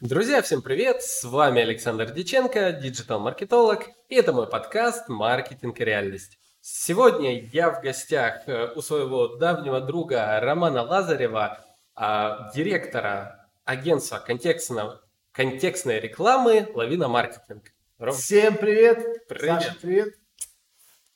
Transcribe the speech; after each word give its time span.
Друзья, 0.00 0.42
всем 0.42 0.60
привет! 0.60 1.02
С 1.02 1.22
вами 1.22 1.62
Александр 1.62 2.10
Диченко, 2.10 2.72
диджитал-маркетолог, 2.72 3.86
и 4.08 4.16
это 4.16 4.32
мой 4.32 4.48
подкаст 4.48 5.08
«Маркетинг 5.08 5.80
и 5.80 5.84
реальность». 5.84 6.36
Сегодня 6.60 7.40
я 7.52 7.70
в 7.70 7.80
гостях 7.80 8.42
э, 8.48 8.72
у 8.74 8.82
своего 8.82 9.36
давнего 9.36 9.80
друга 9.80 10.40
Романа 10.40 10.82
Лазарева, 10.82 11.64
а, 11.94 12.52
директора 12.52 13.48
агентства 13.64 14.18
контекстного, 14.18 15.00
контекстной 15.30 16.00
рекламы 16.00 16.68
«Лавина 16.74 17.06
Маркетинг». 17.06 17.72
Ром. 17.98 18.16
Всем 18.16 18.56
привет! 18.56 19.28
Привет! 19.28 19.62
Саша, 19.62 19.76
привет! 19.80 20.14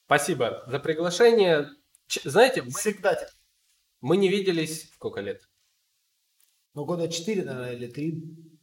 Спасибо 0.06 0.62
за 0.68 0.78
приглашение. 0.78 1.68
Ч- 2.06 2.20
знаете, 2.22 2.62
Всегда. 2.62 3.18
Мы 4.00 4.16
не 4.16 4.28
виделись 4.28 4.88
сколько 4.92 5.20
лет? 5.20 5.42
Ну, 6.74 6.84
года 6.84 7.08
четыре, 7.08 7.42
наверное, 7.42 7.74
или 7.74 7.88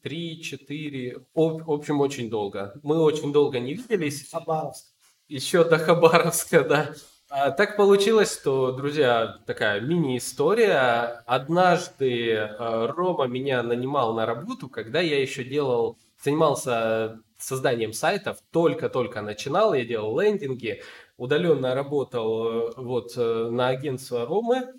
три. 0.06 0.36
Три-четыре. 0.36 1.18
В 1.34 1.72
общем, 1.72 2.00
очень 2.00 2.30
долго. 2.30 2.80
Мы 2.84 3.00
очень 3.00 3.34
долго 3.34 3.59
не 3.59 3.73
виделись. 3.73 4.30
Хабаровск. 4.31 4.86
Еще 5.28 5.64
до 5.64 5.80
Хабаровска, 5.80 6.64
да. 6.64 6.94
А, 7.28 7.50
так 7.50 7.76
получилось, 7.76 8.31
что, 8.31 8.72
друзья, 8.72 9.40
такая 9.48 9.81
мини-история. 9.81 11.23
Однажды 11.26 12.34
э, 12.34 12.86
Рома 12.86 13.26
меня 13.26 13.64
нанимал 13.64 14.14
на 14.14 14.28
работу, 14.28 14.70
когда 14.70 15.02
я 15.02 15.20
еще 15.20 15.44
делал, 15.44 15.98
занимался 16.23 17.20
созданием 17.40 17.92
сайтов, 17.92 18.38
только-только 18.52 19.22
начинал, 19.22 19.73
я 19.73 19.86
делал 19.86 20.20
лендинги, 20.20 20.84
удаленно 21.17 21.73
работал 21.73 22.48
э, 22.48 22.73
вот 22.78 23.14
э, 23.17 23.50
на 23.50 23.70
агентство 23.70 24.28
Ромы. 24.28 24.73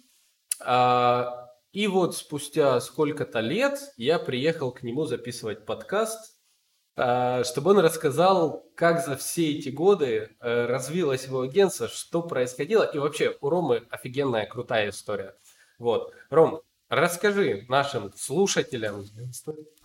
А, 0.61 1.46
и 1.77 1.89
вот 1.89 2.17
спустя 2.17 2.81
сколько-то 2.81 3.41
лет 3.41 3.79
я 3.99 4.19
приехал 4.19 4.73
к 4.73 4.83
нему 4.83 5.05
записывать 5.05 5.67
подкаст, 5.67 6.35
а, 6.97 7.45
чтобы 7.45 7.73
он 7.73 7.81
рассказал, 7.81 8.65
как 8.75 9.05
за 9.05 9.15
все 9.15 9.51
эти 9.53 9.69
годы 9.69 10.31
э, 10.41 10.65
развилось 10.65 11.27
его 11.27 11.43
агентство, 11.43 11.87
что 11.87 12.23
происходило. 12.23 12.83
И 12.85 12.97
вообще 12.97 13.37
у 13.43 13.51
Ромы 13.51 13.87
офигенная, 13.91 14.47
крутая 14.47 14.89
история. 14.89 15.35
Вот. 15.79 16.15
Ром, 16.31 16.63
расскажи 16.89 17.67
нашим 17.69 18.11
слушателям... 18.17 19.05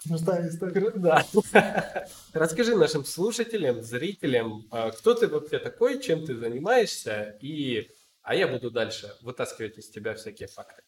Крутая 0.08 0.48
история. 0.48 0.92
Да. 0.96 1.26
Расскажи 2.32 2.78
нашим 2.78 3.04
слушателям, 3.04 3.82
зрителям, 3.82 4.66
а, 4.72 4.92
кто 4.92 5.14
ты 5.14 5.28
вообще 5.28 5.60
такой, 5.60 6.02
чем 6.02 6.26
ты 6.26 6.38
занимаешься, 6.38 7.38
и... 7.42 7.92
а 8.22 8.34
я 8.34 8.48
буду 8.48 8.72
дальше 8.72 9.14
вытаскивать 9.20 9.78
из 9.78 9.90
тебя 9.90 10.14
всякие 10.14 10.48
факты. 10.48 10.84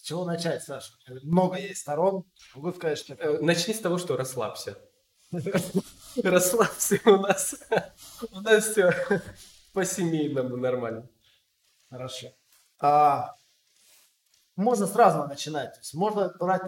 С 0.00 0.02
чего 0.02 0.24
начать, 0.24 0.62
Саша? 0.62 0.94
Много 1.22 1.58
есть 1.58 1.82
сторон. 1.82 2.24
Могу 2.54 2.72
сказать, 2.72 2.96
что... 2.96 3.12
Э, 3.12 3.38
начни 3.42 3.74
с 3.74 3.80
того, 3.80 3.98
что 3.98 4.16
расслабься. 4.16 4.78
Расслабься 6.24 6.98
у 7.04 7.18
нас. 7.18 7.54
У 8.32 8.40
нас 8.40 8.64
все 8.64 8.90
по-семейному 9.74 10.56
нормально. 10.56 11.06
Хорошо. 11.90 12.28
А, 12.78 13.36
можно 14.56 14.86
сразу 14.86 15.28
начинать. 15.28 15.74
То 15.74 15.80
есть 15.80 15.92
можно 15.92 16.34
брать 16.40 16.62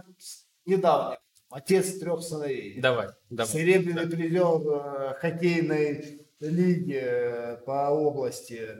недавно. 0.66 1.16
Отец 1.48 1.98
трех 1.98 2.22
сыновей. 2.22 2.82
Давай, 2.82 3.08
давай. 3.30 3.50
Серебряный 3.50 4.04
да. 4.04 4.14
призер 4.14 4.60
э, 4.60 5.14
хоккейной 5.20 6.28
лиги 6.40 7.00
э, 7.02 7.56
по 7.64 7.88
области. 7.88 8.76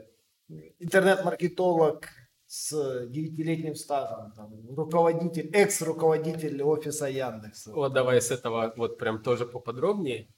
Интернет-маркетолог, 0.79 2.07
с 2.53 3.07
девятилетним 3.07 3.75
стажем, 3.75 4.31
там, 4.33 4.53
руководитель, 4.77 5.49
экс-руководитель 5.55 6.63
офиса 6.63 7.07
Яндекса. 7.07 7.73
Вот 7.73 7.95
давай 7.95 8.21
с 8.21 8.31
этого 8.31 8.75
вот 8.77 8.99
прям 8.99 9.23
тоже 9.23 9.47
поподробнее. 9.47 10.29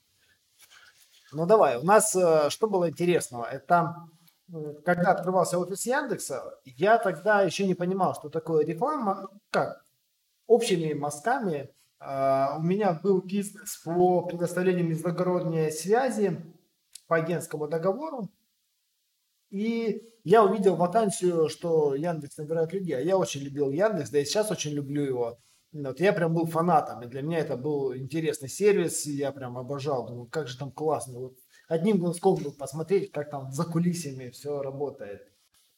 Ну 1.33 1.45
давай, 1.45 1.75
у 1.75 1.83
нас 1.83 2.15
э, 2.15 2.49
что 2.49 2.69
было 2.69 2.89
интересного? 2.89 3.43
Это 3.43 4.07
э, 4.47 4.75
когда 4.85 5.11
открывался 5.11 5.59
офис 5.59 5.85
Яндекса, 5.85 6.57
я 6.63 6.99
тогда 6.99 7.41
еще 7.41 7.67
не 7.67 7.75
понимал, 7.75 8.15
что 8.15 8.29
такое 8.29 8.65
реклама. 8.65 9.27
Как? 9.49 9.85
Общими 10.47 10.93
мазками 10.93 11.69
э, 11.99 12.57
у 12.57 12.61
меня 12.61 12.93
был 12.93 13.21
бизнес 13.23 13.75
по 13.83 14.21
предоставлению 14.21 14.87
международной 14.87 15.69
связи 15.69 16.41
по 17.07 17.17
агентскому 17.17 17.67
договору. 17.67 18.29
И 19.49 20.03
я 20.23 20.43
увидел 20.43 20.75
вакансию, 20.75 21.49
что 21.49 21.95
Яндекс 21.95 22.37
набирает 22.37 22.73
людей. 22.73 22.93
А 22.93 23.01
я 23.01 23.17
очень 23.17 23.41
любил 23.41 23.71
Яндекс, 23.71 24.09
да 24.09 24.19
и 24.19 24.25
сейчас 24.25 24.51
очень 24.51 24.71
люблю 24.71 25.03
его. 25.03 25.37
Вот 25.71 25.99
я 25.99 26.13
прям 26.13 26.33
был 26.33 26.45
фанатом, 26.45 27.01
и 27.01 27.07
для 27.07 27.21
меня 27.21 27.39
это 27.39 27.57
был 27.57 27.95
интересный 27.95 28.47
сервис, 28.47 29.05
я 29.05 29.31
прям 29.31 29.57
обожал. 29.57 30.07
Думаю, 30.07 30.27
как 30.27 30.47
же 30.47 30.57
там 30.57 30.71
классно. 30.71 31.19
Вот 31.19 31.37
одним 31.67 31.99
глазком 31.99 32.35
был 32.35 32.53
посмотреть, 32.53 33.11
как 33.11 33.29
там 33.29 33.51
за 33.51 33.65
кулисами 33.65 34.29
все 34.29 34.61
работает. 34.61 35.21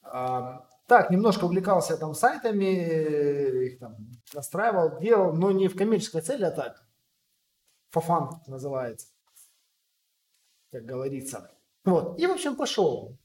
А, 0.04 0.68
так, 0.88 1.10
немножко 1.10 1.46
увлекался 1.46 1.98
там 1.98 2.14
сайтами, 2.14 3.66
их 3.66 3.80
там 3.80 3.98
настраивал, 4.34 5.00
делал, 5.00 5.34
но 5.34 5.52
не 5.52 5.68
в 5.68 5.76
коммерческой 5.76 6.22
цели, 6.22 6.44
а 6.44 6.52
так. 6.52 6.88
Фафан 7.90 8.42
называется, 8.48 9.08
как 10.72 10.86
говорится. 10.86 11.52
Вот, 11.84 12.20
и 12.20 12.28
в 12.28 12.32
общем 12.32 12.56
пошел 12.56 13.18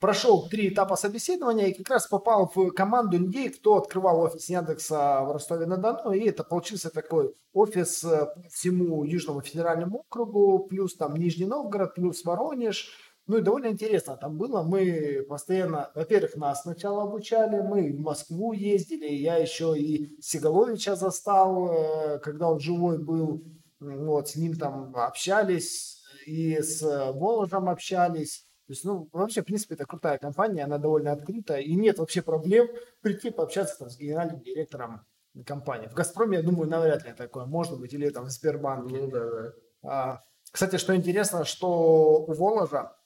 прошел 0.00 0.48
три 0.48 0.70
этапа 0.70 0.96
собеседования 0.96 1.66
и 1.66 1.74
как 1.74 1.90
раз 1.90 2.06
попал 2.06 2.50
в 2.52 2.70
команду 2.70 3.18
людей, 3.18 3.50
кто 3.50 3.76
открывал 3.76 4.20
офис 4.20 4.48
Яндекса 4.48 5.22
в 5.22 5.32
Ростове-на-Дону. 5.32 6.12
И 6.12 6.26
это 6.26 6.42
получился 6.42 6.90
такой 6.90 7.34
офис 7.52 8.02
э, 8.04 8.28
всему 8.50 9.04
Южному 9.04 9.42
федеральному 9.42 10.00
округу, 10.00 10.60
плюс 10.60 10.96
там 10.96 11.14
Нижний 11.14 11.46
Новгород, 11.46 11.94
плюс 11.94 12.24
Воронеж. 12.24 12.96
Ну 13.26 13.36
и 13.36 13.42
довольно 13.42 13.66
интересно 13.66 14.16
там 14.16 14.38
было. 14.38 14.62
Мы 14.62 15.24
постоянно, 15.28 15.90
во-первых, 15.94 16.34
нас 16.36 16.62
сначала 16.62 17.04
обучали, 17.04 17.60
мы 17.60 17.92
в 17.92 18.00
Москву 18.00 18.52
ездили, 18.52 19.06
я 19.06 19.36
еще 19.36 19.78
и 19.78 20.20
Сигаловича 20.20 20.96
застал, 20.96 21.70
э, 21.70 22.18
когда 22.20 22.48
он 22.48 22.58
живой 22.58 22.98
был, 22.98 23.44
вот, 23.78 24.30
с 24.30 24.36
ним 24.36 24.56
там 24.56 24.96
общались, 24.96 26.02
и 26.26 26.60
с 26.60 26.82
Воложем 27.12 27.68
общались. 27.68 28.46
То 28.70 28.72
есть, 28.72 28.84
ну, 28.84 29.08
вообще, 29.12 29.42
в 29.42 29.46
принципе, 29.46 29.74
это 29.74 29.84
крутая 29.84 30.16
компания, 30.16 30.62
она 30.62 30.78
довольно 30.78 31.10
открыта, 31.10 31.56
и 31.58 31.74
нет 31.74 31.98
вообще 31.98 32.22
проблем 32.22 32.68
прийти 33.00 33.30
пообщаться 33.30 33.76
там, 33.76 33.90
с 33.90 33.98
генеральным 33.98 34.40
директором 34.42 35.04
компании. 35.44 35.88
В 35.88 35.94
«Газпроме», 35.94 36.36
я 36.36 36.44
думаю, 36.44 36.70
навряд 36.70 37.04
ли 37.04 37.12
такое 37.12 37.46
может 37.46 37.80
быть, 37.80 37.92
или 37.94 38.08
там 38.10 38.26
в 38.26 38.30
Сбербанке. 38.30 38.94
Ну, 38.94 39.10
да, 39.10 39.28
да. 39.28 39.52
А, 39.82 40.24
кстати, 40.52 40.76
что 40.76 40.94
интересно, 40.94 41.44
что 41.44 42.22
у 42.22 42.32
Воложа, 42.32 42.96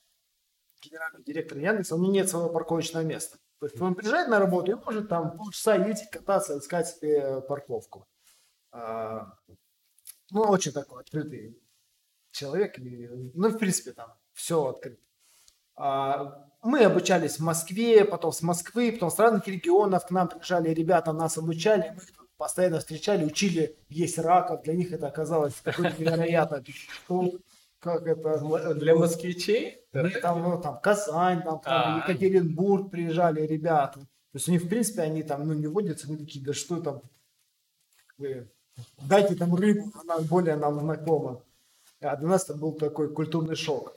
генеральный 0.83 1.25
директор 1.25 1.57
Яндекса, 1.57 1.95
у 1.95 1.99
него 1.99 2.13
нет 2.13 2.29
своего 2.29 2.51
парковочного 2.51 3.03
места. 3.03 3.39
То 3.59 3.65
есть 3.65 3.81
он 3.81 3.95
приезжает 3.95 4.29
на 4.29 4.39
работу 4.39 4.71
и 4.71 4.75
может 4.75 5.09
там 5.09 5.35
полчаса 5.35 5.77
ездить, 5.77 6.11
кататься, 6.11 6.59
искать 6.59 6.89
себе 6.89 7.41
парковку. 7.41 8.07
А, 8.71 9.33
ну, 10.31 10.43
очень 10.43 10.73
такой 10.73 11.01
открытый 11.01 11.59
человек. 12.33 12.75
Ну, 12.77 13.49
в 13.49 13.57
принципе, 13.57 13.93
там 13.93 14.13
все 14.35 14.63
открыто. 14.67 15.01
А, 15.77 16.47
мы 16.62 16.85
обучались 16.85 17.39
в 17.39 17.43
Москве, 17.43 18.05
потом 18.05 18.33
с 18.33 18.43
Москвы, 18.43 18.93
потом 18.93 19.11
с 19.11 19.19
разных 19.19 19.47
регионов 19.47 20.07
к 20.07 20.11
нам 20.11 20.29
приезжали 20.29 20.71
ребята, 20.71 21.12
нас 21.12 21.37
обучали, 21.37 21.93
мы 21.95 22.03
их 22.03 22.29
постоянно 22.37 22.79
встречали, 22.81 23.25
учили 23.25 23.77
есть 23.89 24.19
раков. 24.19 24.62
Для 24.62 24.75
них 24.75 24.93
это 24.93 25.07
оказалось 25.07 25.55
какое-то 25.62 25.97
невероятно. 26.01 26.62
Как 27.81 28.07
это? 28.07 28.75
Для 28.75 28.97
москвичей? 28.97 29.83
Там, 30.23 30.43
ну, 30.43 30.61
там 30.61 30.81
Казань, 30.81 31.43
там, 31.43 31.61
там 31.61 31.99
Екатеринбург 31.99 32.91
приезжали 32.91 33.43
ребята. 33.47 34.01
То 34.01 34.39
есть 34.39 34.49
они, 34.49 34.59
в 34.59 34.69
принципе, 34.69 35.03
они 35.03 35.23
там, 35.23 35.47
ну, 35.47 35.55
не 35.55 35.67
водятся, 35.67 36.09
они 36.09 36.17
такие, 36.17 36.45
да 36.45 36.55
что 36.55 36.81
там, 36.81 37.03
вы, 38.17 38.51
дайте 39.03 39.37
там 39.37 39.55
рыбу, 39.55 39.93
она 40.03 40.19
более 40.21 40.56
нам 40.56 40.81
знакома. 40.81 41.43
А 42.00 42.17
для 42.17 42.29
нас 42.29 42.44
это 42.44 42.55
был 42.55 42.73
такой 42.73 43.12
культурный 43.12 43.55
шок. 43.55 43.94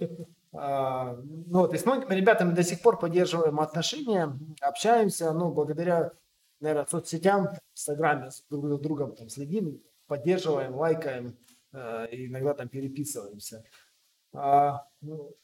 А, 0.54 1.18
ну, 1.24 1.60
вот, 1.60 1.74
и 1.74 1.78
с 1.78 1.86
многими 1.86 2.16
ребятами 2.16 2.54
до 2.54 2.64
сих 2.64 2.82
пор 2.82 2.98
поддерживаем 3.00 3.60
отношения, 3.60 4.38
общаемся, 4.62 5.32
ну, 5.34 5.52
благодаря, 5.52 6.12
наверное, 6.60 6.86
соцсетям, 6.86 7.48
в 7.48 7.60
Инстаграме 7.76 8.30
друг 8.50 8.68
за 8.68 8.78
другом 8.78 9.16
там 9.16 9.30
следим, 9.30 9.82
поддерживаем, 10.08 10.76
лайкаем, 10.76 11.38
э, 11.74 12.08
иногда 12.12 12.54
там 12.54 12.70
переписываемся. 12.70 13.64
А, 14.34 14.88
ну, 15.02 15.36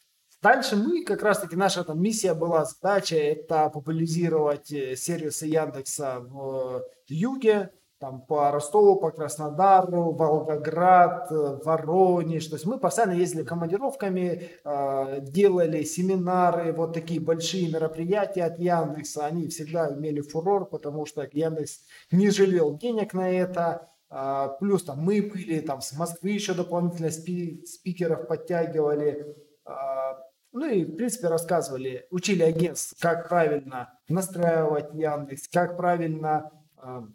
дальше 0.41 0.75
мы, 0.77 1.03
как 1.03 1.21
раз-таки, 1.21 1.55
наша 1.55 1.83
там 1.83 2.01
миссия 2.01 2.33
была, 2.33 2.65
задача, 2.65 3.17
это 3.17 3.69
популяризировать 3.69 4.71
э, 4.71 4.95
сервисы 4.95 5.47
Яндекса 5.47 6.19
в 6.21 6.85
юге, 7.07 7.71
там 8.03 8.19
по 8.19 8.51
Ростову, 8.51 8.97
по 8.97 9.11
Краснодару, 9.11 10.11
Волгоград, 10.11 11.31
э, 11.31 11.59
Воронеж. 11.63 12.47
То 12.47 12.55
есть 12.55 12.65
мы 12.65 12.77
постоянно 12.77 13.13
ездили 13.13 13.45
командировками, 13.45 14.49
э, 14.65 15.19
делали 15.21 15.83
семинары, 15.83 16.73
вот 16.73 16.93
такие 16.93 17.21
большие 17.21 17.71
мероприятия 17.71 18.43
от 18.43 18.59
Яндекса. 18.59 19.25
Они 19.25 19.47
всегда 19.47 19.89
имели 19.93 20.19
фурор, 20.19 20.65
потому 20.65 21.05
что 21.05 21.25
Яндекс 21.31 21.79
не 22.11 22.29
жалел 22.29 22.77
денег 22.77 23.13
на 23.13 23.31
это. 23.31 23.87
А, 24.09 24.49
плюс 24.49 24.83
там 24.83 24.99
мы 24.99 25.21
были, 25.21 25.61
там 25.61 25.79
с 25.79 25.93
Москвы 25.93 26.31
еще 26.31 26.53
дополнительно 26.53 27.09
спи- 27.09 27.63
спикеров 27.65 28.27
подтягивали. 28.27 29.33
А, 29.63 30.19
ну 30.51 30.69
и, 30.69 30.83
в 30.83 30.97
принципе, 30.97 31.29
рассказывали, 31.29 32.05
учили 32.11 32.43
агентств, 32.43 32.99
как 32.99 33.29
правильно 33.29 33.97
настраивать 34.09 34.93
Яндекс, 34.93 35.47
как 35.47 35.77
правильно 35.77 36.51
а, 36.75 37.07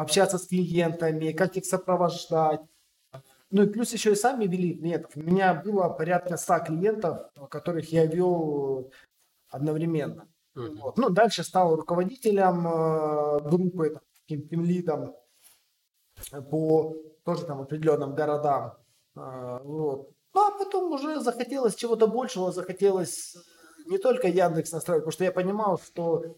общаться 0.00 0.38
с 0.38 0.46
клиентами, 0.46 1.32
как 1.32 1.56
их 1.56 1.64
сопровождать. 1.64 2.60
Ну 3.50 3.64
и 3.64 3.66
плюс 3.66 3.92
еще 3.92 4.12
и 4.12 4.16
сами 4.16 4.46
вели 4.46 4.74
клиентов. 4.74 5.12
У 5.14 5.20
меня 5.20 5.54
было 5.54 5.88
порядка 5.90 6.36
100 6.36 6.58
клиентов, 6.60 7.30
которых 7.50 7.92
я 7.92 8.06
вел 8.06 8.90
одновременно. 9.50 10.28
Mm-hmm. 10.56 10.78
Вот. 10.80 10.98
Ну, 10.98 11.10
дальше 11.10 11.44
стал 11.44 11.76
руководителем 11.76 12.66
э, 12.66 13.40
группы, 13.48 14.00
таким 14.26 14.64
лидом 14.64 15.14
по 16.50 16.96
тоже 17.24 17.44
там 17.44 17.60
определенным 17.62 18.14
городам. 18.14 18.74
Э, 19.16 19.58
вот. 19.62 20.10
Ну, 20.34 20.46
а 20.46 20.50
потом 20.58 20.92
уже 20.92 21.20
захотелось 21.20 21.74
чего-то 21.74 22.06
большего, 22.06 22.52
захотелось 22.52 23.36
не 23.86 23.98
только 23.98 24.28
Яндекс 24.28 24.72
настраивать, 24.72 25.04
потому 25.04 25.12
что 25.12 25.24
я 25.24 25.32
понимал, 25.32 25.78
что, 25.78 26.36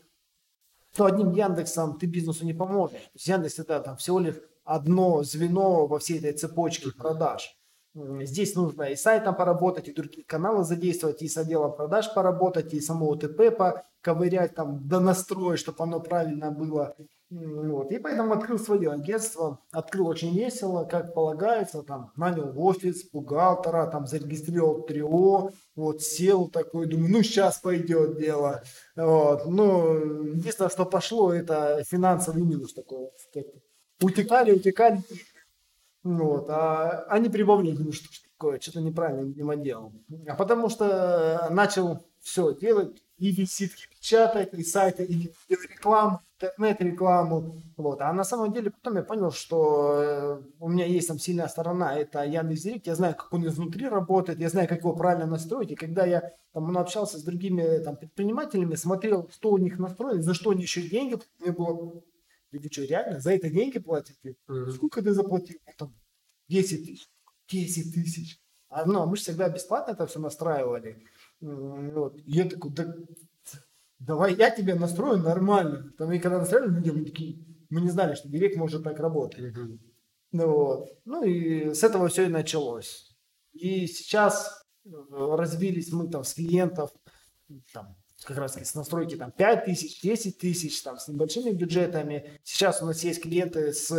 что 0.95 1.07
одним 1.07 1.33
Яндексом 1.33 1.99
ты 1.99 2.07
бизнесу 2.07 2.45
не 2.45 2.55
поможешь. 2.55 2.97
То 2.97 3.11
есть 3.15 3.27
Яндекс 3.27 3.59
это 3.59 3.81
там 3.81 3.97
всего 3.97 4.21
лишь 4.21 4.37
одно 4.65 5.25
звено 5.25 5.87
во 5.87 5.99
всей 5.99 6.19
этой 6.19 6.33
цепочке 6.33 6.91
продаж. 6.93 7.57
Здесь 7.95 8.55
нужно 8.55 8.85
и 8.85 8.97
сайтом 8.97 9.37
поработать, 9.37 9.89
и 9.89 9.93
другие 9.93 10.25
каналы 10.25 10.65
задействовать, 10.65 11.23
и 11.23 11.29
с 11.29 11.37
отделом 11.37 11.75
продаж 11.77 12.13
поработать, 12.15 12.75
и 12.75 12.81
само 12.81 13.09
УТП 13.09 13.57
поковырять, 13.57 14.55
там, 14.55 14.87
донастроить, 14.89 15.61
чтобы 15.61 15.83
оно 15.83 16.01
правильно 16.01 16.51
было. 16.51 16.97
Вот. 17.35 17.91
И 17.91 17.99
поэтому 17.99 18.33
открыл 18.33 18.61
свое 18.61 18.93
агентство, 18.93 19.59
открыл 19.73 20.07
очень 20.07 20.33
весело, 20.33 20.85
как 20.85 21.15
полагается, 21.15 21.83
там, 21.83 22.13
нанял 22.15 22.53
офис, 22.57 23.11
бухгалтера, 23.11 23.89
там, 23.89 24.07
зарегистрировал 24.07 24.83
ТРИО, 24.83 25.51
вот, 25.75 26.01
сел 26.01 26.49
такой, 26.49 26.87
думаю, 26.87 27.11
ну, 27.11 27.23
сейчас 27.25 27.59
пойдет 27.59 28.19
дело. 28.19 28.63
Вот. 28.95 29.47
Ну, 29.47 30.25
единственное, 30.35 30.71
что 30.71 30.87
пошло, 30.87 31.33
это 31.33 31.83
финансовый 31.85 32.45
минус 32.45 32.73
такой. 32.73 33.11
Утекали, 34.01 34.53
утекали, 34.53 35.03
вот, 36.05 36.49
а 36.51 37.05
они 37.09 37.29
прибавили, 37.31 37.77
ну 37.77 37.91
что 37.91 38.07
такое, 38.33 38.61
что-то 38.61 38.81
неправильно, 38.81 39.27
видимо, 39.27 39.57
делал. 39.57 39.93
А 40.29 40.37
потому 40.37 40.69
что 40.69 41.49
начал 41.51 42.07
все 42.21 42.55
делать, 42.55 43.03
и 43.17 43.33
визитки 43.33 43.89
печатать, 43.91 44.53
и 44.53 44.63
сайты, 44.63 45.05
и 45.05 45.33
рекламу, 45.49 46.21
интернет-рекламу. 46.45 47.63
Вот. 47.77 48.01
А 48.01 48.13
на 48.13 48.25
самом 48.25 48.53
деле 48.53 48.71
потом 48.71 48.97
я 48.97 49.03
понял, 49.03 49.31
что 49.31 50.03
э, 50.03 50.43
у 50.61 50.69
меня 50.69 50.87
есть 50.87 51.09
там 51.09 51.19
сильная 51.19 51.49
сторона, 51.49 51.97
это 51.97 52.25
Яндекс.Директ, 52.25 52.87
я 52.87 52.95
знаю, 52.95 53.15
как 53.15 53.33
он 53.33 53.47
изнутри 53.47 53.89
работает, 53.89 54.41
я 54.41 54.49
знаю, 54.49 54.69
как 54.69 54.79
его 54.79 54.95
правильно 54.95 55.27
настроить, 55.27 55.73
и 55.73 55.77
когда 55.77 56.07
я 56.07 56.33
там 56.53 56.77
общался 56.77 57.19
с 57.19 57.23
другими 57.23 57.79
там, 57.83 57.97
предпринимателями, 57.97 58.75
смотрел, 58.75 59.29
что 59.33 59.51
у 59.51 59.59
них 59.59 59.79
настроено, 59.79 60.23
за 60.23 60.35
что 60.35 60.51
они 60.51 60.63
еще 60.63 60.83
деньги, 60.83 61.19
мне 61.41 61.53
было 61.53 62.03
и 62.55 62.59
вы 62.59 62.69
что, 62.71 62.85
реально 62.85 63.19
за 63.19 63.33
это 63.33 63.51
деньги 63.51 63.81
платите? 63.81 64.37
Mm-hmm. 64.49 64.71
Сколько 64.71 65.03
ты 65.03 65.13
заплатил? 65.13 65.59
Там 65.77 65.93
10 66.49 66.87
тысяч. 66.87 67.09
10 67.49 67.95
тысяч. 67.95 68.41
А, 68.69 68.87
ну, 68.87 69.03
а 69.03 69.07
мы 69.07 69.17
же 69.17 69.23
всегда 69.23 69.49
бесплатно 69.49 69.93
это 69.93 70.07
все 70.07 70.21
настраивали. 70.21 71.05
Вот. 71.41 72.17
И 72.17 72.31
я 72.31 72.49
такой, 72.49 72.71
да, 72.71 72.95
давай 73.99 74.35
я 74.35 74.51
тебе 74.51 74.75
настрою 74.75 75.19
нормально. 75.19 75.93
Там, 75.99 76.13
и 76.13 76.19
когда 76.19 76.39
настраивали, 76.39 76.71
мы, 76.71 76.93
мы 76.93 77.05
такие, 77.05 77.45
мы 77.71 77.81
не 77.81 77.91
знали, 77.91 78.15
что 78.15 78.29
директ 78.29 78.57
может 78.57 78.85
так 78.85 78.99
работать. 78.99 79.57
Mm-hmm. 79.57 79.79
Ну, 80.33 80.49
вот. 80.49 80.89
ну 81.05 81.23
и 81.23 81.73
с 81.73 81.85
этого 81.85 82.09
все 82.09 82.25
и 82.25 82.29
началось. 82.29 83.15
И 83.53 83.87
сейчас 83.87 84.65
э, 84.85 84.91
развились 85.11 85.93
мы 85.93 86.09
там 86.09 86.25
с 86.25 86.35
клиентов, 86.35 86.91
там, 87.73 87.97
как 88.25 88.39
раз 88.39 88.57
с 88.57 88.75
настройки 88.75 89.17
там 89.17 89.31
5 89.31 89.65
тысяч, 89.65 90.01
10 90.01 90.39
тысяч, 90.39 90.83
там 90.83 90.99
с 90.99 91.09
небольшими 91.09 91.51
бюджетами. 91.51 92.41
Сейчас 92.43 92.83
у 92.83 92.87
нас 92.87 93.05
есть 93.05 93.23
клиенты 93.23 93.73
с 93.73 93.93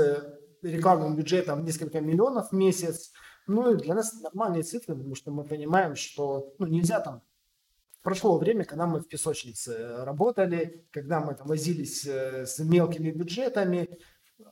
рекламным 0.62 1.16
бюджетом 1.16 1.64
несколько 1.64 2.02
миллионов 2.02 2.50
в 2.50 2.54
месяц. 2.54 3.12
Ну 3.48 3.74
и 3.74 3.78
для 3.78 3.94
нас 3.94 4.14
нормальные 4.22 4.64
цифры, 4.64 4.96
потому 4.96 5.16
что 5.16 5.32
мы 5.32 5.44
понимаем, 5.44 5.96
что 5.96 6.54
ну, 6.58 6.66
нельзя 6.66 7.00
там 7.00 7.22
Прошло 8.06 8.38
время, 8.38 8.66
когда 8.66 8.86
мы 8.86 9.00
в 9.00 9.08
песочнице 9.08 10.06
работали, 10.06 10.86
когда 10.92 11.22
мы 11.22 11.34
там 11.34 11.48
возились 11.48 12.06
э, 12.06 12.46
с 12.46 12.60
мелкими 12.60 13.10
бюджетами, 13.10 13.98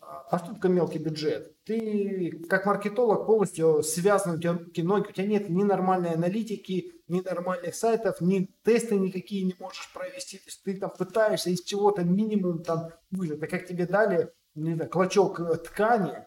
а 0.02 0.40
что 0.40 0.56
такое 0.56 0.72
мелкий 0.72 0.98
бюджет? 0.98 1.56
Ты 1.64 2.32
как 2.50 2.66
маркетолог 2.66 3.28
полностью 3.28 3.84
связан, 3.84 4.38
у 4.38 4.40
тебя 4.40 4.54
руки, 4.54 4.82
ноги, 4.82 5.10
у 5.10 5.12
тебя 5.12 5.28
нет 5.28 5.50
ни 5.50 5.62
нормальной 5.62 6.16
аналитики, 6.16 6.94
ни 7.08 7.22
нормальных 7.22 7.76
сайтов, 7.76 8.22
ни 8.22 8.50
тесты 8.64 8.98
никакие 8.98 9.44
не 9.44 9.56
можешь 9.60 9.94
провести. 9.94 10.40
То 10.40 10.46
есть 10.48 10.64
ты 10.64 10.76
там 10.76 10.90
пытаешься 10.90 11.52
из 11.52 11.62
чего-то 11.62 12.04
минимум 12.04 12.64
там 12.64 12.90
выжить. 13.12 13.44
А 13.44 13.46
как 13.46 13.68
тебе 13.68 13.86
дали, 13.86 14.34
не 14.56 14.74
знаю, 14.74 14.90
клочок 14.90 15.40
э, 15.40 15.58
ткани, 15.58 16.14
а, 16.14 16.26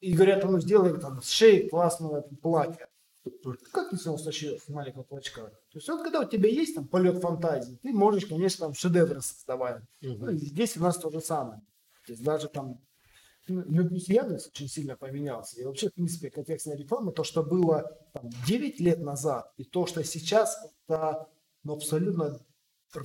и 0.00 0.12
говорят, 0.12 0.42
ну 0.42 0.58
сделай 0.58 0.98
там 0.98 1.22
с 1.22 1.30
шеи 1.30 1.68
классного 1.68 2.22
платья. 2.42 2.88
Как 3.72 3.90
ты 3.90 3.96
сочешь 3.96 4.62
с 4.62 4.68
маленького 4.68 5.04
клочка? 5.04 5.52
То 5.76 5.78
есть 5.78 5.88
вот 5.90 6.02
когда 6.04 6.20
у 6.20 6.24
тебя 6.24 6.48
есть 6.48 6.74
там 6.74 6.88
полет 6.88 7.20
фантазии, 7.20 7.78
ты 7.82 7.92
можешь, 7.92 8.24
конечно, 8.24 8.64
там 8.64 8.72
шедевры 8.72 9.20
создавать. 9.20 9.82
Угу. 10.02 10.24
Ну, 10.24 10.32
здесь 10.32 10.74
у 10.78 10.80
нас 10.80 10.96
то 10.96 11.10
же 11.10 11.20
самое. 11.20 11.60
То 12.06 12.12
есть 12.12 12.24
даже 12.24 12.48
там 12.48 12.80
ну, 13.46 13.82
Яндекс 13.90 14.48
очень 14.48 14.68
сильно 14.68 14.96
поменялся. 14.96 15.60
И 15.60 15.64
вообще, 15.66 15.90
в 15.90 15.92
принципе, 15.92 16.30
контекстная 16.30 16.78
реклама, 16.78 17.12
то, 17.12 17.24
что 17.24 17.42
было 17.42 17.94
там, 18.14 18.30
9 18.46 18.80
лет 18.80 19.00
назад, 19.00 19.52
и 19.58 19.64
то, 19.64 19.84
что 19.84 20.02
сейчас, 20.02 20.58
это 20.88 21.28
ну, 21.62 21.74
абсолютно 21.74 22.40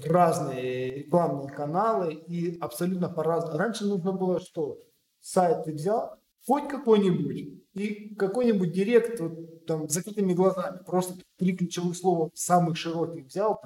разные 0.05 0.99
рекламные 0.99 1.49
каналы 1.49 2.13
и 2.13 2.57
абсолютно 2.57 3.09
по-разному. 3.09 3.57
Раньше 3.57 3.83
нужно 3.83 4.13
было 4.13 4.39
что? 4.39 4.79
Сайт 5.19 5.65
ты 5.65 5.73
взял, 5.73 6.21
хоть 6.45 6.69
какой-нибудь, 6.69 7.65
и 7.73 8.15
какой-нибудь 8.15 8.71
директ 8.71 9.19
вот, 9.19 9.65
там, 9.65 9.89
с 9.89 9.93
закрытыми 9.93 10.31
глазами, 10.31 10.79
просто 10.85 11.15
три 11.41 11.57
ключевых 11.57 11.97
слова 11.97 12.29
самых 12.35 12.77
широких 12.77 13.25
взял, 13.25 13.61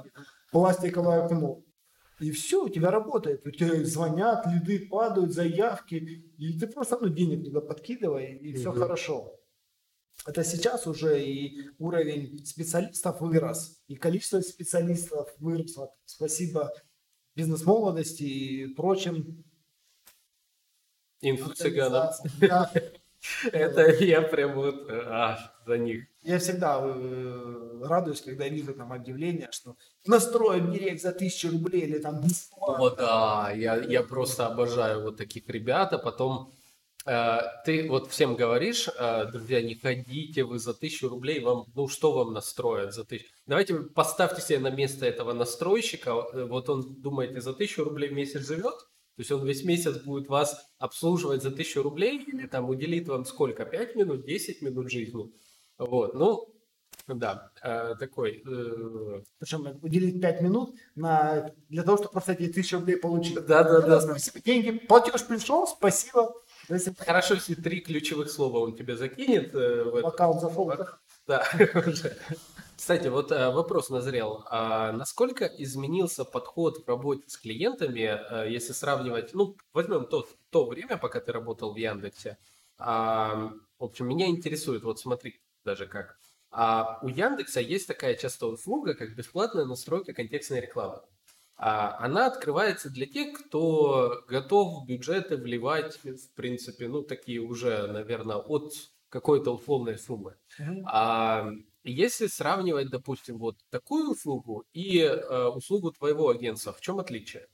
пластиковое 0.51 1.25
окно, 1.25 1.62
и 2.19 2.31
все, 2.31 2.63
у 2.63 2.69
тебя 2.69 2.92
работает. 2.92 3.45
У 3.45 3.51
тебя 3.51 3.83
звонят, 3.83 4.45
лиды 4.48 4.88
падают, 4.88 5.33
заявки. 5.33 5.95
И 6.38 6.57
ты 6.57 6.68
просто 6.68 6.98
ну, 7.01 7.10
денег 7.10 7.44
туда 7.44 7.60
подкидывай, 7.60 8.36
и 8.38 8.54
все 8.54 8.69
угу. 8.69 8.80
хорошо. 8.80 9.38
Это 10.25 10.44
сейчас 10.46 10.88
уже 10.88 11.22
и 11.22 11.70
уровень 11.77 12.44
специалистов 12.46 13.20
вырос, 13.20 13.84
и 13.88 13.96
количество 13.96 14.39
специалистов 14.39 15.29
выросло. 15.39 15.94
Спасибо 16.05 16.72
бизнес-молодости 17.36 18.24
и 18.24 18.74
прочим. 18.74 19.44
Инфо-цыганам. 21.22 22.13
Это 23.51 24.03
я 24.03 24.22
прям 24.22 24.55
вот 24.55 24.89
а, 24.89 25.38
за 25.65 25.77
них. 25.77 26.05
Я 26.25 26.39
всегда 26.39 26.82
э, 26.82 27.82
радуюсь, 27.84 28.22
когда 28.22 28.48
вижу 28.48 28.74
там 28.74 28.91
объявление, 28.91 29.48
что 29.51 29.75
настроим 30.08 30.72
директ 30.72 31.00
за 31.00 31.12
тысячу 31.12 31.51
рублей 31.51 31.82
или 31.82 32.00
там 32.00 32.20
бесплатно. 32.20 32.77
Вот 32.79 32.98
да, 32.98 33.51
я, 33.55 33.75
я 33.75 34.01
просто 34.01 34.48
обожаю 34.48 35.03
вот 35.03 35.17
таких 35.17 35.48
ребят, 35.48 35.94
а 35.94 36.00
потом 36.00 36.51
э, 37.05 37.38
ты 37.63 37.88
вот 37.88 38.10
всем 38.10 38.36
говоришь, 38.36 38.89
э, 38.98 39.25
друзья, 39.32 39.62
не 39.62 39.75
ходите 39.75 40.44
вы 40.44 40.58
за 40.58 40.74
тысячу 40.74 41.10
рублей, 41.10 41.41
вам, 41.41 41.65
ну 41.75 41.88
что 41.88 42.12
вам 42.12 42.34
настроят 42.34 42.96
за 42.96 43.05
тысячу? 43.05 43.29
Давайте 43.46 43.75
поставьте 43.75 44.41
себе 44.41 44.58
на 44.58 44.72
место 44.72 45.05
этого 45.05 45.32
настройщика, 45.34 46.10
э, 46.34 46.46
вот 46.46 46.70
он 46.70 47.01
думает, 47.03 47.36
и 47.36 47.39
за 47.39 47.53
тысячу 47.53 47.84
рублей 47.84 48.10
в 48.10 48.13
месяц 48.13 48.48
живет, 48.48 48.74
то 49.15 49.22
есть 49.22 49.32
он 49.32 49.46
весь 49.46 49.63
месяц 49.63 49.98
будет 50.03 50.27
вас 50.27 50.60
обслуживать 50.79 51.44
за 51.44 51.51
тысячу 51.51 51.84
рублей 51.84 52.22
или 52.25 52.48
там 52.48 52.67
уделит 52.67 53.08
вам 53.08 53.25
сколько? 53.25 53.63
5 53.63 53.96
минут, 53.96 54.25
10 54.25 54.63
минут 54.63 54.91
жизни. 54.91 55.32
Вот, 55.77 56.13
ну, 56.13 56.55
да, 57.08 57.51
э, 57.62 57.96
такой. 58.00 58.44
Э... 58.48 59.22
Причем 59.38 59.79
уделить 59.82 60.20
5 60.22 60.41
минут 60.41 60.75
на, 60.96 61.51
для 61.70 61.84
того, 61.84 61.98
чтобы 61.98 62.13
просто 62.13 62.34
эти 62.34 62.51
тысячи 62.51 62.74
рублей 62.74 62.98
получить. 62.98 63.36
Да, 63.46 63.63
да, 63.63 63.82
да. 63.82 64.05
да. 64.05 64.15
Деньги, 64.44 64.72
платеж 64.72 65.25
пришел, 65.25 65.67
спасибо. 65.67 66.34
Хорошо, 66.98 67.36
если 67.36 67.53
три 67.53 67.82
ключевых 67.82 68.32
слова 68.32 68.60
он 68.60 68.75
тебе 68.75 68.98
закинет. 68.98 69.53
Э, 69.53 70.01
Аккаунт 70.03 70.41
зашел. 70.41 70.74
Да, 71.27 71.46
уже. 71.75 72.17
Кстати, 72.75 73.08
вот 73.08 73.29
вопрос 73.29 73.89
назрел. 73.89 74.44
А 74.50 74.91
насколько 74.91 75.46
изменился 75.46 76.25
подход 76.25 76.84
в 76.84 76.88
работе 76.88 77.24
с 77.27 77.38
клиентами, 77.38 78.50
если 78.50 78.74
сравнивать, 78.74 79.34
ну, 79.34 79.55
возьмем 79.74 80.05
то, 80.08 80.27
то 80.50 80.65
время, 80.65 80.98
пока 80.98 81.20
ты 81.20 81.32
работал 81.32 81.74
в 81.74 81.77
Яндексе. 81.77 82.38
А, 82.77 83.53
в 83.79 83.84
общем, 83.86 84.08
меня 84.08 84.27
интересует, 84.27 84.84
вот 84.84 85.00
смотри 85.00 85.39
даже 85.65 85.88
как. 85.88 86.17
А 86.51 87.00
у 87.01 87.10
Яндекса 87.10 87.60
есть 87.60 87.88
такая 87.88 88.15
часто 88.15 88.48
услуга, 88.48 88.93
как 88.93 89.15
бесплатная 89.15 89.65
настройка 89.65 90.13
контекстной 90.13 90.62
рекламы. 90.62 91.01
а 91.57 91.98
она 92.00 92.27
открывается 92.27 92.89
для 92.89 93.05
тех, 93.05 93.34
кто 93.34 94.24
готов 94.27 94.86
бюджеты 94.86 95.38
вливать, 95.38 95.98
в 96.03 96.34
принципе, 96.36 96.88
ну, 96.88 97.01
такие 97.01 97.39
уже, 97.39 97.88
наверное, 97.88 98.38
от 98.38 98.74
какой-то 99.10 99.55
условной 99.55 99.98
суммы. 99.98 100.36
Mm-hmm. 100.60 100.81
А 100.86 101.50
если 101.84 102.27
сравнивать, 102.27 102.89
допустим, 102.89 103.38
вот 103.38 103.57
такую 103.69 104.12
услугу 104.12 104.65
и 104.74 105.00
э, 105.00 105.48
услугу 105.48 105.91
твоего 105.91 106.29
агентства, 106.29 106.74
в 106.74 106.81
чем 106.81 107.00
отличие? 107.00 107.48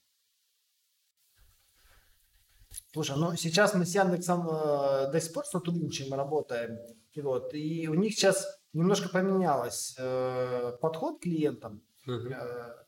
Слушай, 2.94 3.18
ну 3.18 3.36
сейчас 3.36 3.74
мы 3.75 3.86
с 3.86 3.94
Яндексом 3.94 4.48
э, 4.48 5.12
до 5.12 5.20
сих 5.22 5.34
пор 5.34 5.46
сотрудничаем, 5.46 6.13
работаем. 6.13 6.77
И, 7.13 7.22
вот, 7.22 7.53
и 7.53 7.88
у 7.88 7.94
них 7.94 8.13
сейчас 8.13 8.60
немножко 8.74 9.10
поменялось 9.10 9.96
э, 9.98 10.77
подход 10.82 11.20
к 11.20 11.24
клиентам. 11.24 11.84
Uh-huh. 12.08 12.34
Э, 12.34 12.86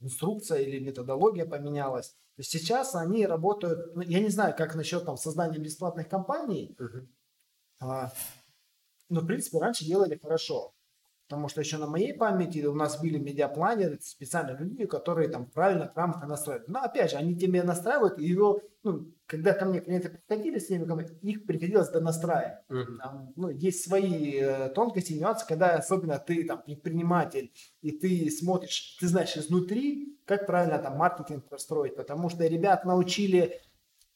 инструкция 0.00 0.60
или 0.60 0.78
методология 0.78 1.46
поменялась. 1.46 2.10
То 2.36 2.40
есть 2.40 2.50
сейчас 2.50 2.94
они 2.94 3.26
работают, 3.26 3.94
ну, 3.94 4.02
я 4.02 4.20
не 4.20 4.28
знаю, 4.28 4.54
как 4.56 4.74
насчет 4.74 5.04
там 5.04 5.16
создания 5.16 5.58
бесплатных 5.58 6.08
компаний, 6.08 6.74
uh-huh. 6.78 7.06
а, 7.80 8.12
но 9.08 9.20
в 9.20 9.26
принципе 9.26 9.58
раньше 9.58 9.84
делали 9.84 10.18
хорошо. 10.20 10.73
Потому 11.28 11.48
что 11.48 11.60
еще 11.60 11.78
на 11.78 11.86
моей 11.86 12.12
памяти 12.12 12.64
у 12.66 12.74
нас 12.74 13.00
были 13.00 13.18
медиапланеры, 13.18 13.98
специально 14.00 14.56
люди, 14.56 14.84
которые 14.84 15.28
там 15.28 15.46
правильно, 15.46 15.90
грамотно 15.94 16.26
настраивают. 16.26 16.68
Но 16.68 16.82
опять 16.82 17.12
же, 17.12 17.16
они 17.16 17.34
тебе 17.34 17.62
настраивают, 17.62 18.18
и 18.18 18.26
его, 18.26 18.60
ну, 18.82 19.10
когда 19.26 19.54
ко 19.54 19.64
мне 19.64 19.80
клиенты 19.80 20.10
приходили 20.10 20.58
с 20.58 20.68
ними, 20.68 20.86
их 21.22 21.46
приходилось 21.46 21.88
донастраивать. 21.88 22.58
Uh-huh. 22.68 22.98
Там, 22.98 23.32
ну, 23.36 23.48
есть 23.48 23.84
свои 23.84 24.38
э, 24.38 24.68
тонкости, 24.74 25.14
нюансы, 25.14 25.46
когда 25.46 25.76
особенно 25.76 26.18
ты 26.18 26.44
там 26.44 26.62
предприниматель, 26.62 27.52
и 27.80 27.92
ты 27.92 28.30
смотришь, 28.30 28.98
ты 29.00 29.08
знаешь 29.08 29.34
изнутри, 29.34 30.18
как 30.26 30.46
правильно 30.46 30.78
там 30.78 30.98
маркетинг 30.98 31.48
построить, 31.48 31.96
потому 31.96 32.28
что 32.28 32.46
ребят 32.46 32.84
научили 32.84 33.62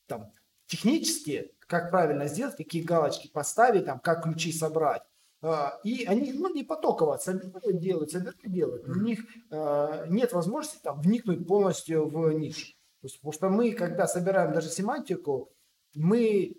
там 0.06 0.32
технически, 0.66 1.52
как 1.60 1.90
правильно 1.90 2.26
сделать, 2.26 2.56
какие 2.56 2.82
галочки 2.82 3.28
поставить, 3.28 3.86
там, 3.86 3.98
как 3.98 4.24
ключи 4.24 4.52
собрать. 4.52 5.02
А, 5.40 5.78
и 5.84 6.04
они 6.04 6.32
ну, 6.32 6.52
не 6.52 6.64
потоково 6.64 7.16
собирают, 7.16 7.78
делают, 7.78 8.10
собирают, 8.10 8.40
делают. 8.44 8.88
У 8.88 9.00
них 9.00 9.20
э, 9.50 10.06
нет 10.08 10.32
возможности 10.32 10.80
там, 10.82 11.00
вникнуть 11.00 11.46
полностью 11.46 12.08
в 12.08 12.32
нишу. 12.32 12.74
Есть, 13.02 13.20
потому 13.20 13.32
что 13.32 13.48
мы, 13.48 13.72
когда 13.72 14.08
собираем 14.08 14.52
даже 14.52 14.68
семантику, 14.68 15.52
мы 15.94 16.56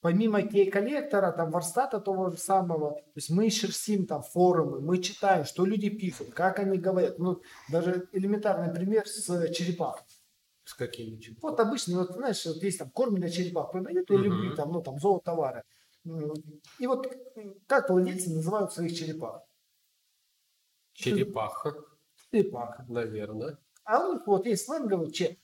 помимо 0.00 0.42
кей-коллектора, 0.42 1.32
там, 1.32 1.50
варстата 1.50 2.00
того 2.00 2.30
же 2.30 2.36
самого, 2.36 2.92
то 2.92 3.12
есть 3.16 3.30
мы 3.30 3.50
шерстим 3.50 4.06
там 4.06 4.22
форумы, 4.22 4.80
мы 4.80 4.98
читаем, 4.98 5.44
что 5.44 5.64
люди 5.64 5.88
пишут, 5.88 6.32
как 6.34 6.58
они 6.58 6.78
говорят. 6.78 7.18
Ну, 7.18 7.40
даже 7.70 8.08
элементарный 8.12 8.72
пример 8.72 9.06
с 9.06 9.24
черепахой. 9.52 10.06
С 10.64 10.74
какими 10.74 11.16
черепахами? 11.16 11.50
Вот 11.50 11.60
обычно, 11.60 11.98
вот, 12.00 12.12
знаешь, 12.12 12.44
вот 12.44 12.62
есть 12.62 12.78
там 12.78 12.90
корм 12.90 13.16
для 13.16 13.30
черепах 13.30 13.72
продают, 13.72 14.10
я 14.10 14.16
люблю 14.16 14.54
там, 14.54 14.70
ну, 14.70 14.82
там, 14.82 14.98
золотовары. 14.98 15.64
И 16.78 16.86
вот 16.86 17.06
как 17.66 17.90
владельцы 17.90 18.30
называют 18.30 18.72
своих 18.72 18.96
черепах? 18.96 19.42
Черепаха. 20.92 21.74
Черепаха. 22.30 22.84
Наверное. 22.88 23.58
А 23.84 24.06
у 24.06 24.14
них 24.14 24.26
вот 24.26 24.46
есть 24.46 24.66
сленговый 24.66 25.10
чеп. 25.10 25.38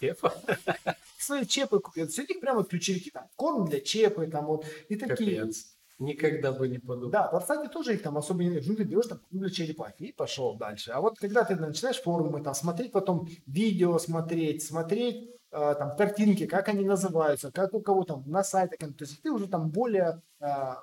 Чепа? 0.00 0.34
Свои 1.18 1.46
чепы 1.46 1.80
купят. 1.80 2.10
Все 2.10 2.22
них 2.22 2.40
прямо 2.40 2.64
ключевики. 2.64 3.10
Там, 3.10 3.28
корм 3.36 3.66
для 3.66 3.80
чепы, 3.80 4.26
там 4.26 4.46
вот. 4.46 4.66
И 4.88 4.96
такие. 4.96 5.40
Капец. 5.40 5.76
Никогда 5.98 6.52
бы 6.52 6.68
не 6.68 6.78
подумал. 6.78 7.10
Да, 7.10 7.30
в 7.30 7.40
кстати, 7.40 7.68
тоже 7.68 7.94
их 7.94 8.02
там 8.02 8.18
особо 8.18 8.44
не 8.44 8.60
Ну, 8.60 8.76
ты 8.76 8.84
берешь 8.84 9.06
там 9.06 9.20
для 9.30 9.48
черепахи 9.48 10.04
и 10.04 10.12
пошел 10.12 10.54
дальше. 10.56 10.90
А 10.90 11.00
вот 11.00 11.18
когда 11.18 11.42
ты 11.42 11.56
начинаешь 11.56 12.02
форумы 12.02 12.42
там 12.42 12.54
смотреть, 12.54 12.92
потом 12.92 13.26
видео 13.46 13.98
смотреть, 13.98 14.62
смотреть, 14.62 15.30
там 15.56 15.96
картинки, 15.96 16.46
как 16.46 16.68
они 16.68 16.84
называются, 16.84 17.50
как 17.50 17.72
у 17.72 17.80
кого 17.80 18.04
там 18.04 18.24
на 18.26 18.44
сайтах, 18.44 18.78
то 18.78 19.04
есть 19.04 19.22
ты 19.22 19.30
уже 19.30 19.48
там 19.48 19.70
более, 19.70 20.22
э, 20.40 20.74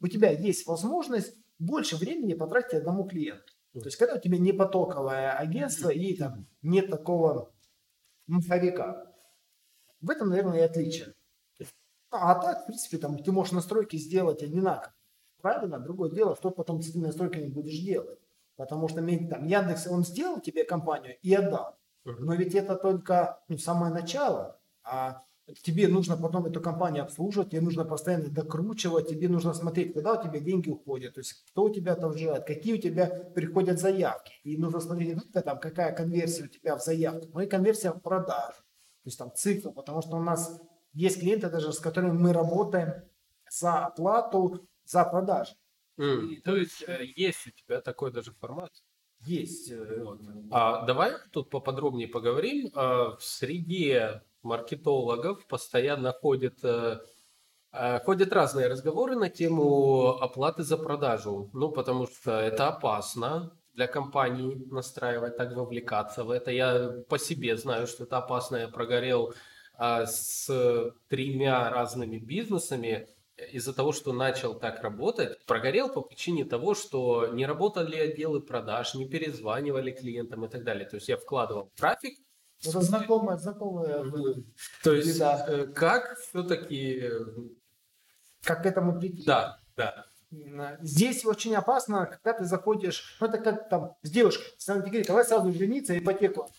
у 0.00 0.06
тебя 0.08 0.30
есть 0.30 0.66
возможность 0.66 1.34
больше 1.58 1.96
времени 1.96 2.34
потратить 2.34 2.74
одному 2.74 3.04
клиенту. 3.04 3.52
То 3.72 3.86
есть 3.86 3.96
когда 3.96 4.14
у 4.14 4.20
тебя 4.20 4.38
не 4.38 4.52
потоковое 4.52 5.32
агентство 5.32 5.88
и 5.90 6.16
там 6.16 6.46
нет 6.62 6.90
такого 6.90 7.52
маховика. 8.26 9.06
В 10.00 10.10
этом, 10.10 10.28
наверное, 10.28 10.58
и 10.58 10.62
отличие. 10.62 11.14
А 12.10 12.34
так, 12.36 12.62
в 12.62 12.66
принципе, 12.66 12.98
там 12.98 13.18
ты 13.18 13.32
можешь 13.32 13.52
настройки 13.52 13.96
сделать 13.96 14.42
одинаково. 14.42 14.94
Правильно? 15.40 15.78
Другое 15.78 16.10
дело, 16.10 16.36
что 16.36 16.50
потом 16.50 16.80
с 16.82 16.88
этими 16.88 17.06
настройками 17.06 17.48
будешь 17.48 17.78
делать. 17.80 18.18
Потому 18.56 18.88
что 18.88 18.98
там, 18.98 19.44
Яндекс, 19.44 19.86
он 19.88 20.04
сделал 20.04 20.40
тебе 20.40 20.64
компанию 20.64 21.16
и 21.22 21.34
отдал. 21.34 21.77
Но 22.18 22.34
ведь 22.34 22.54
это 22.54 22.76
только 22.76 23.40
ну, 23.48 23.58
самое 23.58 23.92
начало, 23.92 24.60
а 24.82 25.22
тебе 25.62 25.88
нужно 25.88 26.16
потом 26.16 26.46
эту 26.46 26.60
компанию 26.60 27.04
обслуживать, 27.04 27.50
тебе 27.50 27.60
нужно 27.60 27.84
постоянно 27.84 28.28
докручивать, 28.28 29.08
тебе 29.08 29.28
нужно 29.28 29.54
смотреть, 29.54 29.92
куда 29.92 30.14
у 30.14 30.22
тебя 30.22 30.40
деньги 30.40 30.70
уходят, 30.70 31.14
то 31.14 31.20
есть 31.20 31.44
кто 31.50 31.64
у 31.64 31.70
тебя 31.70 31.94
там 31.94 32.16
живет, 32.16 32.44
какие 32.44 32.74
у 32.74 32.80
тебя 32.80 33.06
приходят 33.34 33.80
заявки. 33.80 34.32
И 34.44 34.56
нужно 34.56 34.80
смотреть 34.80 35.14
не 35.14 35.20
только 35.20 35.42
там, 35.42 35.58
какая 35.58 35.94
конверсия 35.94 36.44
у 36.44 36.48
тебя 36.48 36.76
в 36.76 36.82
заявке, 36.82 37.28
но 37.32 37.42
и 37.42 37.46
конверсия 37.46 37.92
в 37.92 38.00
продаж, 38.00 38.54
то 38.54 39.06
есть 39.06 39.18
там 39.18 39.32
цикл, 39.34 39.70
потому 39.70 40.02
что 40.02 40.16
у 40.16 40.22
нас 40.22 40.60
есть 40.92 41.20
клиенты 41.20 41.48
даже, 41.48 41.72
с 41.72 41.78
которыми 41.78 42.12
мы 42.12 42.32
работаем 42.32 42.92
за 43.50 43.86
оплату, 43.86 44.68
за 44.84 45.04
продажи. 45.04 45.54
Mm, 45.98 46.28
и, 46.28 46.40
то 46.40 46.56
есть 46.56 46.84
э, 46.86 47.04
есть 47.16 47.46
у 47.46 47.50
тебя 47.50 47.80
такой 47.80 48.12
даже 48.12 48.32
формат? 48.32 48.70
Есть. 49.24 49.70
Э, 49.70 50.02
вот. 50.04 50.20
А 50.50 50.84
давай 50.86 51.12
тут 51.32 51.50
поподробнее 51.50 52.08
поговорим. 52.08 52.70
А, 52.74 53.16
в 53.16 53.22
среде 53.22 54.22
маркетологов 54.42 55.46
постоянно 55.46 56.12
ходят, 56.12 56.58
э, 56.62 57.00
э, 57.72 58.00
ходят 58.00 58.32
разные 58.32 58.68
разговоры 58.68 59.16
на 59.16 59.28
тему 59.28 60.18
оплаты 60.20 60.62
за 60.62 60.78
продажу. 60.78 61.50
Ну, 61.52 61.70
потому 61.70 62.06
что 62.06 62.32
это 62.32 62.68
опасно 62.68 63.52
для 63.74 63.86
компаний 63.86 64.66
настраивать, 64.70 65.36
так 65.36 65.54
вовлекаться 65.54 66.24
в 66.24 66.30
это. 66.30 66.50
Я 66.50 66.90
по 67.08 67.18
себе 67.18 67.56
знаю, 67.56 67.86
что 67.86 68.04
это 68.04 68.18
опасно. 68.18 68.56
Я 68.56 68.68
прогорел 68.68 69.34
а, 69.74 70.06
с 70.06 70.48
тремя 71.08 71.70
разными 71.70 72.18
бизнесами 72.18 73.08
из-за 73.52 73.72
того, 73.72 73.92
что 73.92 74.12
начал 74.12 74.58
так 74.58 74.82
работать, 74.82 75.44
прогорел 75.46 75.88
по 75.88 76.00
причине 76.00 76.44
того, 76.44 76.74
что 76.74 77.28
не 77.28 77.46
работали 77.46 77.96
отделы 77.96 78.40
продаж, 78.40 78.94
не 78.94 79.08
перезванивали 79.08 79.92
клиентам 79.92 80.44
и 80.44 80.48
так 80.48 80.64
далее. 80.64 80.88
То 80.88 80.96
есть 80.96 81.08
я 81.08 81.16
вкладывал 81.16 81.70
трафик. 81.76 82.18
Это 82.64 82.80
знакомое, 82.80 83.36
знакомое. 83.36 84.04
То 84.82 84.92
есть 84.92 85.18
да. 85.18 85.44
Э, 85.48 85.66
как 85.66 86.18
все-таки... 86.18 87.00
Э, 87.02 87.20
как 88.42 88.62
к 88.62 88.66
этому 88.66 88.98
прийти? 88.98 89.24
Да, 89.24 89.60
да. 89.76 90.06
Здесь 90.80 91.24
очень 91.24 91.54
опасно, 91.54 92.06
когда 92.06 92.38
ты 92.38 92.44
заходишь, 92.44 93.16
ну 93.20 93.28
это 93.28 93.38
как 93.38 93.68
там 93.70 93.96
с 94.02 94.10
девушкой, 94.10 94.52
сам 94.58 94.80
говорит, 94.80 95.06
давай 95.06 95.24
сразу 95.24 95.52
жениться, 95.52 95.96
ипотеку 95.96 96.50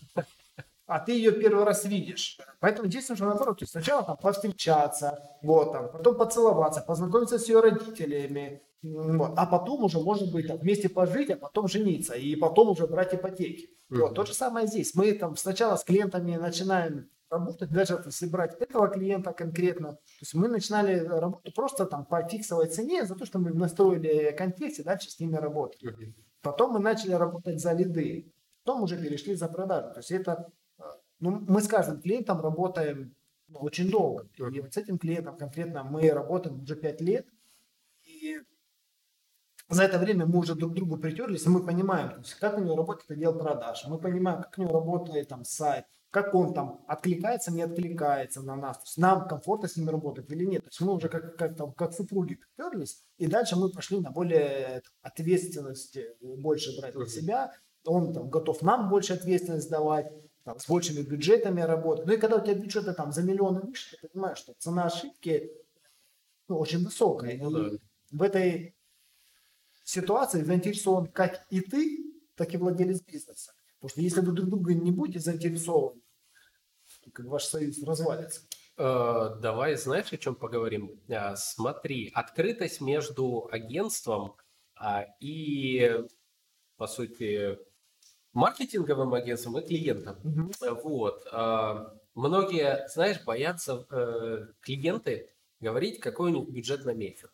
а 0.90 1.00
ты 1.00 1.12
ее 1.12 1.32
первый 1.32 1.64
раз 1.64 1.86
видишь. 1.86 2.38
Поэтому 2.60 2.90
здесь 2.90 3.08
нужно 3.10 3.28
наоборот, 3.28 3.60
то 3.60 3.64
есть 3.64 3.72
сначала 3.72 4.04
там 4.04 4.18
повстречаться, 4.18 5.20
вот 5.42 5.72
там, 5.72 5.92
потом 5.92 6.18
поцеловаться, 6.18 6.82
познакомиться 6.82 7.38
с 7.38 7.48
ее 7.48 7.60
родителями, 7.60 8.64
вот, 8.82 9.34
а 9.38 9.46
потом 9.46 9.84
уже, 9.84 10.00
может 10.00 10.32
быть, 10.32 10.48
там, 10.48 10.58
вместе 10.58 10.90
пожить, 10.90 11.30
а 11.30 11.38
потом 11.38 11.68
жениться, 11.68 12.16
и 12.16 12.36
потом 12.36 12.70
уже 12.70 12.88
брать 12.88 13.14
ипотеки. 13.14 13.66
Mm-hmm. 13.92 14.00
Вот, 14.00 14.16
то 14.16 14.26
же 14.26 14.34
самое 14.34 14.68
здесь. 14.68 14.96
Мы 14.96 15.12
там 15.14 15.36
сначала 15.36 15.76
с 15.76 15.84
клиентами 15.84 16.38
начинаем 16.38 17.10
работать, 17.30 17.70
даже 17.70 18.02
если 18.06 18.28
брать 18.28 18.56
этого 18.60 18.88
клиента 18.88 19.34
конкретно, 19.34 19.92
то 19.92 20.22
есть 20.22 20.34
мы 20.34 20.48
начинали 20.48 20.98
работу 20.98 21.52
просто 21.54 21.86
там 21.86 22.06
по 22.06 22.28
фиксовой 22.28 22.68
цене 22.68 23.06
за 23.06 23.16
то, 23.16 23.26
что 23.26 23.38
мы 23.38 23.52
настроили 23.54 24.36
контекст 24.36 24.80
и 24.80 24.84
дальше 24.84 25.12
с 25.12 25.20
ними 25.20 25.36
работать. 25.36 25.84
Mm-hmm. 25.84 26.14
Потом 26.42 26.72
мы 26.72 26.80
начали 26.80 27.12
работать 27.12 27.60
за 27.60 27.74
лиды, 27.74 28.34
потом 28.64 28.84
уже 28.84 28.98
перешли 28.98 29.36
за 29.36 29.50
продажу. 29.50 29.94
То 29.94 30.00
есть 30.00 30.12
это 30.12 30.52
ну, 31.20 31.32
мы 31.48 31.62
с 31.62 31.68
каждым 31.68 32.02
клиентом 32.02 32.42
работаем 32.42 33.16
очень 33.54 33.90
долго. 33.90 34.28
И 34.38 34.60
вот 34.60 34.74
с 34.74 34.78
этим 34.78 34.98
клиентом 34.98 35.38
конкретно 35.38 35.84
мы 35.84 36.10
работаем 36.10 36.62
уже 36.62 36.76
5 36.76 37.02
лет. 37.02 37.28
И 38.04 38.40
за 39.70 39.84
это 39.84 40.00
время 40.00 40.26
мы 40.26 40.40
уже 40.40 40.56
друг 40.56 40.72
к 40.72 40.76
другу 40.76 40.98
притерлись, 40.98 41.46
и 41.46 41.50
мы 41.50 41.64
понимаем, 41.64 42.10
то 42.10 42.20
есть, 42.20 42.34
как 42.36 42.58
у 42.58 42.62
него 42.62 42.76
работает 42.76 43.12
отдел 43.12 43.38
продаж, 43.38 43.86
мы 43.88 44.00
понимаем, 44.00 44.42
как 44.42 44.58
у 44.58 44.62
него 44.64 44.74
работает 44.74 45.28
там 45.28 45.46
сайт, 45.46 45.86
как 46.10 46.34
он 46.34 46.56
там 46.56 46.84
откликается, 46.88 47.52
не 47.52 47.62
откликается 47.62 48.42
на 48.42 48.56
нас, 48.56 48.78
то 48.78 48.84
есть 48.86 48.98
нам 48.98 49.28
комфортно 49.28 49.68
с 49.68 49.78
ними 49.78 49.92
работать 49.92 50.32
или 50.32 50.46
нет. 50.46 50.64
То 50.64 50.70
есть 50.70 50.82
мы 50.82 50.94
уже 50.94 51.08
как, 51.08 51.38
как, 51.38 51.56
там, 51.56 51.72
как 51.74 51.94
супруги 51.94 52.36
притерлись, 52.36 53.04
и 53.18 53.28
дальше 53.28 53.58
мы 53.58 53.70
пошли 53.70 54.00
на 54.00 54.10
более 54.10 54.82
ответственности 55.04 56.16
больше 56.20 56.76
брать 56.80 56.96
на 56.96 57.06
себя, 57.06 57.54
он 57.86 58.12
там 58.12 58.28
готов 58.30 58.64
нам 58.64 58.90
больше 58.90 59.14
ответственность 59.14 59.70
давать, 59.70 60.12
там, 60.50 60.58
с 60.58 60.68
большими 60.68 61.04
бюджетами 61.04 61.62
работать. 61.62 62.08
Ну 62.08 62.14
и 62.14 62.18
когда 62.18 62.38
у 62.38 62.44
тебя 62.44 62.56
бюджеты 62.56 62.92
там 62.94 63.12
за 63.12 63.22
миллионы 63.22 63.62
выше, 63.62 63.98
ты 64.02 64.08
понимаешь, 64.08 64.40
что 64.40 64.56
цена 64.58 64.86
ошибки 64.86 65.52
ну, 66.48 66.58
очень 66.58 66.84
высокая. 66.84 67.38
Ну, 67.38 67.52
да. 67.52 67.78
В 68.10 68.24
этой 68.24 68.76
ситуации 69.84 70.42
заинтересован 70.42 71.06
как 71.06 71.46
и 71.52 71.62
ты, 71.62 72.04
так 72.34 72.52
и 72.52 72.58
владелец 72.58 73.04
бизнеса. 73.04 73.54
Потому 73.76 73.90
что 73.90 74.02
если 74.02 74.22
вы 74.22 74.32
друг 74.32 74.50
друга 74.50 74.74
не 74.74 74.90
будете 74.90 75.20
заинтересованы, 75.20 76.02
то 77.04 77.12
как 77.12 77.28
ваш 77.28 77.44
союз 77.44 77.84
развалится. 77.84 78.42
Э, 78.78 79.38
давай, 79.40 79.76
знаешь, 79.76 80.12
о 80.12 80.18
чем 80.18 80.34
поговорим? 80.34 81.00
Э, 81.10 81.36
смотри, 81.36 82.12
открытость 82.16 82.82
между 82.82 83.48
агентством 83.52 84.36
а, 84.76 85.06
и, 85.20 86.06
по 86.76 86.88
сути, 86.88 87.60
маркетинговым 88.34 89.14
агентством 89.14 89.60
и 89.60 89.66
клиентом. 89.66 90.18
Мгм. 90.24 90.52
Вот. 90.84 91.28
а, 91.32 91.96
Многие, 92.16 92.88
знаешь, 92.90 93.24
боятся 93.24 93.86
э, 93.90 94.48
клиенты 94.62 95.30
говорить, 95.62 96.00
какой 96.00 96.32
у 96.32 96.36
них 96.36 96.50
бюджет 96.50 96.84
на 96.84 96.94
месяц. 96.94 97.30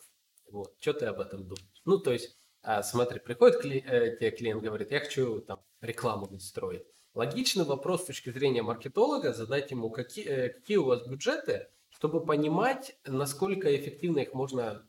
Вот. 0.52 0.76
Что 0.80 0.94
ты 0.94 1.06
об 1.08 1.20
этом 1.20 1.44
думаешь? 1.48 1.82
Ну, 1.86 1.98
то 1.98 2.12
есть, 2.12 2.38
а, 2.62 2.84
смотри, 2.84 3.20
приходит 3.20 3.64
кли- 3.64 3.84
э, 3.84 4.16
тебе 4.18 4.32
клиент, 4.32 4.62
говорит, 4.62 4.92
я 4.92 5.00
хочу 5.00 5.40
там 5.42 5.60
рекламу 5.82 6.28
настроить. 6.30 6.86
Логичный 7.16 7.64
вопрос 7.64 8.04
с 8.04 8.06
точки 8.08 8.30
зрения 8.30 8.62
маркетолога 8.62 9.34
задать 9.34 9.72
ему, 9.72 9.90
какие, 9.90 10.26
э, 10.26 10.50
какие 10.50 10.78
у 10.78 10.86
вас 10.86 11.08
бюджеты, 11.08 11.68
чтобы 11.90 12.24
понимать, 12.24 12.98
насколько 13.06 13.76
эффективно 13.76 14.20
их 14.20 14.34
можно 14.34 14.88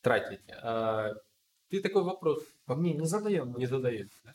тратить. 0.00 0.40
А, 0.62 1.12
ты 1.68 1.80
такой 1.80 2.02
вопрос 2.02 2.42
Не, 2.68 2.94
не 2.94 3.06
задаем. 3.06 3.54
не 3.56 3.66
задаешь. 3.66 4.08
да? 4.24 4.32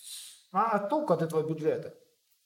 А 0.53 0.79
толку 0.87 1.13
от 1.13 1.21
этого 1.21 1.47
бюджета? 1.47 1.93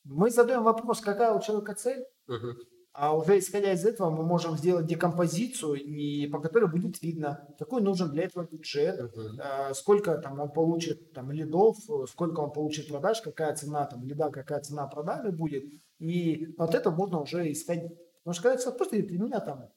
Мы 0.04 0.30
задаем 0.30 0.64
вопрос, 0.64 1.02
какая 1.02 1.34
у 1.34 1.42
человека 1.42 1.74
цель, 1.74 2.06
Мгм. 2.28 2.56
а 2.94 3.16
уже 3.18 3.40
исходя 3.40 3.72
из 3.74 3.84
этого 3.86 4.10
мы 4.12 4.24
можем 4.24 4.56
сделать 4.58 4.86
декомпозицию, 4.86 5.76
и 5.76 6.28
по 6.28 6.40
которой 6.40 6.70
будет 6.70 7.02
видно, 7.02 7.48
какой 7.60 7.82
нужен 7.82 8.12
для 8.12 8.24
этого 8.24 8.46
бюджет, 8.46 9.02
Мгм. 9.16 9.40
э, 9.40 9.74
сколько 9.74 10.18
там 10.20 10.40
он 10.40 10.52
получит 10.52 11.14
там 11.14 11.32
лидов, 11.32 11.78
сколько 12.10 12.40
он 12.42 12.52
получит 12.52 12.88
продаж, 12.88 13.22
какая 13.22 13.56
цена 13.56 13.86
там 13.86 14.04
лида, 14.04 14.30
какая 14.30 14.62
цена 14.62 14.88
продажи 14.88 15.32
будет. 15.32 15.64
И 16.00 16.54
от 16.58 16.76
этого 16.76 16.94
можно 16.96 17.22
уже 17.22 17.52
исходить. 17.52 17.92
Потому 18.24 18.34
что 18.34 18.44
когда 18.44 18.58
человек 18.62 18.78
просто 18.78 18.96
говорит, 18.98 19.22
у 19.22 19.26
меня 19.26 19.40
там, 19.40 19.70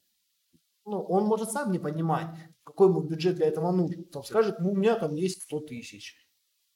ну, 0.89 1.03
он 1.03 1.25
может 1.25 1.51
сам 1.51 1.71
не 1.71 1.79
понимать, 1.79 2.27
какой 2.65 2.89
ему 2.89 3.01
бюджет 3.01 3.37
для 3.37 3.47
этого 3.47 3.71
нужен. 3.71 4.05
Там 4.05 4.25
скажет, 4.25 4.61
ну, 4.61 4.73
у 4.73 4.77
меня 4.77 4.97
там 4.97 5.15
есть 5.15 5.43
100 5.43 5.61
тысяч. 5.61 6.17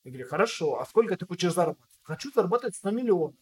Я 0.05 0.11
говорю, 0.11 0.29
хорошо, 0.29 0.81
а 0.81 0.87
сколько 0.87 1.17
ты 1.17 1.27
хочешь 1.27 1.55
заработать? 1.55 1.91
Хочу 2.03 2.31
заработать 2.33 2.75
100 2.75 2.91
миллионов. 2.91 3.37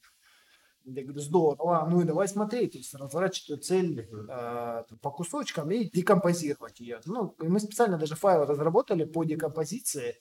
Я 0.85 1.03
говорю, 1.03 1.21
здорово, 1.21 1.87
ну 1.91 2.01
и 2.01 2.05
давай 2.05 2.27
смотреть, 2.27 2.73
то 2.73 2.79
есть 2.79 2.95
разворачивать 2.95 3.51
эту 3.51 3.63
цель 3.63 4.01
э, 4.01 4.83
по 5.03 5.11
кусочкам 5.11 5.71
и 5.71 5.91
декомпозировать 5.91 6.81
ее. 6.81 7.01
Ну, 7.05 7.35
и 7.41 7.49
мы 7.49 7.61
специально 7.61 7.99
даже 7.99 8.17
файл 8.17 8.45
разработали 8.47 9.05
по 9.05 9.25
декомпозиции, 9.25 10.17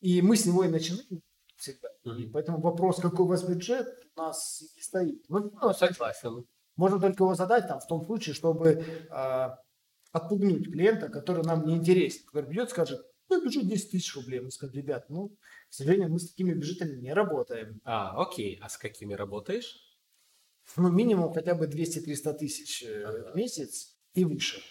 и 0.00 0.20
мы 0.22 0.36
с 0.36 0.44
него 0.46 0.64
и 0.64 0.68
начинаем 0.68 1.22
всегда. 1.56 1.88
И 2.04 2.26
поэтому 2.26 2.60
вопрос, 2.60 3.00
какой 3.00 3.24
у 3.24 3.28
вас 3.28 3.44
бюджет, 3.44 3.86
у 4.14 4.20
нас 4.20 4.62
не 4.76 4.82
стоит. 4.82 5.24
Ну, 5.28 5.50
Ну, 5.62 5.72
согласен. 5.72 6.44
можно 6.76 7.00
только 7.00 7.24
его 7.24 7.34
задать 7.34 7.66
там 7.66 7.80
в 7.80 7.86
том 7.86 8.04
случае, 8.04 8.34
чтобы 8.34 8.84
а, 9.10 9.58
отпугнуть 10.14 10.70
клиента, 10.72 11.08
который 11.08 11.44
нам 11.44 11.66
не 11.66 11.74
интересен, 11.76 12.24
который 12.26 12.46
придет 12.46 12.68
и 12.68 12.70
скажет, 12.70 13.04
ну, 13.28 13.42
бюджет 13.42 13.66
10 13.66 13.90
тысяч 13.90 14.14
рублей. 14.14 14.40
Мы 14.40 14.50
скажем, 14.50 14.76
ребят, 14.76 15.10
ну, 15.10 15.30
к 15.68 15.74
сожалению, 15.74 16.08
мы 16.10 16.18
с 16.20 16.28
такими 16.30 16.52
бюджетами 16.54 17.00
не 17.00 17.12
работаем. 17.12 17.80
А, 17.84 18.22
окей. 18.22 18.58
А 18.62 18.68
с 18.68 18.78
какими 18.78 19.14
работаешь? 19.14 19.80
Ну, 20.76 20.90
минимум 20.90 21.32
хотя 21.34 21.54
бы 21.54 21.66
200-300 21.66 22.34
тысяч 22.34 22.82
э, 22.84 23.04
Ага. 23.04 23.32
в 23.32 23.36
месяц 23.36 23.96
и 24.14 24.24
выше. 24.24 24.62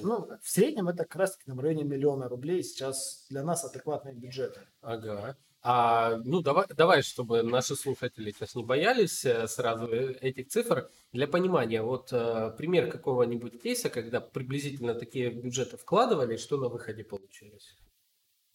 Ну, 0.00 0.26
в 0.42 0.48
среднем 0.48 0.88
это 0.88 1.04
как 1.04 1.16
раз 1.16 1.36
таки 1.36 1.52
в 1.52 1.60
районе 1.60 1.84
миллиона 1.84 2.28
рублей 2.28 2.62
сейчас 2.64 3.26
для 3.30 3.42
нас 3.44 3.64
адекватные 3.64 4.14
бюджеты. 4.14 4.60
Ага. 4.80 5.36
А, 5.64 6.16
ну, 6.24 6.42
давай, 6.42 6.66
давай, 6.76 7.02
чтобы 7.02 7.42
наши 7.44 7.76
слушатели 7.76 8.32
сейчас 8.32 8.56
не 8.56 8.64
боялись 8.64 9.24
э, 9.24 9.46
сразу 9.46 9.86
э, 9.86 10.14
этих 10.20 10.48
цифр. 10.48 10.90
Для 11.12 11.28
понимания, 11.28 11.82
вот 11.82 12.12
э, 12.12 12.52
пример 12.58 12.90
какого-нибудь 12.90 13.62
кейса, 13.62 13.88
когда 13.88 14.20
приблизительно 14.20 14.94
такие 14.94 15.30
бюджеты 15.30 15.76
вкладывали, 15.76 16.36
что 16.36 16.56
на 16.56 16.68
выходе 16.68 17.04
получилось? 17.04 17.76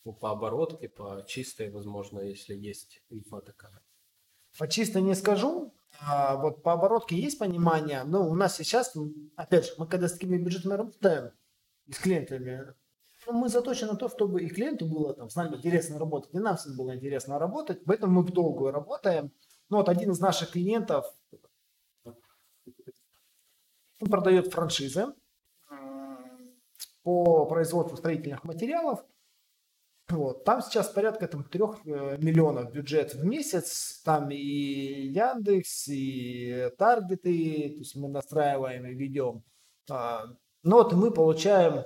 Ну, 0.04 0.12
по 0.14 0.32
оборотке, 0.32 0.90
по 0.90 1.24
чистой, 1.26 1.70
возможно, 1.70 2.20
если 2.20 2.56
есть 2.56 3.02
инфа 3.10 3.40
такая. 3.40 3.82
По 4.58 4.68
чисто 4.68 5.00
не 5.00 5.16
скажу, 5.16 5.74
а 6.02 6.36
вот 6.36 6.62
по 6.62 6.74
оборотке 6.74 7.16
есть 7.16 7.40
понимание, 7.40 8.04
но 8.04 8.28
у 8.30 8.36
нас 8.36 8.58
сейчас, 8.58 8.94
опять 9.38 9.66
же, 9.66 9.74
мы 9.78 9.88
когда 9.88 10.10
с 10.10 10.14
такими 10.14 10.38
бюджетами 10.38 10.74
работаем, 10.74 11.32
с 11.90 12.00
клиентами, 12.00 12.74
мы 13.34 13.50
заточены 13.50 13.92
на 13.92 13.98
то, 13.98 14.10
чтобы 14.10 14.44
и 14.44 14.50
клиенту 14.50 14.86
было 14.86 15.14
там 15.14 15.30
с 15.30 15.36
нами 15.36 15.56
интересно 15.56 16.00
работать, 16.00 16.34
и 16.34 16.40
нам 16.40 16.58
всем 16.58 16.76
было 16.78 16.96
интересно 16.96 17.40
работать, 17.40 17.84
поэтому 17.86 18.14
мы 18.14 18.22
в 18.24 18.32
долгую 18.32 18.72
работаем. 18.72 19.32
Ну 19.70 19.78
вот 19.78 19.90
один 19.90 20.12
из 20.12 20.20
наших 20.20 20.52
клиентов 20.52 21.06
он 24.00 24.10
продает 24.10 24.54
франшизы 24.54 25.08
по 27.04 27.46
производству 27.46 27.98
строительных 27.98 28.44
материалов. 28.44 29.04
Вот. 30.10 30.46
Там 30.46 30.62
сейчас 30.62 30.88
порядка 30.90 31.28
там, 31.28 31.44
3 31.44 31.60
миллионов 32.18 32.72
бюджет 32.72 33.14
в 33.14 33.26
месяц. 33.26 34.02
Там 34.06 34.30
и 34.32 34.38
Яндекс, 34.38 35.90
и 35.90 36.70
таргеты, 36.78 37.70
то 37.70 37.80
есть 37.80 37.96
мы 37.96 38.08
настраиваем 38.08 38.86
и 38.86 38.94
ведем. 38.94 39.44
А, 39.90 40.26
Ну 40.64 40.78
вот 40.78 40.94
мы 40.94 41.12
получаем 41.12 41.86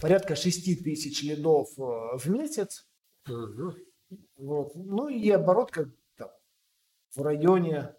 порядка 0.00 0.36
6 0.36 0.82
тысяч 0.82 1.22
лидов 1.22 1.68
э, 1.78 2.16
в 2.16 2.26
месяц. 2.28 2.88
Мгм. 3.26 3.76
Вот. 4.36 4.74
Ну 4.74 5.08
и 5.08 5.30
оборотка 5.30 5.90
там, 6.16 6.30
в 7.14 7.22
районе 7.22 7.94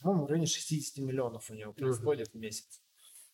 по-моему, 0.00 0.26
в 0.26 0.30
районе 0.30 0.46
60 0.46 0.98
миллионов 1.04 1.50
у 1.50 1.54
него 1.54 1.72
происходит 1.72 2.28
в 2.28 2.34
месяц. 2.34 2.80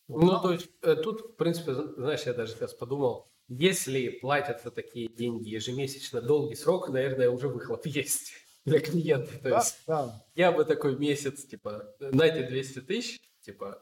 Ну, 0.07 0.41
то 0.41 0.51
есть 0.51 0.69
э, 0.81 0.95
тут, 0.95 1.21
в 1.21 1.35
принципе, 1.35 1.73
знаешь, 1.73 2.23
я 2.23 2.33
даже 2.33 2.53
сейчас 2.53 2.73
подумал, 2.73 3.31
если 3.47 4.09
платятся 4.09 4.69
такие 4.71 5.07
деньги 5.07 5.49
ежемесячно, 5.49 6.21
долгий 6.21 6.55
срок, 6.55 6.89
наверное, 6.89 7.29
уже 7.29 7.47
выхлоп 7.47 7.85
есть 7.85 8.33
для 8.65 8.79
клиента. 8.79 9.31
То 9.37 9.49
Да, 9.49 9.57
есть 9.57 9.83
да. 9.87 10.25
я 10.35 10.51
бы 10.51 10.65
такой 10.65 10.97
месяц, 10.97 11.45
типа, 11.45 11.95
дайте 11.99 12.43
200 12.47 12.81
тысяч, 12.81 13.21
типа, 13.43 13.81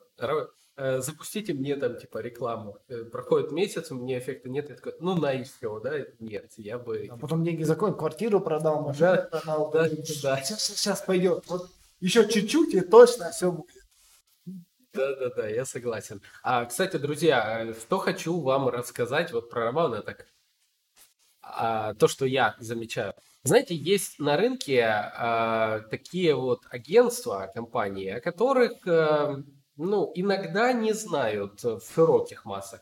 э, 0.76 1.00
запустите 1.02 1.54
мне 1.54 1.76
там, 1.76 1.98
типа, 1.98 2.18
рекламу. 2.20 2.78
Э, 2.88 3.04
Проходит 3.06 3.52
месяц, 3.52 3.92
у 3.92 3.96
меня 3.96 4.20
эффекта 4.20 4.50
нет, 4.50 4.70
я 4.70 4.76
такой, 4.76 4.94
ну, 5.00 5.16
на 5.16 5.34
и 5.34 5.44
все, 5.44 5.80
да? 5.80 5.94
Нет, 6.20 6.52
я 6.58 6.78
бы... 6.78 7.08
А 7.10 7.18
потом 7.18 7.44
деньги 7.44 7.64
закончил, 7.64 7.98
квартиру 7.98 8.42
продал, 8.42 8.82
машину 8.82 9.00
Да, 9.00 9.18
продал. 9.32 9.72
да, 9.72 9.90
Сейчас, 9.90 10.22
да. 10.22 10.42
сейчас, 10.42 11.02
пойдет. 11.02 11.46
Вот 11.48 11.70
еще 12.00 12.28
чуть-чуть 12.28 12.74
и 12.74 12.82
точно 12.82 13.32
все 13.32 13.52
будет. 13.52 13.76
Да-да-да, 14.94 15.48
я 15.48 15.64
согласен. 15.64 16.22
А, 16.44 16.66
кстати, 16.66 16.98
друзья, 16.98 17.64
э, 17.64 17.74
что 17.74 17.98
хочу 18.00 18.40
вам 18.42 18.68
рассказать 18.68 19.32
вот 19.32 19.50
про 19.50 19.66
Романа, 19.66 20.02
так 20.02 20.28
а, 21.42 21.94
то, 21.94 22.08
что 22.08 22.26
я 22.26 22.56
замечаю. 22.60 23.14
Знаете, 23.44 23.76
есть 23.76 24.20
на 24.20 24.38
рынке 24.38 24.84
а, 24.84 25.80
такие 25.90 26.36
вот 26.36 26.62
агентства, 26.70 27.50
компании, 27.54 28.10
о 28.10 28.22
которых, 28.22 28.86
э, 28.86 29.44
ну, 29.78 30.12
иногда 30.14 30.74
не 30.74 30.94
знают 30.94 31.64
в 31.64 31.82
широких 31.94 32.46
массах. 32.46 32.82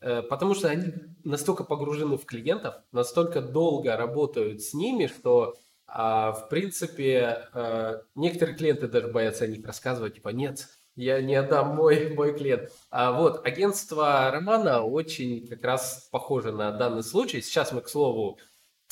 Э, 0.00 0.22
Потому 0.22 0.54
что 0.54 0.68
они 0.68 0.92
настолько 1.24 1.62
погружены 1.64 2.16
в 2.16 2.24
клиентов, 2.24 2.76
настолько 2.92 3.42
долго 3.42 3.96
работают 3.96 4.62
с 4.62 4.72
ними, 4.72 5.08
что, 5.08 5.56
а, 5.86 6.32
в 6.32 6.48
принципе, 6.48 7.48
э, 7.52 8.00
некоторые 8.14 8.56
клиенты 8.56 8.88
даже 8.88 9.08
боятся 9.08 9.44
о 9.44 9.48
них 9.48 9.66
рассказывать, 9.66 10.14
типа, 10.14 10.30
нет, 10.30 10.68
я 10.96 11.20
не 11.20 11.34
отдам 11.34 11.76
мой, 11.76 12.14
мой 12.14 12.36
клиент. 12.36 12.72
А 12.90 13.12
вот 13.12 13.46
агентство 13.46 14.30
Романа 14.32 14.82
очень 14.82 15.46
как 15.46 15.62
раз 15.64 16.08
похоже 16.10 16.50
на 16.52 16.72
данный 16.72 17.02
случай. 17.04 17.40
Сейчас 17.40 17.72
мы, 17.72 17.82
к 17.82 17.88
слову, 17.88 18.38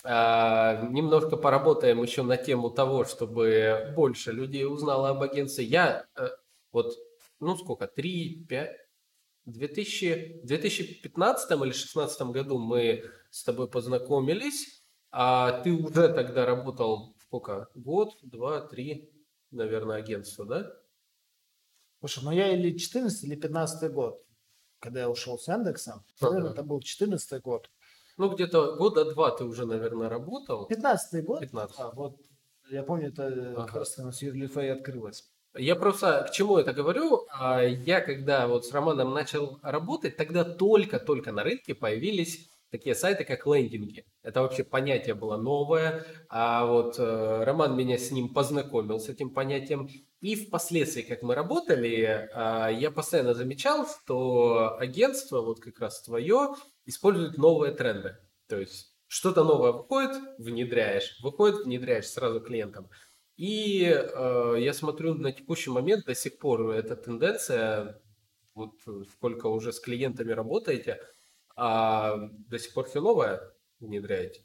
немножко 0.05 1.37
поработаем 1.37 2.03
еще 2.03 2.23
на 2.23 2.37
тему 2.37 2.71
того, 2.71 3.05
чтобы 3.05 3.93
больше 3.97 4.33
людей 4.33 4.67
узнало 4.67 5.11
об 5.11 5.23
агентстве. 5.23 5.65
Я 5.65 6.07
э, 6.17 6.29
вот, 6.73 6.95
ну 7.41 7.57
сколько, 7.57 7.87
3, 7.87 8.47
5, 8.49 8.77
2000, 9.47 10.41
в 10.43 10.47
2015 10.47 11.51
или 11.51 11.59
2016 11.59 12.23
году 12.29 12.59
мы 12.59 13.05
с 13.31 13.43
тобой 13.45 13.69
познакомились, 13.69 14.83
а 15.11 15.61
ты 15.63 15.73
уже 15.73 16.13
тогда 16.13 16.45
работал 16.45 17.17
сколько? 17.23 17.69
Год, 17.75 18.19
два, 18.23 18.61
три, 18.61 19.11
наверное, 19.51 19.97
агентство, 19.97 20.45
да? 20.45 20.73
Слушай, 22.01 22.25
ну 22.25 22.31
я 22.33 22.55
или 22.55 22.77
14, 22.77 23.25
или 23.25 23.37
15 23.37 23.93
год, 23.93 24.23
когда 24.81 25.01
я 25.01 25.11
ушел 25.11 25.39
с 25.39 25.49
Яндекса. 25.49 26.05
Ага. 26.21 26.51
это 26.51 26.63
был 26.63 26.81
14 26.81 27.41
год. 27.43 27.71
Ну, 28.17 28.29
где-то 28.31 28.77
года 28.77 29.05
два 29.05 29.31
ты 29.31 29.45
уже, 29.45 29.67
наверное, 29.67 30.09
работал. 30.09 30.67
15 30.67 31.25
год? 31.25 31.41
15. 31.41 31.77
Да, 31.77 31.91
вот 31.91 32.17
я 32.71 32.83
помню, 32.83 33.09
это 33.09 33.27
Ага. 33.27 33.67
как 33.67 33.77
раз 33.77 33.97
на 33.99 34.11
Юрлифей 34.21 34.73
открылось. 34.73 35.25
Я 35.59 35.75
просто 35.77 36.27
к 36.29 36.33
чему 36.33 36.59
это 36.59 36.73
говорю? 36.73 37.27
А, 37.31 37.63
Я 37.63 38.01
когда 38.01 38.47
вот 38.47 38.67
с 38.67 38.73
Романом 38.73 39.15
начал 39.15 39.59
работать, 39.63 40.17
тогда 40.17 40.45
только-только 40.45 41.33
на 41.33 41.43
рынке 41.43 41.75
появились 41.75 42.51
такие 42.71 42.95
сайты, 42.95 43.25
как 43.25 43.47
лендинги. 43.47 44.05
Это 44.23 44.43
вообще 44.43 44.65
понятие 44.65 45.15
было 45.15 45.37
новое, 45.37 46.05
а 46.29 46.67
вот 46.67 46.97
э, 46.99 47.45
Роман 47.45 47.77
меня 47.77 47.97
с 47.97 48.11
ним 48.11 48.35
познакомил, 48.35 48.99
с 49.01 49.09
этим 49.09 49.31
понятием. 49.31 49.89
И 50.27 50.35
впоследствии, 50.35 51.03
как 51.03 51.23
мы 51.23 51.37
работали, 51.37 51.95
э, 51.95 52.75
я 52.81 52.91
постоянно 52.91 53.33
замечал, 53.33 53.87
что 53.87 54.77
агентство, 54.77 55.41
вот 55.41 55.61
как 55.61 55.79
раз 55.79 56.03
твое, 56.03 56.57
использует 56.85 57.39
новые 57.39 57.73
тренды. 57.73 58.17
То 58.49 58.59
есть 58.59 58.97
что-то 59.07 59.45
новое 59.45 59.71
выходит, 59.71 60.21
внедряешь, 60.39 61.21
выходит, 61.23 61.65
внедряешь 61.65 62.09
сразу 62.09 62.41
клиентам. 62.41 62.91
И 63.37 63.85
э, 63.85 64.57
я 64.59 64.73
смотрю 64.73 65.15
на 65.15 65.31
текущий 65.31 65.71
момент 65.71 66.07
до 66.07 66.15
сих 66.17 66.41
пор 66.41 66.71
эта 66.71 66.97
тенденция, 66.97 68.03
вот 68.55 68.73
сколько 69.13 69.47
уже 69.47 69.73
с 69.73 69.79
клиентами 69.79 70.33
работаете, 70.33 70.99
а 71.55 72.17
до 72.49 72.59
сих 72.59 72.75
пор 72.75 72.89
все 72.89 73.01
новое 73.01 73.55
внедряете. 73.79 74.43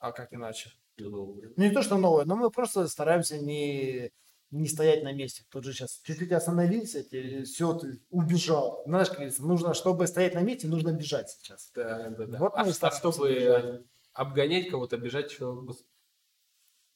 А 0.00 0.12
как 0.12 0.34
иначе? 0.34 0.70
Ну, 0.98 1.40
не 1.56 1.70
то, 1.70 1.80
что 1.80 1.96
новое, 1.96 2.26
но 2.26 2.36
мы 2.36 2.50
просто 2.50 2.86
стараемся 2.88 3.38
не, 3.38 4.12
не 4.54 4.68
стоять 4.68 5.02
на 5.02 5.12
месте. 5.12 5.44
Тот 5.50 5.64
же 5.64 5.72
сейчас 5.72 6.00
чуть-чуть 6.04 6.32
остановился, 6.32 7.04
все, 7.44 7.74
ты 7.74 8.00
убежал. 8.10 8.82
Знаешь, 8.86 9.08
как 9.08 9.38
нужно, 9.38 9.74
чтобы 9.74 10.06
стоять 10.06 10.34
на 10.34 10.40
месте, 10.40 10.68
нужно 10.68 10.92
бежать 10.92 11.30
сейчас. 11.30 11.70
Да, 11.74 12.10
да, 12.10 12.26
да. 12.26 12.38
Вот 12.38 12.52
а, 12.54 12.62
а 12.62 12.90
чтобы 12.92 13.34
бежать. 13.34 13.82
обгонять 14.12 14.68
кого-то, 14.68 14.96
бежать 14.96 15.32
еще 15.32 15.66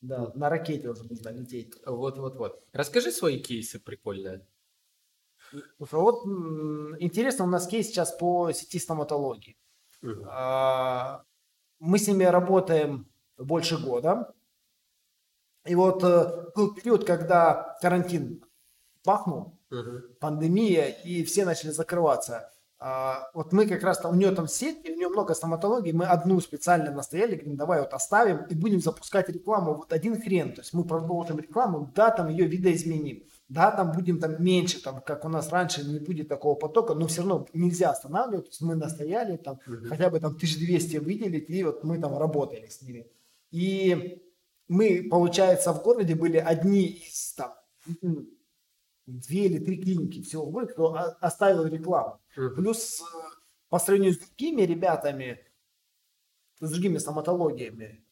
да, 0.01 0.31
на 0.35 0.49
ракете 0.49 0.89
уже 0.89 1.05
нужно 1.05 1.31
лететь. 1.31 1.75
Вот, 1.85 2.19
вот, 2.19 2.37
вот. 2.37 2.65
Расскажи 2.73 3.11
свои 3.11 3.41
кейсы 3.41 3.81
прикольные. 3.81 4.47
Вот 5.79 6.25
интересно, 7.01 7.45
у 7.45 7.49
нас 7.49 7.67
кейс 7.67 7.89
сейчас 7.89 8.13
по 8.13 8.53
сети 8.53 8.79
стоматологии. 8.79 9.57
Угу. 10.03 10.25
Мы 11.81 11.99
с 11.99 12.07
ними 12.07 12.25
работаем 12.25 13.09
больше 13.37 13.79
года. 13.79 14.35
И 15.69 15.75
вот 15.75 16.03
э, 16.03 16.47
был 16.57 16.75
период, 16.75 17.05
когда 17.05 17.77
карантин 17.83 18.43
пахнул, 19.05 19.59
угу. 19.71 20.01
пандемия, 20.19 20.87
и 20.87 21.23
все 21.25 21.45
начали 21.45 21.71
закрываться. 21.71 22.51
А, 22.81 23.29
вот 23.35 23.53
мы 23.53 23.67
как 23.67 23.83
раз 23.83 23.99
там, 23.99 24.13
у 24.13 24.15
нее 24.15 24.31
там 24.31 24.47
сеть, 24.47 24.89
у 24.89 24.93
нее 24.93 25.09
много 25.09 25.35
стоматологий, 25.35 25.93
мы 25.93 26.07
одну 26.07 26.41
специально 26.41 26.93
настояли, 26.93 27.35
говорим, 27.35 27.57
давай 27.57 27.81
вот 27.81 27.93
оставим 27.93 28.45
и 28.45 28.55
будем 28.55 28.81
запускать 28.81 29.29
рекламу, 29.29 29.75
вот 29.75 29.93
один 29.93 30.21
хрен, 30.21 30.55
то 30.55 30.61
есть 30.61 30.73
мы 30.73 30.85
продолжим 30.85 31.39
рекламу, 31.39 31.91
да, 31.95 32.11
там 32.11 32.29
ее 32.29 32.47
видоизменим, 32.47 33.25
да, 33.49 33.73
там 33.73 33.91
будем 33.91 34.21
там 34.21 34.43
меньше, 34.43 34.81
там, 34.81 35.01
как 35.01 35.25
у 35.25 35.29
нас 35.29 35.51
раньше, 35.51 35.85
не 35.85 35.99
будет 35.99 36.29
такого 36.29 36.55
потока, 36.55 36.95
но 36.95 37.09
все 37.09 37.23
равно 37.23 37.49
нельзя 37.53 37.91
останавливать, 37.91 38.45
то 38.45 38.51
есть 38.51 38.61
мы 38.61 38.77
настояли, 38.77 39.39
там, 39.39 39.59
mm-hmm. 39.67 39.87
хотя 39.87 40.09
бы 40.09 40.21
там 40.21 40.37
1200 40.37 40.99
выделить, 40.99 41.51
и 41.51 41.65
вот 41.65 41.83
мы 41.83 41.99
там 41.99 42.17
работали 42.17 42.69
с 42.69 42.81
ними. 42.81 43.09
И 43.51 44.23
мы, 44.69 45.09
получается, 45.11 45.73
в 45.73 45.83
городе 45.83 46.15
были 46.15 46.37
одни 46.37 46.87
из 46.87 47.35
там 47.35 47.55
две 49.07 49.47
или 49.47 49.59
три 49.59 49.83
клиники 49.83 50.23
всего 50.23 50.47
в 50.47 50.51
городе, 50.51 50.73
кто 50.73 50.95
оставил 51.21 51.65
рекламу. 51.65 52.21
Uh-huh. 52.37 52.51
Плюс 52.51 53.01
э, 53.01 53.05
по 53.71 53.79
сравнению 53.79 54.15
с 54.15 54.19
другими 54.19 54.63
ребятами, 54.63 55.41
с 56.61 56.71
другими 56.71 56.99
стоматологиями, 56.99 58.05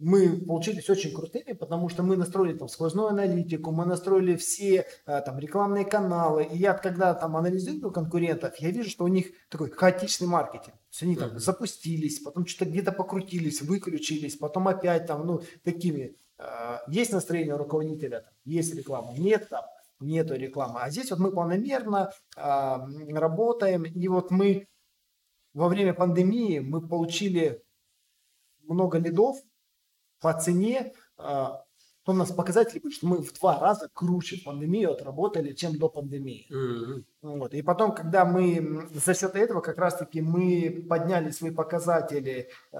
мы 0.00 0.40
получились 0.40 0.88
очень 0.88 1.14
крутыми, 1.14 1.52
потому 1.52 1.90
что 1.90 2.02
мы 2.02 2.16
настроили 2.16 2.56
там 2.56 2.68
сквозную 2.68 3.08
аналитику, 3.08 3.70
мы 3.70 3.84
настроили 3.84 4.34
все 4.34 4.86
э, 5.06 5.20
там 5.20 5.38
рекламные 5.38 5.84
каналы. 5.84 6.44
И 6.44 6.56
я 6.56 6.72
когда 6.72 7.12
там 7.12 7.36
анализирую 7.36 7.92
конкурентов, 7.92 8.56
я 8.56 8.70
вижу, 8.70 8.88
что 8.88 9.04
у 9.04 9.08
них 9.08 9.26
такой 9.50 9.70
хаотичный 9.70 10.26
маркетинг. 10.26 10.74
То 10.74 10.88
есть 10.90 11.02
они 11.02 11.16
там 11.16 11.38
запустились, 11.38 12.18
потом 12.20 12.46
что-то 12.46 12.70
где-то 12.70 12.92
покрутились, 12.92 13.60
выключились, 13.60 14.36
потом 14.36 14.68
опять 14.68 15.06
там, 15.06 15.26
ну, 15.26 15.42
такими. 15.64 16.16
Э, 16.38 16.78
есть 16.88 17.12
настроение 17.12 17.56
руководителя, 17.56 18.24
есть 18.46 18.74
реклама, 18.74 19.12
нет 19.12 19.50
там 19.50 19.64
нету 20.00 20.34
рекламы. 20.34 20.80
А 20.80 20.88
здесь 20.88 21.10
вот 21.10 21.20
мы 21.20 21.30
планомерно 21.30 22.10
э, 22.36 22.76
работаем, 23.12 23.84
и 23.84 24.08
вот 24.08 24.30
мы 24.30 24.66
во 25.52 25.68
время 25.68 25.92
пандемии 25.92 26.60
мы 26.60 26.80
получили 26.80 27.62
много 28.62 28.96
лидов 28.96 29.36
по 30.20 30.32
цене, 30.32 30.92
э, 31.18 31.46
у 32.06 32.12
нас 32.12 32.32
показатели 32.32 32.82
что 32.90 33.06
мы 33.06 33.22
в 33.22 33.32
два 33.34 33.58
раза 33.58 33.88
круче 33.92 34.42
пандемию 34.44 34.92
отработали, 34.92 35.52
чем 35.52 35.78
до 35.78 35.88
пандемии. 35.88 36.48
Mm-hmm. 36.50 37.04
Вот. 37.22 37.54
И 37.54 37.62
потом, 37.62 37.94
когда 37.94 38.24
мы 38.24 38.88
за 38.92 39.14
счет 39.14 39.36
этого 39.36 39.60
как 39.60 39.78
раз-таки 39.78 40.20
мы 40.20 40.86
подняли 40.88 41.30
свои 41.30 41.50
показатели 41.50 42.48
э, 42.72 42.78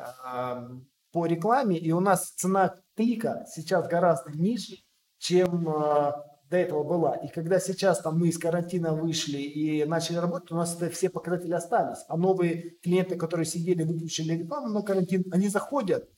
по 1.12 1.26
рекламе, 1.26 1.78
и 1.78 1.92
у 1.92 2.00
нас 2.00 2.30
цена 2.30 2.74
клика 2.96 3.44
сейчас 3.48 3.88
гораздо 3.88 4.32
ниже, 4.32 4.76
чем 5.18 5.68
э, 5.68 6.12
до 6.50 6.56
этого 6.56 6.82
была. 6.82 7.14
И 7.16 7.28
когда 7.28 7.60
сейчас 7.60 8.00
там 8.00 8.18
мы 8.18 8.28
из 8.28 8.38
карантина 8.38 8.94
вышли 8.94 9.38
и 9.38 9.84
начали 9.84 10.16
работать, 10.16 10.50
у 10.50 10.56
нас 10.56 10.76
это 10.76 10.90
все 10.90 11.08
показатели 11.08 11.52
остались. 11.52 12.04
А 12.08 12.16
новые 12.16 12.70
клиенты, 12.82 13.16
которые 13.16 13.46
сидели, 13.46 13.84
выключили 13.84 14.36
рекламу 14.36 14.68
на 14.68 14.82
карантин, 14.82 15.24
они 15.30 15.48
заходят, 15.48 16.08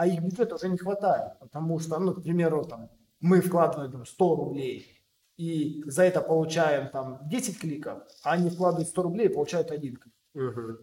а 0.00 0.06
их 0.06 0.22
бюджета 0.22 0.54
уже 0.54 0.68
не 0.70 0.78
хватает. 0.78 1.38
Потому 1.40 1.78
что, 1.78 1.98
ну, 1.98 2.14
к 2.14 2.22
примеру, 2.22 2.64
там, 2.64 2.88
мы 3.20 3.42
вкладываем 3.42 3.92
там, 3.92 4.06
100 4.06 4.34
рублей, 4.34 4.86
и 5.36 5.82
за 5.84 6.04
это 6.04 6.22
получаем 6.22 6.88
там 6.88 7.20
10 7.28 7.58
кликов, 7.60 7.98
а 8.22 8.32
они 8.32 8.48
вкладывают 8.48 8.88
100 8.88 9.02
рублей 9.02 9.26
и 9.26 9.32
получают 9.34 9.70
один 9.70 9.96
клик. 9.96 10.14
Угу. 10.34 10.78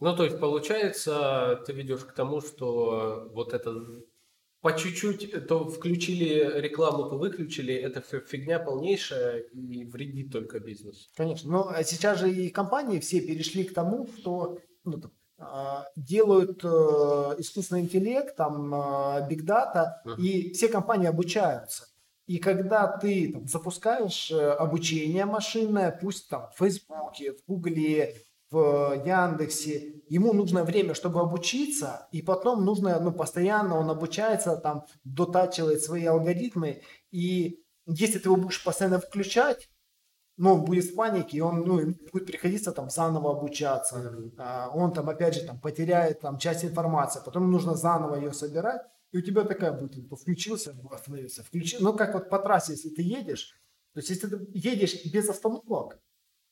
Ну, 0.00 0.16
то 0.16 0.24
есть, 0.24 0.38
получается, 0.38 1.62
ты 1.64 1.72
ведешь 1.72 2.04
к 2.04 2.12
тому, 2.12 2.42
что 2.42 3.30
вот 3.32 3.54
это 3.54 3.72
по 4.60 4.76
чуть-чуть 4.76 5.46
то 5.46 5.70
включили 5.70 6.60
рекламу, 6.60 7.08
то 7.08 7.16
выключили, 7.16 7.74
это 7.74 8.02
все 8.02 8.20
фигня 8.20 8.58
полнейшая 8.58 9.38
и 9.38 9.86
вредит 9.86 10.32
только 10.32 10.60
бизнесу. 10.60 11.08
Конечно. 11.16 11.50
Но 11.50 11.68
а 11.70 11.82
сейчас 11.82 12.18
же 12.18 12.30
и 12.30 12.50
компании 12.50 13.00
все 13.00 13.22
перешли 13.22 13.64
к 13.64 13.72
тому, 13.72 14.06
что 14.18 14.58
ну, 14.84 15.00
делают 15.96 16.64
э, 16.64 16.68
искусственный 17.38 17.82
интеллект, 17.82 18.34
там, 18.36 18.70
биг 19.28 19.44
дата, 19.44 20.02
uh-huh. 20.04 20.16
и 20.16 20.52
все 20.52 20.68
компании 20.68 21.06
обучаются. 21.06 21.84
И 22.28 22.36
когда 22.38 22.86
ты 22.86 23.32
там, 23.32 23.48
запускаешь 23.48 24.30
э, 24.30 24.50
обучение 24.50 25.24
машинное, 25.24 25.90
пусть 25.90 26.28
там 26.28 26.50
в 26.54 26.58
Фейсбуке, 26.58 27.32
в 27.32 27.44
Гугле, 27.46 28.16
в 28.50 29.02
Яндексе, 29.04 30.02
ему 30.10 30.34
нужно 30.34 30.62
время, 30.62 30.92
чтобы 30.92 31.20
обучиться, 31.20 32.06
и 32.12 32.20
потом 32.20 32.66
нужно, 32.66 33.00
ну, 33.00 33.12
постоянно 33.12 33.78
он 33.78 33.88
обучается, 33.88 34.56
там, 34.56 34.84
дотачивает 35.04 35.82
свои 35.82 36.04
алгоритмы, 36.04 36.82
и 37.10 37.62
если 37.86 38.18
ты 38.18 38.28
его 38.28 38.36
будешь 38.36 38.62
постоянно 38.62 39.00
включать, 39.00 39.70
ну, 40.38 40.54
он 40.54 40.64
будет 40.64 40.84
в 40.84 40.94
панике, 40.94 41.36
и 41.36 41.40
он, 41.40 41.64
ну, 41.64 41.94
будет 42.12 42.26
приходиться 42.26 42.72
там 42.72 42.88
заново 42.88 43.32
обучаться, 43.32 43.96
mm-hmm. 43.96 44.70
он 44.72 44.92
там, 44.92 45.08
опять 45.10 45.34
же, 45.34 45.44
там, 45.44 45.60
потеряет 45.60 46.20
там 46.20 46.38
часть 46.38 46.64
информации, 46.64 47.20
потом 47.24 47.50
нужно 47.50 47.74
заново 47.74 48.14
ее 48.14 48.32
собирать, 48.32 48.82
и 49.10 49.18
у 49.18 49.20
тебя 49.20 49.42
такая 49.44 49.72
будет, 49.72 50.08
то 50.08 50.16
включился, 50.16 50.74
остановился, 50.90 51.42
включил, 51.42 51.80
ну, 51.80 51.92
как 51.92 52.14
вот 52.14 52.30
по 52.30 52.38
трассе, 52.38 52.72
если 52.72 52.90
ты 52.90 53.02
едешь, 53.02 53.54
то 53.94 54.00
есть, 54.00 54.10
если 54.10 54.28
ты 54.28 54.48
едешь 54.54 55.04
без 55.12 55.28
остановок, 55.28 55.98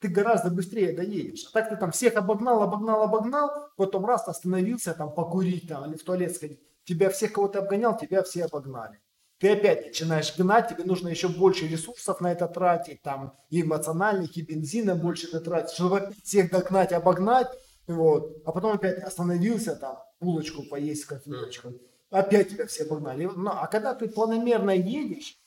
ты 0.00 0.08
гораздо 0.08 0.50
быстрее 0.50 0.92
доедешь. 0.92 1.46
А 1.46 1.52
так 1.52 1.68
ты 1.68 1.76
там 1.76 1.90
всех 1.90 2.16
обогнал, 2.16 2.62
обогнал, 2.62 3.02
обогнал, 3.02 3.70
потом 3.76 4.04
раз 4.04 4.28
остановился 4.28 4.94
там 4.94 5.14
покурить 5.14 5.68
там 5.68 5.88
или 5.88 5.96
в 5.96 6.02
туалет 6.02 6.34
сходить. 6.34 6.60
Тебя 6.84 7.08
всех, 7.08 7.32
кого 7.32 7.48
ты 7.48 7.58
обгонял, 7.58 7.96
тебя 7.96 8.22
все 8.22 8.44
обогнали. 8.44 9.00
Ты 9.38 9.50
опять 9.50 9.86
начинаешь 9.86 10.36
гнать, 10.36 10.70
тебе 10.70 10.84
нужно 10.84 11.08
еще 11.08 11.28
больше 11.28 11.68
ресурсов 11.68 12.20
на 12.20 12.32
это 12.32 12.48
тратить, 12.48 13.02
там 13.02 13.36
и 13.50 13.60
эмоциональных, 13.60 14.36
и 14.36 14.42
бензина 14.42 14.94
больше 14.94 15.30
ты 15.30 15.40
тратишь, 15.40 15.74
чтобы 15.74 16.14
всех 16.24 16.50
догнать, 16.50 16.92
обогнать, 16.92 17.48
вот. 17.86 18.42
А 18.46 18.52
потом 18.52 18.72
опять 18.72 18.98
остановился 18.98 19.76
там, 19.76 19.98
булочку 20.20 20.62
поесть 20.64 21.02
с 21.02 21.06
кофеечкой. 21.06 21.80
Опять 22.10 22.50
тебя 22.50 22.66
все 22.66 22.84
обогнали. 22.84 23.24
Ну, 23.26 23.50
а 23.50 23.66
когда 23.66 23.94
ты 23.94 24.08
планомерно 24.08 24.70
едешь 24.70 25.38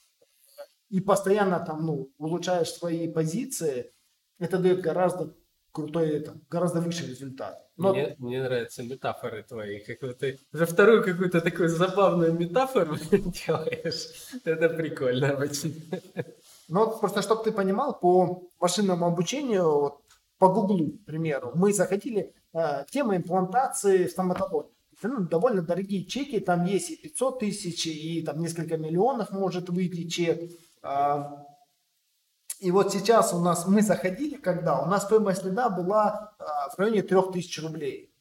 и 0.89 0.99
постоянно 0.99 1.59
там, 1.59 1.85
ну, 1.85 2.11
улучшаешь 2.17 2.69
свои 2.69 3.11
позиции, 3.11 3.91
это 4.37 4.59
дает 4.59 4.81
гораздо 4.81 5.35
крутой, 5.71 6.09
это, 6.09 6.35
гораздо 6.49 6.81
выше 6.81 7.07
результат. 7.07 7.65
Но... 7.77 7.93
Мне, 7.93 8.15
мне 8.19 8.43
нравятся 8.43 8.83
метафоры 8.83 9.43
твои. 9.43 9.79
Как 9.79 10.01
вот 10.01 10.17
ты 10.19 10.39
за 10.51 10.65
вторую 10.65 11.03
какую-то 11.03 11.41
такую 11.41 11.69
забавную 11.69 12.33
метафору 12.33 12.97
делаешь. 13.11 14.29
Это 14.43 14.69
прикольно 14.69 15.33
очень. 15.35 15.89
Ну 16.67 16.85
вот 16.85 16.99
просто, 16.99 17.21
чтобы 17.21 17.43
ты 17.43 17.51
понимал, 17.51 17.97
по 17.99 18.43
машинному 18.59 19.05
обучению, 19.05 19.63
вот, 19.63 20.01
по 20.37 20.49
Гуглу, 20.49 20.91
к 20.91 21.05
примеру, 21.05 21.51
мы 21.55 21.73
заходили 21.73 22.33
э, 22.53 22.85
тема 22.89 23.15
имплантации 23.15 24.05
в 24.05 24.11
стоматологии. 24.11 24.71
Ну, 25.01 25.21
довольно 25.21 25.61
дорогие 25.61 26.03
чеки, 26.05 26.39
там 26.39 26.65
есть 26.65 26.91
и 26.91 26.97
500 26.97 27.39
тысяч, 27.39 27.87
и 27.87 28.21
там 28.21 28.39
несколько 28.39 28.77
миллионов 28.77 29.31
может 29.31 29.69
выйти 29.69 30.07
чек. 30.07 30.51
Э, 30.83 31.23
И 32.59 32.71
вот 32.71 32.91
сейчас 32.91 33.33
у 33.33 33.39
нас, 33.39 33.65
мы 33.65 33.81
заходили, 33.81 34.35
когда 34.35 34.81
у 34.81 34.85
нас 34.85 35.03
стоимость 35.03 35.45
лида 35.45 35.69
была 35.69 36.33
а, 36.37 36.69
в 36.69 36.77
районе 36.77 37.03
3000 37.03 37.61
рублей. 37.61 38.13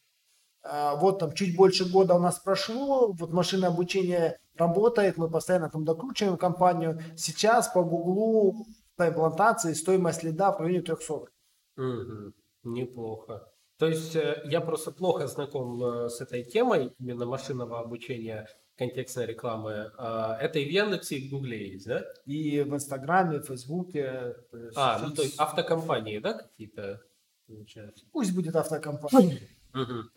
А, 0.62 0.94
вот 0.94 1.18
там 1.18 1.32
чуть 1.32 1.56
больше 1.56 1.90
года 1.90 2.14
у 2.14 2.20
нас 2.20 2.38
прошло, 2.38 3.12
вот 3.12 3.32
машина 3.32 3.66
обучения 3.66 4.38
работает, 4.56 5.16
мы 5.16 5.28
постоянно 5.28 5.70
там 5.70 5.84
докручиваем 5.84 6.36
компанию. 6.36 7.00
Сейчас 7.16 7.68
по 7.68 7.82
Гуглу 7.82 8.66
по 8.96 9.08
имплантации 9.08 9.72
стоимость 9.72 10.22
лида 10.22 10.52
в 10.52 10.60
районе 10.60 10.82
300. 10.82 11.14
Угу. 11.14 12.32
Неплохо. 12.64 13.48
То 13.78 13.86
есть 13.86 14.16
э, 14.16 14.42
я 14.44 14.60
просто 14.60 14.90
плохо 14.90 15.28
знаком 15.28 15.82
э, 15.82 16.08
с 16.08 16.20
этой 16.20 16.42
темой 16.42 16.92
именно 16.98 17.26
машинного 17.26 17.78
обучения 17.78 18.48
контекстной 18.78 19.26
рекламы. 19.26 19.92
А, 19.98 20.38
это 20.40 20.58
и 20.60 20.64
в 20.64 20.70
Яндексе, 20.70 21.16
и 21.16 21.28
в 21.28 21.30
Гугле 21.30 21.72
есть, 21.72 21.86
да? 21.86 22.04
И 22.24 22.60
в 22.62 22.74
Инстаграме, 22.74 23.40
в 23.40 23.46
Фейсбуке. 23.46 24.36
А, 24.76 24.98
ну 25.00 25.12
то 25.12 25.22
есть 25.22 25.38
автокомпании, 25.38 26.18
да, 26.18 26.34
какие-то? 26.34 27.02
Получается. 27.46 28.06
Пусть 28.12 28.34
будет 28.34 28.54
автокомпания. 28.56 29.40
Угу. 29.74 30.10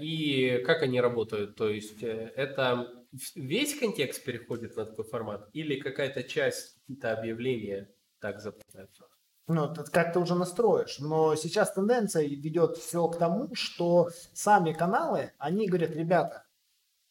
И 0.00 0.62
как 0.66 0.82
они 0.82 1.00
работают? 1.00 1.56
То 1.56 1.68
есть 1.68 2.02
это 2.02 2.86
весь 3.34 3.78
контекст 3.78 4.24
переходит 4.24 4.76
на 4.76 4.84
такой 4.84 5.04
формат 5.04 5.48
или 5.52 5.80
какая-то 5.80 6.22
часть, 6.22 6.74
какие-то 6.80 7.12
объявления 7.12 7.90
так 8.20 8.40
запускаются? 8.40 9.04
Ну, 9.46 9.74
как 9.92 10.14
ты 10.14 10.18
уже 10.18 10.34
настроишь. 10.34 10.98
Но 11.00 11.36
сейчас 11.36 11.72
тенденция 11.74 12.26
ведет 12.26 12.78
все 12.78 13.06
к 13.08 13.18
тому, 13.18 13.54
что 13.54 14.10
сами 14.32 14.72
каналы, 14.72 15.32
они 15.38 15.68
говорят, 15.68 15.90
ребята, 15.90 16.44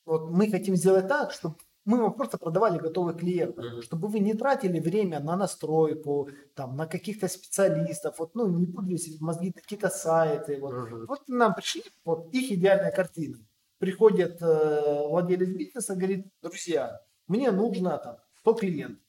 вот 0.05 0.29
мы 0.29 0.49
хотим 0.49 0.75
сделать 0.75 1.07
так, 1.07 1.31
чтобы 1.31 1.55
мы 1.85 2.01
вам 2.01 2.13
просто 2.13 2.37
продавали 2.37 2.79
готовый 2.79 3.13
клиент, 3.15 3.57
mm-hmm. 3.57 3.81
чтобы 3.81 4.07
вы 4.07 4.19
не 4.19 4.33
тратили 4.33 4.79
время 4.79 5.19
на 5.19 5.35
настройку, 5.35 6.29
там, 6.55 6.77
на 6.77 6.87
каких-то 6.87 7.27
специалистов, 7.27 8.19
вот, 8.19 8.35
ну, 8.35 8.47
не 8.47 8.65
пудрились 8.65 9.19
мозги 9.19 9.51
какие-то 9.51 9.89
сайты. 9.89 10.59
Вот. 10.59 10.73
Mm-hmm. 10.73 11.05
вот 11.07 11.27
нам 11.27 11.53
пришли, 11.53 11.83
вот 12.05 12.33
их 12.33 12.51
идеальная 12.51 12.91
картина. 12.91 13.37
Приходит 13.79 14.41
э, 14.41 15.07
владелец 15.07 15.49
бизнеса, 15.49 15.95
говорит, 15.95 16.27
друзья, 16.41 17.01
мне 17.27 17.51
нужно 17.51 17.97
там 17.97 18.17
100 18.39 18.53
клиентов. 18.53 19.03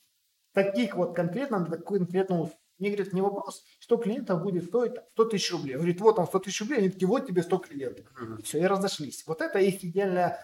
Таких 0.53 0.97
вот 0.97 1.15
конкретно, 1.15 1.61
на 1.61 1.67
такую 1.67 2.01
конкретную 2.01 2.51
мне 2.79 2.91
говорят, 2.91 3.13
не 3.13 3.21
вопрос, 3.21 3.65
100 3.81 3.97
клиентов 3.99 4.43
будет 4.43 4.65
стоить 4.65 4.95
100 5.13 5.25
тысяч 5.27 5.53
рублей. 5.53 5.77
Говорит, 5.77 6.01
вот 6.01 6.17
там 6.17 6.27
100 6.27 6.39
тысяч 6.41 6.61
рублей, 6.61 6.79
они 6.79 6.89
такие, 6.91 7.07
вот 7.07 7.27
тебе 7.27 7.43
100 7.43 7.59
клиентов. 7.59 8.07
Mm-hmm. 8.21 8.43
Все, 8.43 8.59
и 8.59 8.65
разошлись. 8.65 9.25
Вот 9.27 9.41
это 9.41 9.61
их 9.61 9.85
идеальная 9.85 10.41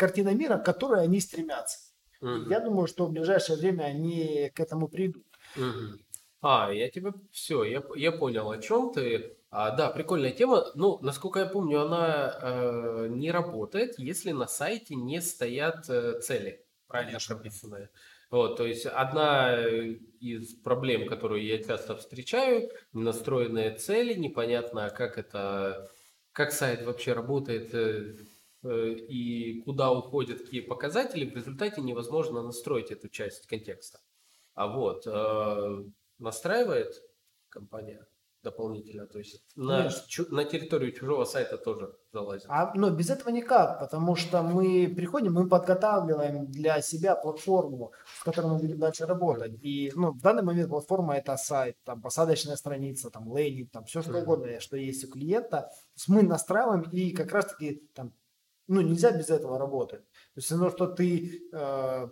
картина 0.00 0.34
мира, 0.34 0.56
к 0.56 0.64
которой 0.64 1.04
они 1.04 1.20
стремятся. 1.20 1.78
Mm-hmm. 2.22 2.48
Я 2.48 2.60
думаю, 2.60 2.86
что 2.86 3.06
в 3.06 3.12
ближайшее 3.12 3.58
время 3.58 3.84
они 3.84 4.50
к 4.54 4.60
этому 4.60 4.88
придут. 4.88 5.26
Mm-hmm. 5.56 5.98
А, 6.42 6.72
я 6.72 6.88
тебе 6.88 7.12
все, 7.30 7.64
я, 7.64 7.82
я 7.96 8.12
понял, 8.12 8.50
о 8.50 8.58
чем 8.58 8.92
ты. 8.92 9.36
А, 9.50 9.70
да, 9.76 9.90
прикольная 9.90 10.30
тема. 10.30 10.64
Ну, 10.74 10.98
насколько 11.02 11.40
я 11.40 11.46
помню, 11.46 11.82
она 11.82 12.38
э, 12.40 13.06
не 13.10 13.30
работает, 13.30 13.98
если 13.98 14.32
на 14.32 14.46
сайте 14.46 14.94
не 14.94 15.20
стоят 15.20 15.90
э, 15.90 16.20
цели, 16.20 16.64
правильно 16.86 17.18
прописанные. 17.26 17.90
Вот, 18.30 18.56
то 18.56 18.64
есть 18.64 18.86
одна 18.86 19.56
э, 19.56 19.96
из 20.20 20.54
проблем, 20.54 21.08
которую 21.08 21.44
я 21.44 21.62
часто 21.62 21.96
встречаю, 21.96 22.70
настроенные 22.92 23.74
цели, 23.74 24.14
непонятно, 24.14 24.88
как 24.90 25.18
это, 25.18 25.90
как 26.32 26.52
сайт 26.52 26.86
вообще 26.86 27.12
работает 27.12 27.74
э, 27.74 28.14
и 28.64 29.62
куда 29.62 29.90
уходят 29.92 30.40
какие 30.40 30.60
показатели, 30.60 31.28
в 31.28 31.34
результате 31.34 31.80
невозможно 31.80 32.42
настроить 32.42 32.90
эту 32.90 33.08
часть 33.08 33.46
контекста. 33.46 34.00
А 34.54 34.66
вот 34.66 35.06
настраивает 36.18 37.02
компания 37.48 38.06
дополнительно, 38.42 39.06
то 39.06 39.18
есть 39.18 39.42
на, 39.54 39.90
чу, 39.90 40.24
на 40.30 40.44
территорию 40.44 40.92
чужого 40.92 41.24
сайта 41.24 41.58
тоже 41.58 41.94
залазит. 42.12 42.46
А, 42.48 42.72
но 42.74 42.90
без 42.90 43.10
этого 43.10 43.30
никак, 43.30 43.78
потому 43.78 44.16
что 44.16 44.42
мы 44.42 44.92
приходим, 44.96 45.34
мы 45.34 45.48
подготавливаем 45.48 46.46
для 46.46 46.80
себя 46.80 47.16
платформу, 47.16 47.92
с 48.18 48.24
которой 48.24 48.52
мы 48.52 48.58
будем 48.58 48.78
дальше 48.78 49.06
работать. 49.06 49.52
И 49.62 49.92
ну, 49.94 50.12
в 50.12 50.20
данный 50.22 50.42
момент 50.42 50.70
платформа 50.70 51.16
это 51.16 51.36
сайт, 51.36 51.76
там 51.84 52.00
посадочная 52.00 52.56
страница, 52.56 53.10
там 53.10 53.28
лейнинг, 53.28 53.70
там 53.70 53.84
все 53.84 54.00
что 54.00 54.12
mm-hmm. 54.12 54.22
угодно, 54.22 54.60
что 54.60 54.76
есть 54.76 55.04
у 55.04 55.10
клиента. 55.10 55.60
То 55.60 55.96
есть 55.96 56.08
мы 56.08 56.22
настраиваем 56.22 56.82
и 56.82 57.12
как 57.12 57.32
раз 57.32 57.46
таки 57.46 57.82
там, 57.94 58.12
ну 58.70 58.80
нельзя 58.80 59.10
без 59.10 59.30
этого 59.30 59.58
работать. 59.58 60.00
То 60.34 60.36
есть, 60.38 60.50
ну, 60.52 60.70
что 60.70 60.86
ты 60.86 61.42
э, 61.52 62.08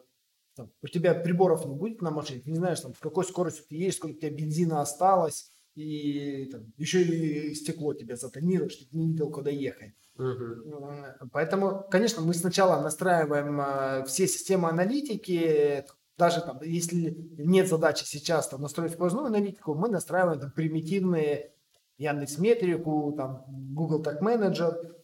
там, 0.56 0.72
у 0.82 0.88
тебя 0.88 1.14
приборов 1.14 1.64
не 1.66 1.74
будет 1.74 2.02
на 2.02 2.10
машине, 2.10 2.40
ты 2.40 2.50
не 2.50 2.56
знаешь, 2.56 2.80
там, 2.80 2.94
с 2.94 2.98
какой 2.98 3.24
скоростью 3.24 3.64
ты 3.68 3.76
едешь, 3.76 3.96
сколько 3.96 4.16
у 4.16 4.18
тебя 4.18 4.30
бензина 4.30 4.80
осталось, 4.80 5.52
и 5.76 6.48
там, 6.50 6.72
еще 6.76 7.02
и 7.02 7.54
стекло 7.54 7.94
тебя 7.94 8.16
затонирует, 8.16 8.72
чтобы 8.72 8.90
ты 8.90 8.96
не 8.96 9.12
видел, 9.12 9.30
куда 9.30 9.50
ехать. 9.50 9.94
Uh-huh. 10.18 11.28
Поэтому, 11.30 11.86
конечно, 11.88 12.22
мы 12.22 12.34
сначала 12.34 12.82
настраиваем 12.82 13.60
э, 13.60 14.04
все 14.06 14.26
системы 14.26 14.68
аналитики, 14.68 15.84
даже 16.16 16.40
там, 16.40 16.60
если 16.62 17.16
нет 17.38 17.68
задачи 17.68 18.02
сейчас 18.04 18.48
там, 18.48 18.62
настроить 18.62 18.94
сквозную 18.94 19.26
аналитику, 19.26 19.76
мы 19.76 19.88
настраиваем 19.88 20.40
там, 20.40 20.50
примитивные 20.50 21.52
Яндекс 21.98 22.38
Метрику, 22.38 23.14
там, 23.16 23.44
Google 23.48 24.02
Tag 24.02 24.20
Manager, 24.20 24.97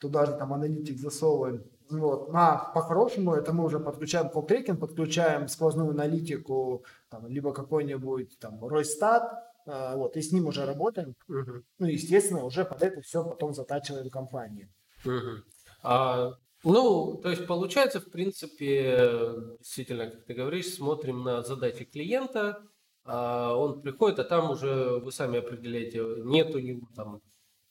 туда 0.00 0.26
же 0.26 0.32
там 0.32 0.52
аналитик 0.52 0.98
засовываем. 0.98 1.62
Вот. 1.90 2.30
А 2.32 2.72
по-хорошему 2.72 3.34
это 3.34 3.52
мы 3.52 3.64
уже 3.64 3.80
подключаем 3.80 4.28
колл-трекинг, 4.28 4.78
подключаем 4.78 5.48
сквозную 5.48 5.90
аналитику, 5.90 6.84
там, 7.08 7.26
либо 7.26 7.52
какой-нибудь 7.52 8.38
там 8.38 8.64
Ройстат, 8.64 9.22
а, 9.66 9.96
вот, 9.96 10.16
и 10.16 10.22
с 10.22 10.32
ним 10.32 10.46
уже 10.46 10.64
работаем. 10.64 11.14
Угу. 11.28 11.62
Ну, 11.78 11.86
естественно, 11.86 12.44
уже 12.44 12.64
под 12.64 12.82
это 12.82 13.00
все 13.02 13.24
потом 13.24 13.54
затачиваем 13.54 14.08
компании. 14.08 14.68
Угу. 15.04 15.44
А, 15.82 16.32
ну, 16.62 17.20
то 17.22 17.30
есть 17.30 17.46
получается, 17.46 18.00
в 18.00 18.10
принципе, 18.10 19.34
действительно, 19.58 20.10
как 20.10 20.24
ты 20.24 20.34
говоришь, 20.34 20.74
смотрим 20.74 21.24
на 21.24 21.42
задачи 21.42 21.84
клиента, 21.84 22.62
а 23.04 23.54
он 23.54 23.80
приходит, 23.80 24.18
а 24.18 24.24
там 24.24 24.50
уже 24.50 25.00
вы 25.00 25.10
сами 25.10 25.38
определяете, 25.38 26.02
нет 26.24 26.54
у 26.54 26.58
него 26.58 26.86
там, 26.94 27.20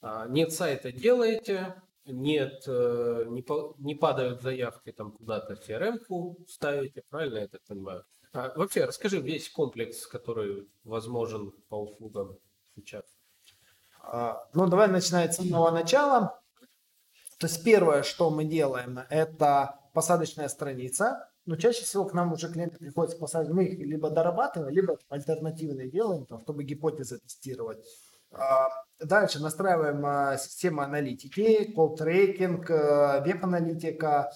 а, 0.02 0.26
нет 0.28 0.52
сайта, 0.52 0.92
делаете, 0.92 1.74
нет, 2.06 2.64
э, 2.66 3.24
не, 3.28 3.42
по, 3.42 3.74
не 3.78 3.94
падают 3.94 4.42
заявки 4.42 4.92
там 4.92 5.12
куда-то 5.12 5.56
в 5.56 5.68
CRM-ку 5.68 6.38
ставите, 6.48 7.02
правильно 7.08 7.48
так 7.48 7.62
понимаю? 7.66 8.04
А, 8.32 8.52
вообще, 8.56 8.84
расскажи 8.84 9.20
весь 9.20 9.48
комплекс, 9.50 10.06
который 10.06 10.68
возможен 10.84 11.52
по 11.68 11.76
услугам 11.82 12.38
сейчас. 12.76 13.04
А, 14.02 14.48
ну, 14.54 14.66
давай 14.68 14.88
начинать 14.88 15.34
с 15.34 15.38
самого 15.38 15.70
начала. 15.70 16.40
То 17.38 17.46
есть 17.46 17.64
первое, 17.64 18.02
что 18.02 18.30
мы 18.30 18.44
делаем, 18.44 19.00
это 19.08 19.80
посадочная 19.94 20.48
страница. 20.48 21.26
Но 21.46 21.56
чаще 21.56 21.82
всего 21.84 22.04
к 22.04 22.12
нам 22.12 22.32
уже 22.32 22.52
клиенты 22.52 22.78
приходят 22.78 23.12
с 23.12 23.18
посадкой. 23.18 23.54
Мы 23.54 23.64
их 23.64 23.78
либо 23.78 24.10
дорабатываем, 24.10 24.72
либо 24.72 24.98
альтернативные 25.08 25.90
делаем, 25.90 26.26
там, 26.26 26.38
чтобы 26.40 26.64
гипотезы 26.64 27.18
тестировать. 27.18 27.84
А, 28.32 28.68
дальше 29.00 29.40
настраиваем 29.40 30.04
а, 30.04 30.36
систему 30.38 30.82
аналитики, 30.82 31.72
колл-трекинг, 31.74 32.70
а, 32.70 33.20
веб-аналитика, 33.20 34.30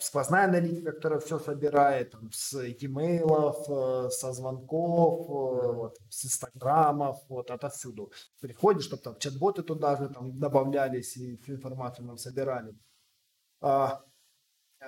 сквозная 0.00 0.44
аналитика, 0.44 0.92
которая 0.92 1.20
все 1.20 1.38
собирает 1.38 2.12
там, 2.12 2.30
с 2.32 2.54
e-mail, 2.54 4.06
э, 4.06 4.10
со 4.10 4.32
звонков, 4.32 5.28
э, 5.28 5.72
вот, 5.72 5.98
с 6.08 6.24
инстаграмов, 6.24 7.20
вот 7.28 7.50
отовсюду. 7.50 8.12
Приходишь, 8.40 8.84
чтобы 8.84 9.02
там 9.02 9.18
чат-боты 9.18 9.62
туда 9.62 9.96
же 9.96 10.08
там 10.08 10.38
добавлялись 10.38 11.16
и 11.16 11.36
всю 11.38 11.54
информацию 11.54 12.06
нам 12.06 12.16
собирали. 12.16 12.74
А, 13.60 14.02
э, 14.80 14.84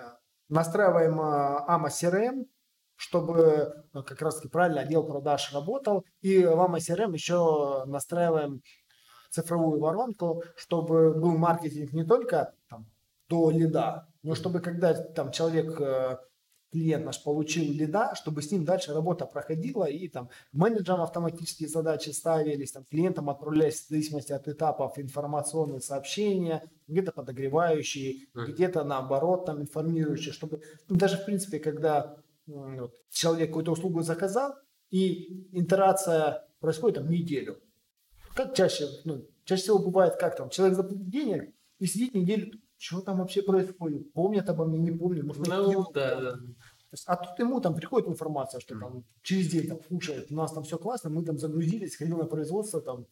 настраиваем 0.49 1.21
AMA 1.21 1.89
CRM, 1.89 2.47
чтобы 2.97 3.73
как 3.93 4.21
раз 4.23 4.37
таки 4.37 4.49
правильно 4.49 4.83
отдел 4.83 5.05
продаж 5.05 5.53
работал. 5.53 6.05
И 6.21 6.45
в 6.45 6.61
AMA 6.61 6.77
CRM 6.77 7.13
еще 7.13 7.85
настраиваем 7.87 8.63
цифровую 9.31 9.81
воронку, 9.81 10.43
чтобы 10.57 11.13
был 11.13 11.37
маркетинг 11.37 11.93
не 11.93 12.05
только 12.05 12.55
там, 12.69 12.87
до 13.29 13.51
лида, 13.51 14.07
но 14.23 14.35
чтобы 14.35 14.61
когда 14.61 14.95
там 14.95 15.33
человек, 15.33 15.81
э, 15.81 16.19
клиент 16.71 17.05
наш 17.05 17.23
получил 17.23 17.65
лида, 17.65 18.15
чтобы 18.15 18.43
с 18.43 18.51
ним 18.51 18.65
дальше 18.65 18.93
работа 18.93 19.27
проходила 19.27 19.85
и 19.85 20.09
там 20.09 20.29
менеджерам 20.53 21.03
автоматические 21.03 21.69
задачи 21.69 22.11
ставились, 22.11 22.73
там 22.73 22.85
клиентам 22.85 23.31
отправлялись 23.31 23.81
в 23.81 23.89
зависимости 23.89 24.33
от 24.33 24.49
этапов 24.49 24.99
информационные 24.99 25.81
сообщения, 25.81 26.69
где-то 26.89 27.13
подогревающие, 27.13 28.27
mm. 28.35 28.47
где-то 28.47 28.85
наоборот 28.85 29.47
там 29.47 29.61
информирующие, 29.61 30.33
чтобы 30.33 30.63
ну, 30.89 30.97
даже 30.97 31.17
в 31.17 31.25
принципе, 31.25 31.59
когда 31.59 32.17
вот, 32.47 32.95
человек 33.11 33.49
какую-то 33.49 33.73
услугу 33.73 34.03
заказал 34.03 34.55
и 34.91 35.49
интерация 35.53 36.47
происходит 36.61 36.99
там 36.99 37.11
неделю. 37.11 37.61
Как 38.35 38.55
чаще, 38.55 38.87
ну, 39.05 39.27
чаще 39.45 39.63
всего 39.63 39.79
бывает, 39.79 40.17
как 40.17 40.37
там, 40.37 40.51
человек 40.51 40.77
заплатил 40.77 41.05
денег 41.07 41.55
и 41.79 41.87
сидит 41.87 42.15
неделю 42.15 42.53
что 42.85 43.01
там 43.01 43.19
вообще 43.19 43.43
происходит? 43.43 44.13
Помнят 44.13 44.49
обо 44.51 44.67
мне, 44.67 44.79
не 44.79 44.91
помнят? 44.91 45.25
Может, 45.25 45.47
ну, 45.47 45.91
да, 45.95 46.21
да. 46.21 46.39
есть, 46.93 47.05
а 47.07 47.17
тут 47.17 47.39
ему 47.39 47.61
там 47.61 47.75
приходит 47.75 48.09
информация, 48.09 48.61
что 48.61 48.79
там 48.79 49.05
через 49.23 49.49
день 49.51 49.69
там, 49.69 49.79
слушай, 49.89 50.27
у 50.29 50.35
нас 50.35 50.53
там 50.53 50.65
все 50.65 50.79
классно, 50.79 51.09
мы 51.09 51.25
там 51.25 51.39
загрузились, 51.39 51.97
ходил 51.97 52.19
на 52.19 52.27
производство, 52.27 52.81
там, 52.81 53.07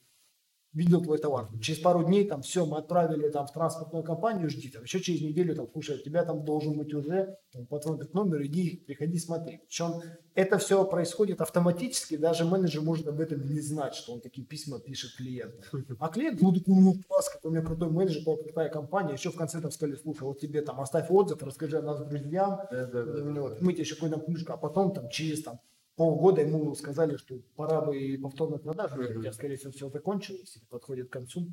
видел 0.72 1.02
твой 1.02 1.18
товар. 1.18 1.48
Через 1.60 1.80
пару 1.80 2.04
дней 2.04 2.26
там 2.26 2.42
все, 2.42 2.64
мы 2.64 2.78
отправили 2.78 3.28
там 3.28 3.46
в 3.46 3.52
транспортную 3.52 4.04
компанию, 4.04 4.48
жди 4.48 4.70
там. 4.70 4.82
Еще 4.82 5.00
через 5.00 5.20
неделю 5.20 5.54
там, 5.54 5.68
слушай, 5.72 5.96
у 5.96 6.02
тебя 6.02 6.24
там 6.24 6.44
должен 6.44 6.76
быть 6.76 6.92
уже 6.94 7.36
там, 7.52 7.66
патрон 7.66 7.98
к 7.98 8.12
номеру, 8.14 8.44
иди, 8.46 8.82
приходи, 8.86 9.18
смотри. 9.18 9.60
Причем 9.66 10.00
это 10.34 10.58
все 10.58 10.84
происходит 10.84 11.40
автоматически, 11.40 12.16
даже 12.16 12.44
менеджер 12.44 12.82
может 12.82 13.06
об 13.06 13.20
этом 13.20 13.44
не 13.46 13.60
знать, 13.60 13.94
что 13.94 14.14
он 14.14 14.20
такие 14.20 14.46
письма 14.46 14.80
пишет 14.80 15.16
клиенту. 15.16 15.62
А 15.98 16.08
клиент, 16.08 16.40
ну 16.40 16.52
такой, 16.52 16.74
ну 16.74 16.94
класс, 17.06 17.28
какой 17.28 17.50
у 17.50 17.54
меня 17.54 17.64
крутой 17.64 17.90
менеджер, 17.90 18.20
какая 18.24 18.42
крутая 18.42 18.68
компания. 18.70 19.12
Еще 19.12 19.30
в 19.30 19.36
конце 19.36 19.60
там 19.60 19.70
сказали, 19.70 19.96
слушай, 19.96 20.22
вот 20.22 20.40
тебе 20.40 20.62
там 20.62 20.80
оставь 20.80 21.10
отзыв, 21.10 21.42
расскажи 21.42 21.78
о 21.78 21.82
нас 21.82 22.00
друзьям, 22.06 22.60
вот, 22.70 23.60
мы 23.60 23.72
тебе 23.72 23.82
еще 23.82 23.94
какую-то 23.94 24.20
книжку, 24.20 24.52
а 24.52 24.56
потом 24.56 24.92
там 24.94 25.08
через 25.10 25.42
там 25.42 25.60
полгода 25.96 26.40
ему 26.40 26.74
сказали, 26.74 27.16
что 27.16 27.36
пора 27.56 27.80
бы 27.80 27.98
и 27.98 28.16
повторных 28.16 28.62
продаж, 28.62 28.92
mm-hmm. 28.92 29.16
у 29.16 29.20
тебя, 29.20 29.32
скорее 29.32 29.56
всего, 29.56 29.72
все 29.72 29.88
закончилось, 29.88 30.58
подходит 30.68 31.08
к 31.08 31.12
концу, 31.12 31.46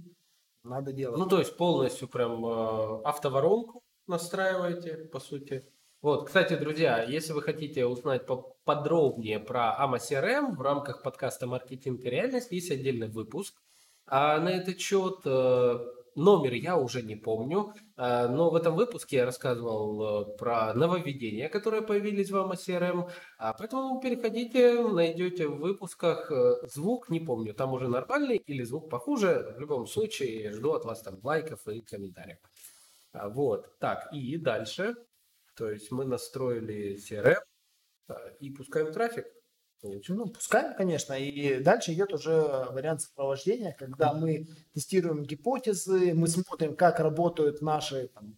надо 0.64 0.92
делать. 0.94 1.18
Ну, 1.18 1.26
то 1.28 1.40
есть 1.40 1.56
полностью 1.58 2.08
прям 2.08 2.46
э, 2.46 3.02
автоворонку 3.04 3.84
настраиваете, 4.08 5.10
по 5.12 5.20
сути. 5.20 5.66
Вот, 6.02 6.28
кстати, 6.28 6.56
друзья, 6.56 7.04
если 7.04 7.34
вы 7.34 7.42
хотите 7.42 7.86
узнать 7.86 8.26
подробнее 8.64 9.40
про 9.40 9.78
AMA 9.80 9.98
CRM 9.98 10.56
в 10.56 10.62
рамках 10.62 11.04
подкаста 11.04 11.46
«Маркетинг 11.46 12.02
и 12.02 12.10
реальность», 12.10 12.52
есть 12.52 12.72
отдельный 12.72 13.10
выпуск. 13.10 13.62
А 14.06 14.40
на 14.40 14.50
этот 14.50 14.80
счет 14.80 15.20
э, 15.26 15.78
Номер 16.20 16.54
я 16.54 16.78
уже 16.78 17.02
не 17.02 17.16
помню, 17.16 17.74
но 18.00 18.50
в 18.50 18.56
этом 18.56 18.76
выпуске 18.76 19.18
я 19.18 19.26
рассказывал 19.26 20.32
э, 20.32 20.38
про 20.38 20.74
нововведения, 20.74 21.50
которые 21.50 21.82
появились 21.82 22.32
в 22.32 22.36
AMA 22.38 22.54
CRM, 22.54 23.12
а 23.38 23.54
поэтому 23.54 24.00
переходите, 24.00 24.82
найдете 24.88 25.48
в 25.48 25.60
выпусках 25.60 26.32
э, 26.32 26.66
звук, 26.68 27.10
не 27.10 27.20
помню, 27.20 27.54
там 27.54 27.74
уже 27.74 27.90
нормальный 27.90 28.38
или 28.38 28.64
звук 28.64 28.90
похуже, 28.90 29.54
в 29.58 29.60
любом 29.60 29.86
случае 29.86 30.52
жду 30.54 30.72
от 30.72 30.86
вас 30.86 31.02
там 31.02 31.20
лайков 31.24 31.68
и 31.68 31.82
комментариев. 31.82 32.38
А, 33.12 33.28
вот, 33.28 33.78
так, 33.80 34.08
и 34.14 34.38
дальше, 34.38 34.96
то 35.58 35.70
есть 35.70 35.92
мы 35.92 36.06
настроили 36.06 36.96
CRM 36.96 37.42
и 38.40 38.50
пускаем 38.52 38.94
трафик. 38.94 39.26
Ну, 39.82 40.28
пускай, 40.28 40.76
конечно. 40.76 41.14
И 41.14 41.62
дальше 41.62 41.94
идет 41.94 42.14
уже 42.14 42.32
вариант 42.72 43.02
сопровождения, 43.02 43.76
когда 43.78 44.14
мы 44.14 44.48
тестируем 44.74 45.24
гипотезы, 45.24 46.14
мы 46.14 46.28
смотрим, 46.28 46.76
как 46.76 47.00
работают 47.00 47.62
наши 47.62 48.10
там, 48.10 48.36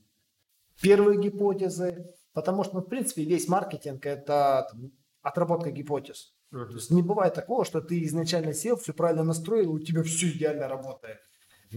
первые 0.81 1.19
гипотезы, 1.19 2.13
потому 2.33 2.63
что, 2.63 2.75
ну, 2.75 2.81
в 2.81 2.89
принципе, 2.89 3.23
весь 3.23 3.47
маркетинг– 3.47 4.05
это 4.07 4.67
там, 4.71 4.91
отработка 5.21 5.71
гипотез. 5.71 6.33
Uh-huh. 6.53 6.67
То 6.67 6.75
есть 6.75 6.91
не 6.91 7.01
бывает 7.01 7.33
такого, 7.33 7.65
что 7.65 7.81
ты 7.81 8.03
изначально 8.03 8.53
сел, 8.53 8.75
все 8.75 8.93
правильно 8.93 9.23
настроил, 9.23 9.71
у 9.71 9.79
тебя 9.79 10.03
все 10.03 10.29
идеально 10.29 10.67
работает. 10.67 11.17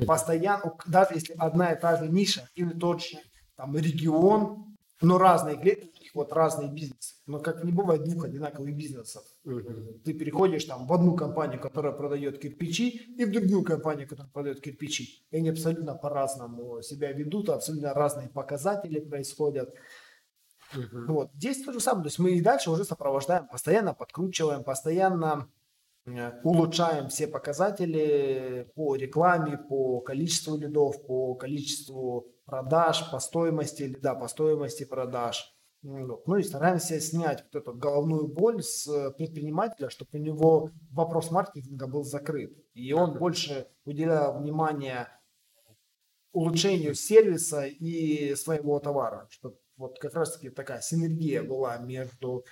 Постоянно, 0.07 0.77
даже 0.87 1.14
если 1.14 1.35
одна 1.35 1.72
и 1.72 1.81
та 1.81 1.96
же 1.96 2.09
ниша 2.09 2.48
или 2.57 2.70
тот 2.70 3.00
же 3.00 3.16
там, 3.57 3.77
регион, 3.77 4.77
но 5.00 5.18
разные 5.18 5.57
клиенты, 5.57 5.90
вот 6.14 6.33
разные 6.33 6.70
бизнесы. 6.70 7.16
Но 7.27 7.40
как 7.40 7.64
не 7.64 7.72
бывает 7.72 8.05
двух 8.05 8.24
одинаковых 8.24 8.74
бизнесов. 8.74 9.24
Ты 9.44 10.14
переходишь 10.14 10.64
там 10.64 10.87
в 10.87 10.92
одну 10.92 11.16
компанию, 11.16 11.61
которая 11.61 11.92
продает 11.92 12.38
кирпичи, 12.38 12.88
и 13.18 13.24
в 13.24 13.33
другую 13.33 13.64
компанию, 13.64 14.09
которая 14.09 14.31
продает 14.33 14.61
кирпичи. 14.61 15.27
И 15.31 15.37
они 15.37 15.50
абсолютно 15.50 15.94
по-разному 15.94 16.83
себя 16.83 17.12
ведут, 17.12 17.48
абсолютно 17.48 17.92
разные 17.92 18.29
показатели 18.29 19.00
происходят. 19.00 19.74
Uh-huh. 20.74 21.07
Вот. 21.09 21.31
Здесь 21.35 21.62
то 21.62 21.72
же 21.72 21.81
самое. 21.81 22.05
То 22.05 22.09
есть 22.09 22.18
мы 22.18 22.33
и 22.33 22.40
дальше 22.40 22.70
уже 22.70 22.85
сопровождаем, 22.85 23.46
постоянно 23.48 23.94
подкручиваем, 23.94 24.64
постоянно 24.64 25.48
э, 26.07 26.33
улучшаем 26.42 27.09
все 27.09 27.27
показатели 27.27 28.70
по 28.74 28.96
рекламе, 28.96 29.59
по 29.59 30.00
количеству 30.00 30.57
лидов, 30.57 31.05
по 31.07 31.35
количеству 31.35 32.35
продаж, 32.44 33.11
по 33.11 33.18
стоимости 33.18 33.96
да, 34.00 34.14
по 34.14 34.29
стоимости 34.29 34.85
продаж. 34.85 35.54
Ну 35.85 36.37
и 36.37 36.42
стараемся 36.42 36.99
снять 36.99 37.44
вот 37.44 37.62
эту 37.62 37.75
головную 37.75 38.27
боль 38.27 38.62
с 38.62 39.11
предпринимателя, 39.18 39.90
чтобы 39.90 40.11
у 40.14 40.16
него 40.16 40.70
вопрос 40.90 41.31
маркетинга 41.31 41.87
был 41.87 42.05
закрыт. 42.05 42.57
И 42.73 42.92
он 42.94 43.18
больше 43.18 43.68
уделял 43.85 44.38
внимание 44.38 45.09
улучшению 46.33 46.94
сервиса 46.94 47.66
и 47.66 48.35
своего 48.35 48.81
товара, 48.81 49.29
чтобы 49.31 49.59
вот 49.77 49.99
как 49.99 50.14
раз 50.14 50.33
таки 50.33 50.49
такая 50.49 50.81
синергия 50.81 51.42
была 51.42 51.77
между 51.77 52.47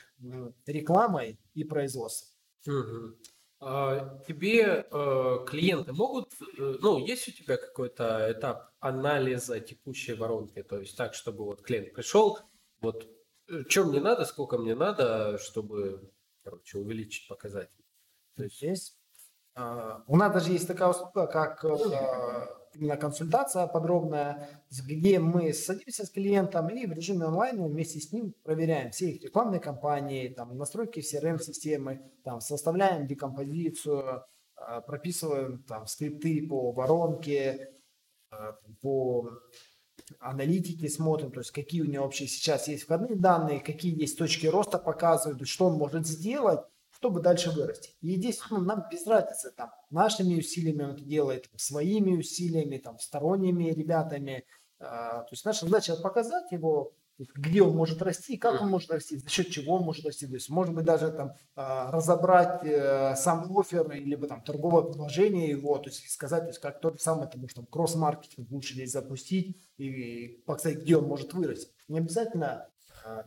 рекламой 0.66 1.40
и 1.54 1.64
производством. 1.64 2.36
Угу. 2.66 3.16
А, 3.60 4.18
тебе 4.26 4.86
э, 4.90 5.38
клиенты 5.46 5.92
могут, 5.92 6.32
э, 6.58 6.74
ну, 6.80 6.98
есть 6.98 7.28
у 7.28 7.32
тебя 7.32 7.56
какой-то 7.56 8.30
этап 8.30 8.72
анализа 8.80 9.58
текущей 9.60 10.14
воронки, 10.14 10.62
то 10.62 10.80
есть 10.80 10.96
так, 10.96 11.14
чтобы 11.14 11.44
вот 11.44 11.62
клиент 11.62 11.94
пришел, 11.94 12.38
вот 12.80 13.08
что 13.68 13.84
мне 13.84 14.00
надо, 14.00 14.24
сколько 14.24 14.58
мне 14.58 14.74
надо, 14.74 15.38
чтобы, 15.38 16.10
короче, 16.42 16.78
увеличить 16.78 17.28
показатель. 17.28 17.84
То 18.36 18.44
есть 18.44 18.62
есть 18.62 19.02
Uh, 19.54 20.00
у 20.06 20.16
нас 20.16 20.32
даже 20.32 20.50
есть 20.50 20.66
такая 20.66 20.88
услуга, 20.88 21.26
как 21.26 21.62
uh, 21.62 22.46
именно 22.72 22.96
консультация 22.96 23.66
подробная, 23.66 24.48
где 24.70 25.18
мы 25.18 25.52
садимся 25.52 26.06
с 26.06 26.10
клиентом 26.10 26.68
и 26.70 26.86
в 26.86 26.92
режиме 26.92 27.26
онлайн 27.26 27.62
вместе 27.62 28.00
с 28.00 28.12
ним 28.12 28.34
проверяем 28.44 28.92
все 28.92 29.10
их 29.10 29.22
рекламные 29.22 29.60
кампании, 29.60 30.28
там, 30.28 30.56
настройки 30.56 31.00
CRM-системы, 31.00 32.00
там, 32.24 32.40
составляем 32.40 33.06
декомпозицию, 33.06 34.24
uh, 34.56 34.80
прописываем 34.86 35.62
там, 35.64 35.86
скрипты 35.86 36.46
по 36.48 36.72
воронке, 36.72 37.74
по 38.80 39.28
аналитики 40.20 40.88
смотрим, 40.88 41.30
то 41.30 41.40
есть 41.40 41.50
какие 41.50 41.82
у 41.82 41.86
него 41.86 42.04
вообще 42.04 42.26
сейчас 42.26 42.68
есть 42.68 42.84
входные 42.84 43.16
данные, 43.16 43.60
какие 43.60 43.98
есть 43.98 44.18
точки 44.18 44.46
роста 44.46 44.78
показывают, 44.78 45.46
что 45.48 45.66
он 45.66 45.74
может 45.74 46.06
сделать, 46.06 46.60
чтобы 46.92 47.20
дальше 47.20 47.50
вырасти. 47.50 47.90
И 48.00 48.16
здесь 48.16 48.40
ну, 48.50 48.60
нам 48.60 48.84
без 48.90 49.06
разницы, 49.06 49.50
там, 49.56 49.70
нашими 49.90 50.38
усилиями 50.38 50.84
он 50.84 50.90
это 50.92 51.04
делает, 51.04 51.50
своими 51.56 52.16
усилиями, 52.16 52.78
там, 52.78 52.98
сторонними 52.98 53.72
ребятами. 53.72 54.44
А, 54.78 55.22
то 55.22 55.28
есть 55.32 55.44
наша 55.44 55.66
задача 55.66 55.96
показать 55.96 56.50
его 56.52 56.92
где 57.34 57.62
он 57.62 57.74
может 57.74 58.02
расти, 58.02 58.36
как 58.36 58.60
он 58.60 58.68
может 58.68 58.90
расти, 58.90 59.16
за 59.16 59.28
счет 59.28 59.48
чего 59.48 59.74
он 59.74 59.82
может 59.82 60.04
расти. 60.04 60.26
То 60.26 60.34
есть, 60.34 60.50
может 60.50 60.74
быть, 60.74 60.84
даже 60.84 61.10
там 61.10 61.32
а, 61.56 61.90
разобрать 61.90 62.64
э, 62.64 63.14
сам 63.16 63.46
офер, 63.56 63.90
либо 63.90 64.26
там 64.26 64.42
торговое 64.42 64.82
предложение 64.82 65.50
его, 65.50 65.78
то 65.78 65.90
есть 65.90 66.08
сказать, 66.10 66.42
то 66.42 66.48
есть 66.48 66.60
как 66.60 66.80
тот 66.80 67.00
самый, 67.00 67.28
там, 67.28 67.40
может, 67.40 67.56
там 67.56 67.66
кросс-маркетинг 67.66 68.50
лучше 68.50 68.74
здесь 68.74 68.92
запустить 68.92 69.56
и 69.78 70.42
показать, 70.46 70.78
где 70.82 70.96
он 70.96 71.04
может 71.04 71.32
вырасти. 71.32 71.72
Не 71.88 71.98
обязательно 71.98 72.68
а, 73.04 73.24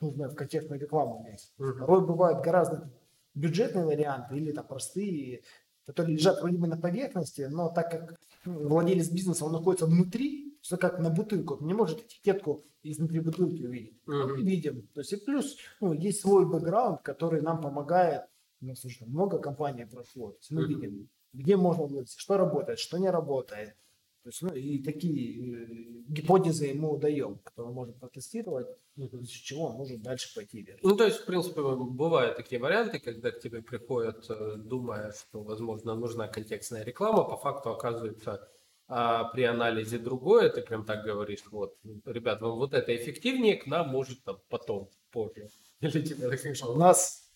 нужно 0.00 0.28
в 0.28 0.34
контекстную 0.34 0.80
рекламу 0.80 1.24
иметь. 1.26 1.52
Порой 1.56 2.06
бывают 2.06 2.42
гораздо 2.42 2.90
бюджетные 3.34 3.84
варианты 3.84 4.36
или 4.36 4.52
там 4.52 4.66
простые, 4.66 5.42
которые 5.86 6.16
лежат 6.16 6.40
вроде 6.40 6.58
бы 6.58 6.66
на 6.66 6.76
поверхности, 6.76 7.42
но 7.50 7.68
так 7.68 7.90
как 7.90 8.20
ну, 8.44 8.68
владелец 8.68 9.08
бизнеса, 9.10 9.44
он 9.44 9.52
находится 9.52 9.86
внутри, 9.86 10.49
все 10.60 10.76
как 10.76 10.98
на 10.98 11.10
бутылку. 11.10 11.54
Он 11.54 11.66
не 11.66 11.74
может 11.74 12.04
этикетку 12.04 12.64
изнутри 12.82 13.20
бутылки 13.20 13.62
увидеть. 13.64 14.00
Mm-hmm. 14.06 14.26
Мы 14.26 14.42
видим. 14.42 14.88
То 14.94 15.00
есть 15.00 15.12
и 15.12 15.16
плюс 15.16 15.56
ну, 15.80 15.92
есть 15.92 16.20
свой 16.20 16.46
бэкграунд, 16.46 17.02
который 17.02 17.42
нам 17.42 17.60
помогает. 17.60 18.22
Ну, 18.60 18.74
слушай, 18.74 19.06
много 19.06 19.38
компаний 19.38 19.86
прошло. 19.86 20.32
То 20.32 20.38
есть 20.38 20.50
мы 20.50 20.62
mm-hmm. 20.62 20.66
видим, 20.66 21.08
где 21.32 21.56
можно 21.56 21.84
вырасти, 21.84 22.18
что 22.18 22.36
работает, 22.36 22.78
что 22.78 22.98
не 22.98 23.10
работает. 23.10 23.74
То 24.22 24.28
есть, 24.28 24.42
ну, 24.42 24.52
и 24.52 24.82
такие 24.82 25.54
э, 25.54 25.66
гипотезы 26.08 26.66
ему 26.66 26.98
даем, 26.98 27.38
которые 27.38 27.72
можно 27.72 27.94
протестировать, 27.94 28.66
из 28.96 29.28
чего 29.28 29.68
он 29.68 29.76
может 29.76 30.02
дальше 30.02 30.34
пойти 30.34 30.60
вверх. 30.60 30.78
Ну, 30.82 30.94
то 30.94 31.06
есть, 31.06 31.20
в 31.20 31.24
принципе, 31.24 31.62
бывают 31.62 32.36
такие 32.36 32.60
варианты, 32.60 32.98
когда 32.98 33.30
к 33.30 33.40
тебе 33.40 33.62
приходят, 33.62 34.28
э, 34.28 34.56
думая, 34.58 35.12
что, 35.12 35.42
возможно, 35.42 35.94
нужна 35.94 36.28
контекстная 36.28 36.84
реклама, 36.84 37.24
по 37.24 37.38
факту 37.38 37.70
оказывается 37.70 38.46
а 38.92 39.24
при 39.24 39.44
анализе 39.44 39.98
другое, 39.98 40.48
ты 40.48 40.62
прям 40.62 40.84
так 40.84 41.04
говоришь, 41.04 41.44
вот, 41.52 41.76
ребят, 42.04 42.40
вам 42.40 42.56
вот 42.56 42.74
это 42.74 42.94
эффективнее, 42.96 43.56
к 43.56 43.66
нам 43.66 43.88
может 43.88 44.24
там 44.24 44.40
потом, 44.48 44.90
позже. 45.12 45.48
Или 45.80 46.02
тебе 46.02 46.28
так 46.28 46.68
У 46.68 46.76
нас 46.76 47.30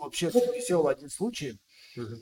вообще 0.00 0.26
веселый 0.26 0.92
один 0.92 1.08
случай. 1.08 1.60
Угу. 1.96 2.16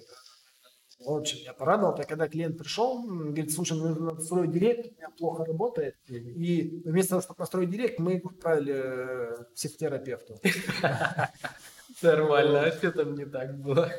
В 1.06 1.10
общем, 1.16 1.38
я 1.38 1.54
порадовал, 1.54 1.94
так 1.94 2.06
когда 2.06 2.28
клиент 2.28 2.58
пришел, 2.58 3.02
говорит, 3.02 3.50
слушай, 3.50 3.78
нужно 3.78 4.12
настроить 4.12 4.52
директ, 4.52 4.92
у 4.92 4.96
меня 4.96 5.10
плохо 5.16 5.46
работает. 5.46 5.96
И 6.06 6.82
вместо 6.84 7.10
того, 7.10 7.22
чтобы 7.22 7.40
настроить 7.40 7.70
директ, 7.70 7.98
мы 7.98 8.20
отправили 8.22 8.74
э, 8.74 9.44
психотерапевту. 9.54 10.38
Нормально, 12.02 12.62
а 12.62 12.72
что 12.72 12.92
там 12.92 13.14
не 13.14 13.26
так 13.26 13.58
было? 13.60 13.90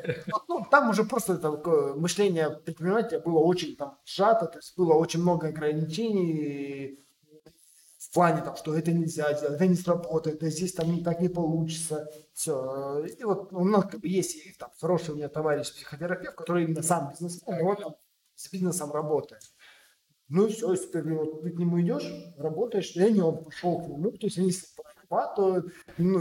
Ну, 0.48 0.66
там 0.70 0.90
уже 0.90 1.04
просто 1.04 1.36
такое 1.38 1.94
мышление 1.94 2.50
предпринимателя 2.50 3.20
было 3.20 3.38
очень 3.38 3.76
там 3.76 3.98
сжато, 4.06 4.46
то 4.46 4.58
есть 4.58 4.76
было 4.76 4.94
очень 4.94 5.20
много 5.20 5.48
ограничений. 5.48 6.98
в 8.10 8.14
плане 8.14 8.42
там, 8.42 8.56
что 8.56 8.74
это 8.74 8.90
нельзя 8.92 9.32
делать, 9.34 9.54
это 9.54 9.66
не 9.66 9.76
сработает, 9.76 10.36
это 10.36 10.50
здесь 10.50 10.72
там 10.72 11.04
так 11.04 11.20
не 11.20 11.28
получится. 11.28 12.10
Все. 12.32 13.04
И 13.04 13.22
вот 13.22 13.52
у 13.52 13.64
нас 13.64 13.84
как 13.84 14.00
бы 14.00 14.08
есть 14.08 14.58
там, 14.58 14.70
хороший 14.80 15.12
у 15.12 15.16
меня 15.16 15.28
товарищ 15.28 15.70
психотерапевт, 15.72 16.34
который 16.34 16.64
именно 16.64 16.82
сам 16.82 17.10
бизнесмен, 17.10 17.64
вот 17.64 17.80
там 17.80 17.94
с 18.34 18.50
бизнесом 18.50 18.90
работает. 18.90 19.42
Ну 20.28 20.46
и 20.46 20.52
все, 20.52 20.72
если 20.72 20.86
ты, 20.86 21.02
вот, 21.14 21.42
ты 21.42 21.50
к 21.50 21.58
нему 21.58 21.80
идешь, 21.80 22.10
работаешь, 22.36 22.96
и 22.96 23.12
не 23.12 23.20
он 23.20 23.44
пошел 23.44 23.80
к 23.80 23.88
нему, 23.88 24.10
то 24.12 24.26
есть 24.26 24.38
если 25.10 25.34
то, 25.36 25.64
ну, 25.98 26.20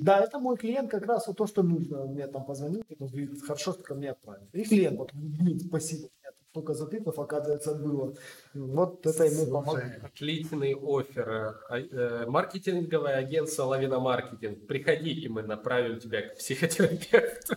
да, 0.00 0.20
это 0.20 0.38
мой 0.38 0.56
клиент, 0.56 0.90
как 0.90 1.06
раз 1.06 1.26
вот 1.26 1.36
то, 1.36 1.46
что 1.46 1.62
нужно. 1.62 2.04
Он 2.04 2.12
мне 2.12 2.26
там 2.26 2.44
позвонил, 2.44 2.82
и 2.88 2.94
говорит, 2.94 3.42
хорошо, 3.42 3.72
что 3.72 3.82
ко 3.82 3.94
мне 3.94 4.10
отправил. 4.10 4.46
И 4.52 4.64
клиент, 4.64 4.98
вот, 4.98 5.10
блин, 5.12 5.60
спасибо, 5.60 6.08
только 6.52 6.74
затыков, 6.74 7.18
оказывается, 7.18 7.74
было. 7.74 8.14
Вот 8.54 9.06
это 9.06 9.24
ему 9.24 9.46
помогло. 9.46 9.80
Отличный 10.02 10.74
офер. 10.74 11.56
А, 11.68 11.78
э, 11.78 12.26
маркетинговое 12.26 13.16
агентство 13.16 13.64
Лавина 13.64 14.00
Маркетинг. 14.00 14.66
Приходи, 14.66 15.12
и 15.12 15.28
мы 15.28 15.42
направим 15.42 15.98
тебя 15.98 16.22
к 16.22 16.36
психотерапевту. 16.36 17.56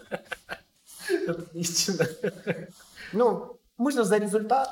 Отлично. 1.27 2.05
Ну, 3.11 3.59
мы 3.77 3.91
же 3.91 4.03
за 4.03 4.17
результат. 4.17 4.69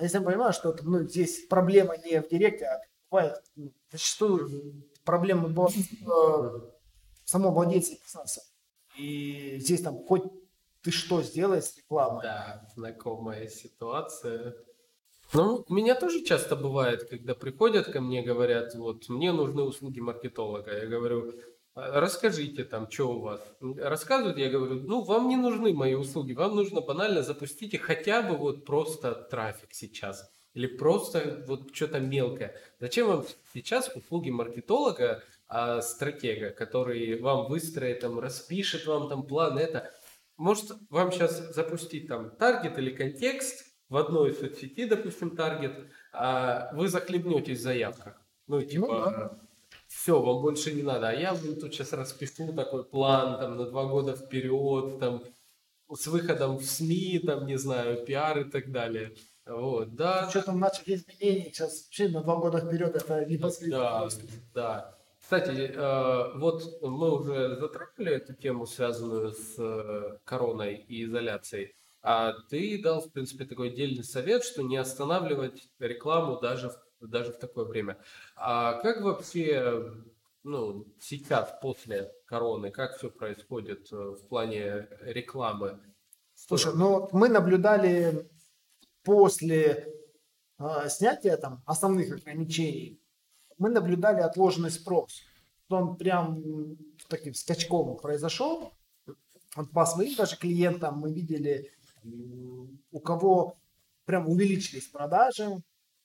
Если 0.00 0.18
я 0.18 0.24
понимаю, 0.24 0.52
что 0.52 0.76
ну, 0.82 1.02
здесь 1.02 1.46
проблема 1.46 1.96
не 1.98 2.20
в 2.20 2.28
директе, 2.28 2.66
а 2.66 2.80
бывает 3.10 3.42
зачастую 3.90 4.84
проблема 5.04 5.48
была 5.48 5.68
в 5.68 6.70
самом 7.24 7.54
владельце 7.54 7.98
бизнеса. 8.02 8.42
И 8.98 9.56
здесь 9.58 9.82
там 9.82 10.04
хоть 10.06 10.24
ты 10.82 10.90
что 10.90 11.22
сделаешь 11.22 11.64
с 11.64 11.76
рекламой. 11.78 12.22
Да, 12.22 12.68
знакомая 12.74 13.48
ситуация. 13.48 14.54
Ну, 15.32 15.64
у 15.66 15.74
меня 15.74 15.94
тоже 15.94 16.22
часто 16.22 16.54
бывает, 16.54 17.08
когда 17.08 17.34
приходят 17.34 17.86
ко 17.86 18.00
мне, 18.00 18.22
говорят, 18.22 18.74
вот, 18.74 19.08
мне 19.08 19.32
нужны 19.32 19.62
услуги 19.62 20.00
маркетолога. 20.00 20.76
Я 20.76 20.86
говорю, 20.86 21.32
«А, 21.74 22.00
расскажите 22.00 22.64
там, 22.64 22.88
что 22.90 23.16
у 23.16 23.20
вас. 23.20 23.40
Рассказывают, 23.60 24.38
я 24.38 24.48
говорю, 24.48 24.76
ну, 24.82 25.02
вам 25.02 25.28
не 25.28 25.36
нужны 25.36 25.74
мои 25.74 25.94
услуги, 25.94 26.32
вам 26.32 26.54
нужно 26.54 26.80
банально 26.80 27.22
запустите 27.22 27.78
хотя 27.78 28.22
бы 28.22 28.36
вот 28.36 28.64
просто 28.64 29.14
трафик 29.14 29.70
сейчас. 29.72 30.30
Или 30.54 30.68
просто 30.68 31.44
вот 31.48 31.74
что-то 31.74 31.98
мелкое. 31.98 32.56
Зачем 32.78 33.08
вам 33.08 33.24
сейчас 33.52 33.90
услуги 33.94 34.30
маркетолога, 34.30 35.22
а 35.48 35.82
стратега, 35.82 36.50
который 36.50 37.20
вам 37.20 37.48
выстроит, 37.48 38.00
там, 38.00 38.20
распишет 38.20 38.86
вам 38.86 39.08
там 39.08 39.24
план, 39.26 39.58
это. 39.58 39.92
Может 40.36 40.72
вам 40.90 41.12
сейчас 41.12 41.54
запустить 41.54 42.08
там 42.08 42.30
таргет 42.30 42.78
или 42.78 42.90
контекст 42.90 43.66
в 43.88 43.96
одной 43.96 44.32
соцсети, 44.32 44.86
допустим, 44.86 45.36
таргет, 45.36 45.72
а 46.12 46.72
вы 46.74 46.88
захлебнетесь 46.88 47.58
в 47.58 47.62
заявках. 47.62 48.20
Ну, 48.46 48.60
ну 48.60 48.62
типа, 48.64 48.86
ну, 48.86 48.92
да. 48.92 49.38
все, 49.88 50.20
вам 50.20 50.42
больше 50.42 50.72
не 50.72 50.82
надо. 50.82 51.08
А 51.08 51.12
я 51.12 51.34
блин, 51.34 51.58
тут 51.60 51.74
сейчас 51.74 51.92
распишу 51.92 52.52
такой 52.52 52.84
план 52.84 53.38
там 53.38 53.56
на 53.56 53.66
два 53.66 53.86
года 53.86 54.16
вперед, 54.16 54.98
там, 55.00 55.22
с 55.92 56.06
выходом 56.06 56.58
в 56.58 56.64
СМИ, 56.64 57.20
там, 57.20 57.46
не 57.46 57.56
знаю, 57.56 58.04
пиар 58.04 58.40
и 58.40 58.44
так 58.44 58.70
далее. 58.70 59.14
Вот, 59.46 59.94
да. 59.94 60.28
Что 60.30 60.42
там 60.42 60.58
наших 60.58 60.88
изменений 60.88 61.50
сейчас 61.52 61.84
вообще 61.84 62.08
на 62.08 62.22
два 62.22 62.36
года 62.36 62.58
вперед 62.58 62.96
это 62.96 63.24
не 63.26 63.36
Да, 63.70 64.08
да. 64.54 64.98
Кстати, 65.20 65.72
э, 65.74 66.38
вот 66.38 66.82
мы 66.82 67.18
уже 67.18 67.56
затронули 67.56 68.16
эту 68.16 68.34
тему, 68.34 68.66
связанную 68.66 69.32
с 69.32 69.54
э, 69.58 70.18
короной 70.24 70.76
и 70.76 71.04
изоляцией. 71.04 71.74
А 72.02 72.34
ты 72.50 72.82
дал, 72.82 73.00
в 73.00 73.10
принципе, 73.12 73.46
такой 73.46 73.68
отдельный 73.68 74.04
совет, 74.04 74.44
что 74.44 74.62
не 74.62 74.76
останавливать 74.76 75.70
рекламу 75.78 76.38
даже 76.40 76.68
в, 77.00 77.08
даже 77.08 77.32
в 77.32 77.38
такое 77.38 77.64
время. 77.64 77.98
А 78.36 78.74
как 78.74 79.00
вообще 79.00 79.90
ну, 80.44 80.86
сейчас, 81.00 81.58
после 81.62 82.12
короны, 82.26 82.70
как 82.70 82.98
все 82.98 83.10
происходит 83.10 83.90
э, 83.92 83.96
в 83.96 84.28
плане 84.28 84.88
рекламы? 85.00 85.80
Слушай, 86.34 86.74
ну 86.74 87.08
мы 87.12 87.30
наблюдали 87.30 88.28
после 89.04 89.88
э, 90.58 90.88
снятия 90.88 91.36
там 91.36 91.62
основных 91.66 92.12
ограничений, 92.12 93.00
мы 93.58 93.70
наблюдали 93.70 94.20
отложенный 94.20 94.70
спрос. 94.70 95.22
Он 95.68 95.96
прям 95.96 96.76
таким 97.08 97.34
скачком 97.34 97.96
произошел. 97.96 98.72
По 99.72 99.86
своим 99.86 100.16
даже 100.16 100.36
клиентам 100.36 100.98
мы 100.98 101.12
видели, 101.12 101.70
у 102.90 103.00
кого 103.00 103.56
прям 104.04 104.28
увеличились 104.28 104.88
продажи, 104.88 105.62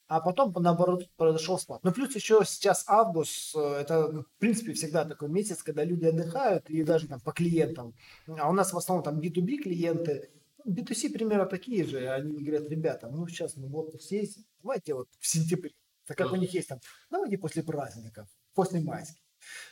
а 0.08 0.22
потом, 0.22 0.52
наоборот, 0.54 1.08
произошел 1.18 1.60
спад. 1.60 1.84
Но 1.84 1.91
плюс 1.91 2.16
еще 2.16 2.41
сейчас 2.45 2.84
август, 2.88 3.56
это, 3.56 4.24
в 4.24 4.39
принципе, 4.39 4.74
всегда 4.74 5.06
такой 5.06 5.30
месяц, 5.30 5.62
когда 5.62 5.84
люди 5.84 6.06
отдыхают, 6.06 6.70
и 6.70 6.84
даже 6.84 7.08
там 7.08 7.20
по 7.20 7.32
клиентам. 7.32 7.93
А 8.28 8.50
у 8.50 8.54
нас 8.54 8.74
в 8.74 8.78
основном 8.78 9.04
там 9.04 9.20
B2B 9.20 9.58
клиенты, 9.58 10.30
B2C 10.70 11.11
примерно 11.11 11.45
такие 11.45 11.84
же. 11.86 12.09
Они 12.09 12.43
говорят, 12.43 12.70
ребята, 12.70 13.09
ну 13.09 13.28
сейчас 13.28 13.55
мы 13.55 13.67
вот 13.67 13.99
все, 14.01 14.28
давайте 14.61 14.93
вот 14.93 15.07
в 15.20 15.28
сентябре, 15.28 15.74
так 16.05 16.17
как 16.17 16.32
у 16.32 16.36
них 16.36 16.53
есть 16.53 16.67
там, 16.70 16.80
давайте 17.09 17.38
после 17.38 17.63
праздников, 17.63 18.28
после 18.53 18.82
майских. 18.82 19.22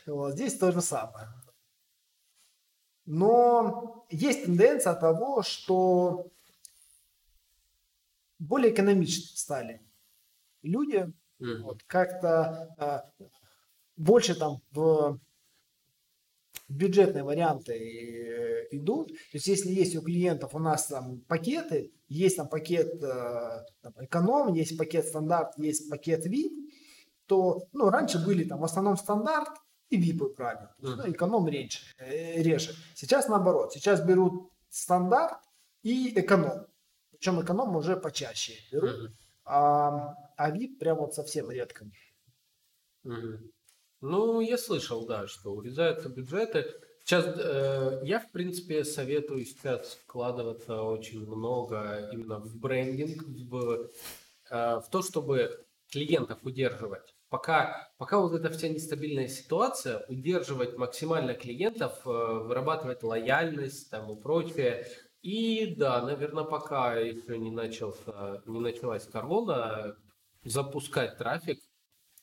Вот, 0.05 0.33
здесь 0.33 0.57
то 0.57 0.71
же 0.71 0.81
самое. 0.81 1.27
Но 3.05 4.05
есть 4.09 4.45
тенденция 4.45 4.93
того, 4.93 5.41
что 5.41 6.31
более 8.39 8.73
экономичны 8.73 9.37
стали 9.37 9.81
люди, 10.61 11.13
mm-hmm. 11.39 11.61
вот, 11.61 11.83
как-то 11.83 12.75
э, 12.77 13.23
больше 13.95 14.35
там 14.35 14.61
в 14.71 15.19
бюджетные 16.68 17.24
варианты 17.24 17.74
э, 17.74 18.68
идут. 18.72 19.09
То 19.09 19.34
есть 19.34 19.47
если 19.47 19.72
есть 19.72 19.95
у 19.95 20.01
клиентов 20.01 20.53
у 20.53 20.59
нас 20.59 20.88
там 20.88 21.22
пакеты, 21.22 21.91
есть 22.07 22.38
там 22.38 22.49
пакет 22.49 23.01
э, 23.01 23.65
там, 23.82 23.93
эконом, 23.99 24.53
есть 24.53 24.78
пакет 24.78 25.05
стандарт, 25.05 25.57
есть 25.57 25.89
пакет 25.89 26.26
VIP, 26.26 26.70
то 27.26 27.68
ну, 27.74 27.89
раньше 27.89 28.24
были 28.24 28.43
там 28.43 28.59
в 28.59 28.63
основном 28.63 28.97
стандарт 28.97 29.49
и 29.89 29.99
VIP 29.99 30.36
брали. 30.36 30.68
Ну, 30.80 31.09
эконом 31.11 31.47
реже, 31.47 31.80
э, 31.97 32.41
реже. 32.41 32.74
Сейчас 32.95 33.28
наоборот. 33.28 33.74
Сейчас 33.74 34.05
берут 34.05 34.51
стандарт 34.70 35.38
и 35.84 36.20
эконом. 36.20 36.68
Причем 37.11 37.41
эконом 37.41 37.76
уже 37.76 37.95
почаще 37.95 38.53
берут. 38.72 39.11
А, 39.45 40.15
а 40.36 40.51
VIP 40.51 40.78
прям 40.78 40.97
вот 40.97 41.13
совсем 41.13 41.49
редко. 41.49 41.89
Ну, 44.01 44.41
я 44.41 44.57
слышал, 44.57 45.05
да, 45.05 45.27
что 45.27 45.51
урезаются 45.53 46.09
бюджеты. 46.09 46.65
Сейчас 47.03 47.25
э, 47.25 48.01
я, 48.03 48.19
в 48.19 48.31
принципе, 48.31 48.83
советую 48.83 49.45
сейчас 49.45 49.97
вкладываться 50.03 50.83
очень 50.83 51.25
много 51.25 52.09
именно 52.11 52.39
в 52.39 52.55
брендинг, 52.57 53.23
в, 53.23 53.89
э, 54.51 54.79
в 54.81 54.85
то, 54.91 55.01
чтобы 55.01 55.65
клиентов 55.89 56.39
удерживать. 56.43 57.15
Пока, 57.29 57.89
пока 57.97 58.19
вот 58.19 58.33
эта 58.33 58.49
вся 58.51 58.69
нестабильная 58.69 59.27
ситуация, 59.27 60.05
удерживать 60.07 60.77
максимально 60.77 61.33
клиентов, 61.33 61.93
э, 62.05 62.09
вырабатывать 62.09 63.03
лояльность 63.03 63.89
там 63.89 64.11
и 64.11 64.21
прочее. 64.21 64.85
И 65.23 65.75
да, 65.75 66.01
наверное, 66.03 66.43
пока 66.43 66.95
еще 66.95 67.37
не, 67.37 67.51
начался, 67.51 68.43
не 68.45 68.59
началась 68.59 69.07
корона, 69.07 69.95
запускать 70.43 71.17
трафик 71.17 71.59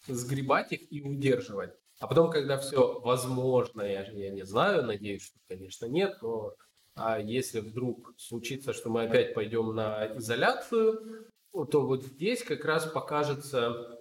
сгребать 0.07 0.73
их 0.73 0.93
и 0.93 1.03
удерживать. 1.03 1.75
А 2.01 2.07
потом, 2.07 2.31
когда 2.31 2.59
все 2.59 3.01
возможно, 3.01 3.83
я, 3.83 4.03
я 4.11 4.31
не 4.31 4.45
знаю, 4.45 4.85
надеюсь, 4.85 5.23
что, 5.23 5.39
конечно, 5.49 5.87
нет, 5.87 6.19
но 6.23 6.55
а 6.97 7.19
если 7.19 7.61
вдруг 7.61 8.15
случится, 8.19 8.73
что 8.73 8.89
мы 8.89 9.05
опять 9.05 9.35
пойдем 9.35 9.75
на 9.75 10.17
изоляцию, 10.17 11.27
то 11.71 11.87
вот 11.87 12.05
здесь 12.05 12.43
как 12.43 12.65
раз 12.65 12.87
покажется, 12.87 13.99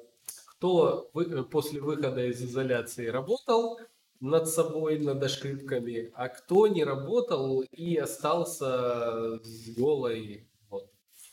кто 0.47 1.09
вы, 1.13 1.43
после 1.43 1.81
выхода 1.81 2.25
из 2.25 2.41
изоляции 2.41 3.07
работал 3.07 3.79
над 4.19 4.47
собой, 4.47 4.99
над 4.99 5.21
ошибками, 5.23 6.11
а 6.13 6.29
кто 6.29 6.67
не 6.67 6.83
работал 6.83 7.61
и 7.61 7.97
остался 7.97 9.39
с 9.43 9.75
голой. 9.75 10.47
Вот. 10.69 10.89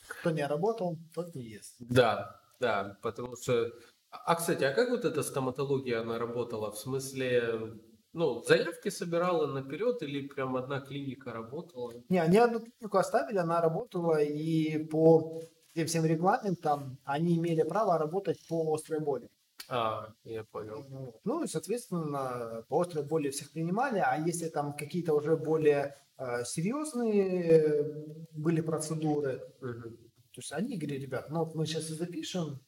Кто 0.09 0.31
не 0.31 0.47
работал, 0.47 0.99
тот 1.14 1.35
не 1.35 1.45
ест. 1.45 1.77
Да, 1.79 2.41
да, 2.59 2.99
потому 3.03 3.37
что 3.37 3.71
а, 4.11 4.35
кстати, 4.35 4.65
а 4.65 4.73
как 4.73 4.91
вот 4.91 5.05
эта 5.05 5.23
стоматология, 5.23 6.01
она 6.01 6.19
работала? 6.19 6.71
В 6.71 6.79
смысле, 6.79 7.75
ну, 8.13 8.43
заявки 8.43 8.89
собирала 8.89 9.47
наперед 9.47 10.03
или 10.03 10.27
прям 10.27 10.57
одна 10.57 10.81
клиника 10.81 11.33
работала? 11.33 11.95
Не, 12.09 12.19
они 12.19 12.39
одну 12.39 12.61
клинику 12.61 12.99
оставили, 12.99 13.39
она 13.39 13.61
работала, 13.61 14.21
и 14.21 14.85
по 14.85 15.43
тем 15.75 15.87
всем 15.87 16.05
регламентам 16.05 16.99
они 17.05 17.39
имели 17.39 17.63
право 17.63 17.99
работать 17.99 18.39
по 18.49 18.75
острой 18.75 19.01
боли. 19.01 19.29
А, 19.69 20.13
я 20.25 20.43
понял. 20.43 20.85
Ну 21.23 21.45
и, 21.45 21.47
соответственно, 21.47 22.65
по 22.69 22.81
острой 22.81 23.05
боли 23.05 23.31
всех 23.31 23.53
принимали, 23.53 24.03
а 24.05 24.17
если 24.17 24.49
там 24.49 24.73
какие-то 24.73 25.15
уже 25.15 25.37
более 25.37 25.97
э, 26.19 26.45
серьезные 26.45 27.85
были 28.33 28.61
процедуры, 28.61 29.41
угу. 29.61 29.91
то 30.33 30.39
есть 30.39 30.53
они 30.53 30.77
говорили, 30.77 31.03
ребят, 31.03 31.31
ну 31.31 31.49
мы 31.55 31.67
сейчас 31.67 31.89
и 31.91 31.95
запишем, 31.95 32.61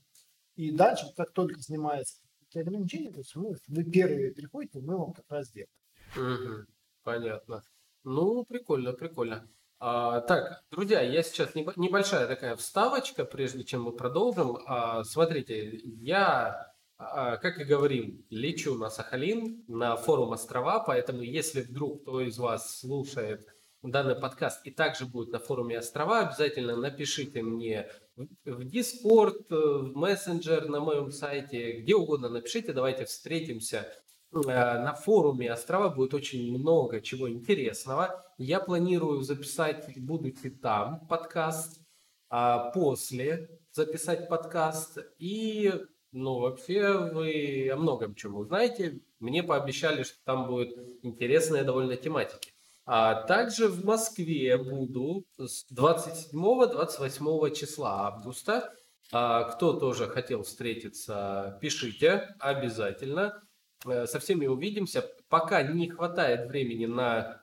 и 0.62 0.70
дальше, 0.70 1.06
как 1.16 1.32
только 1.32 1.60
снимается 1.60 2.20
эти 2.48 2.58
ограничения, 2.58 3.10
то 3.10 3.18
есть 3.18 3.34
мы, 3.34 3.56
вы 3.66 3.84
первые 3.84 4.32
приходите, 4.32 4.80
мы 4.80 4.96
вам 4.96 5.12
как 5.12 5.24
раз 5.28 5.48
сделаем. 5.48 5.68
Мгм. 6.14 6.66
Понятно. 7.02 7.62
Ну, 8.04 8.44
прикольно, 8.44 8.92
прикольно. 8.92 9.48
А, 9.80 10.20
так, 10.20 10.62
друзья, 10.70 11.00
я 11.00 11.22
сейчас 11.24 11.56
небо- 11.56 11.72
небольшая 11.74 12.28
такая 12.28 12.54
вставочка, 12.54 13.24
прежде 13.24 13.64
чем 13.64 13.82
мы 13.82 13.92
продолжим. 13.92 14.58
А, 14.66 15.02
смотрите, 15.02 15.80
я, 15.82 16.72
а, 16.98 17.36
как 17.38 17.58
и 17.58 17.64
говорил, 17.64 18.24
лечу 18.30 18.76
на 18.76 18.90
Сахалин, 18.90 19.64
на 19.66 19.96
форум 19.96 20.32
острова, 20.32 20.78
поэтому 20.78 21.22
если 21.22 21.62
вдруг 21.62 22.02
кто 22.02 22.20
из 22.20 22.38
вас 22.38 22.78
слушает 22.78 23.48
данный 23.82 24.14
подкаст 24.14 24.64
и 24.64 24.70
также 24.70 25.06
будет 25.06 25.32
на 25.32 25.40
форуме 25.40 25.78
острова, 25.78 26.20
обязательно 26.20 26.76
напишите 26.76 27.42
мне 27.42 27.90
в 28.16 28.60
Discord, 28.60 29.46
э, 29.50 29.54
в 29.54 29.96
мессенджер 29.96 30.68
на 30.68 30.80
моем 30.80 31.10
сайте, 31.10 31.80
где 31.80 31.94
угодно 31.94 32.28
напишите, 32.28 32.72
давайте 32.72 33.04
встретимся 33.04 33.92
Э, 34.32 34.78
на 34.78 34.94
форуме 34.94 35.52
острова 35.52 35.90
будет 35.90 36.14
очень 36.14 36.56
много 36.58 37.00
чего 37.00 37.28
интересного. 37.28 38.24
Я 38.38 38.60
планирую 38.60 39.20
записать, 39.20 39.86
будучи 39.98 40.48
там, 40.50 41.06
подкаст, 41.06 41.82
а 42.30 42.70
после 42.70 43.60
записать 43.72 44.28
подкаст. 44.28 44.98
И, 45.18 45.72
ну, 46.12 46.40
вообще 46.40 46.96
вы 47.12 47.68
о 47.70 47.76
многом 47.76 48.14
чем 48.14 48.36
узнаете. 48.36 49.00
Мне 49.20 49.42
пообещали, 49.42 50.02
что 50.02 50.16
там 50.24 50.46
будет 50.46 50.76
интересная 51.02 51.62
довольно 51.62 51.96
тематики. 51.96 52.51
А 52.84 53.14
также 53.14 53.68
в 53.68 53.84
Москве 53.84 54.56
буду 54.56 55.24
с 55.38 55.64
27-28 55.72 57.54
числа 57.54 58.06
августа. 58.08 58.74
А 59.12 59.44
кто 59.44 59.74
тоже 59.74 60.08
хотел 60.08 60.42
встретиться, 60.42 61.58
пишите 61.60 62.34
обязательно. 62.40 63.42
Э, 63.86 64.06
Со 64.06 64.18
всеми 64.18 64.46
увидимся. 64.46 65.08
Пока 65.28 65.62
не 65.62 65.90
хватает 65.90 66.48
времени 66.48 66.86
на 66.86 67.40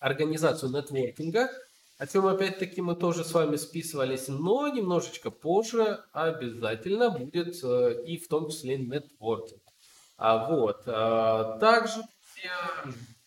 организацию 0.00 0.70
нетворкинга, 0.70 1.50
о 1.98 2.06
чем 2.06 2.26
опять-таки 2.26 2.80
мы 2.80 2.94
тоже 2.94 3.24
с 3.24 3.32
вами 3.32 3.56
списывались, 3.56 4.28
но 4.28 4.68
немножечко 4.68 5.32
позже 5.32 6.04
обязательно 6.12 7.10
будет 7.10 7.62
э, 7.64 8.04
и 8.06 8.16
в 8.16 8.28
том 8.28 8.48
числе 8.48 8.78
нетворкинг. 8.78 9.60
А 10.16 10.48
вот, 10.48 10.82
э, 10.86 11.58
также 11.60 12.00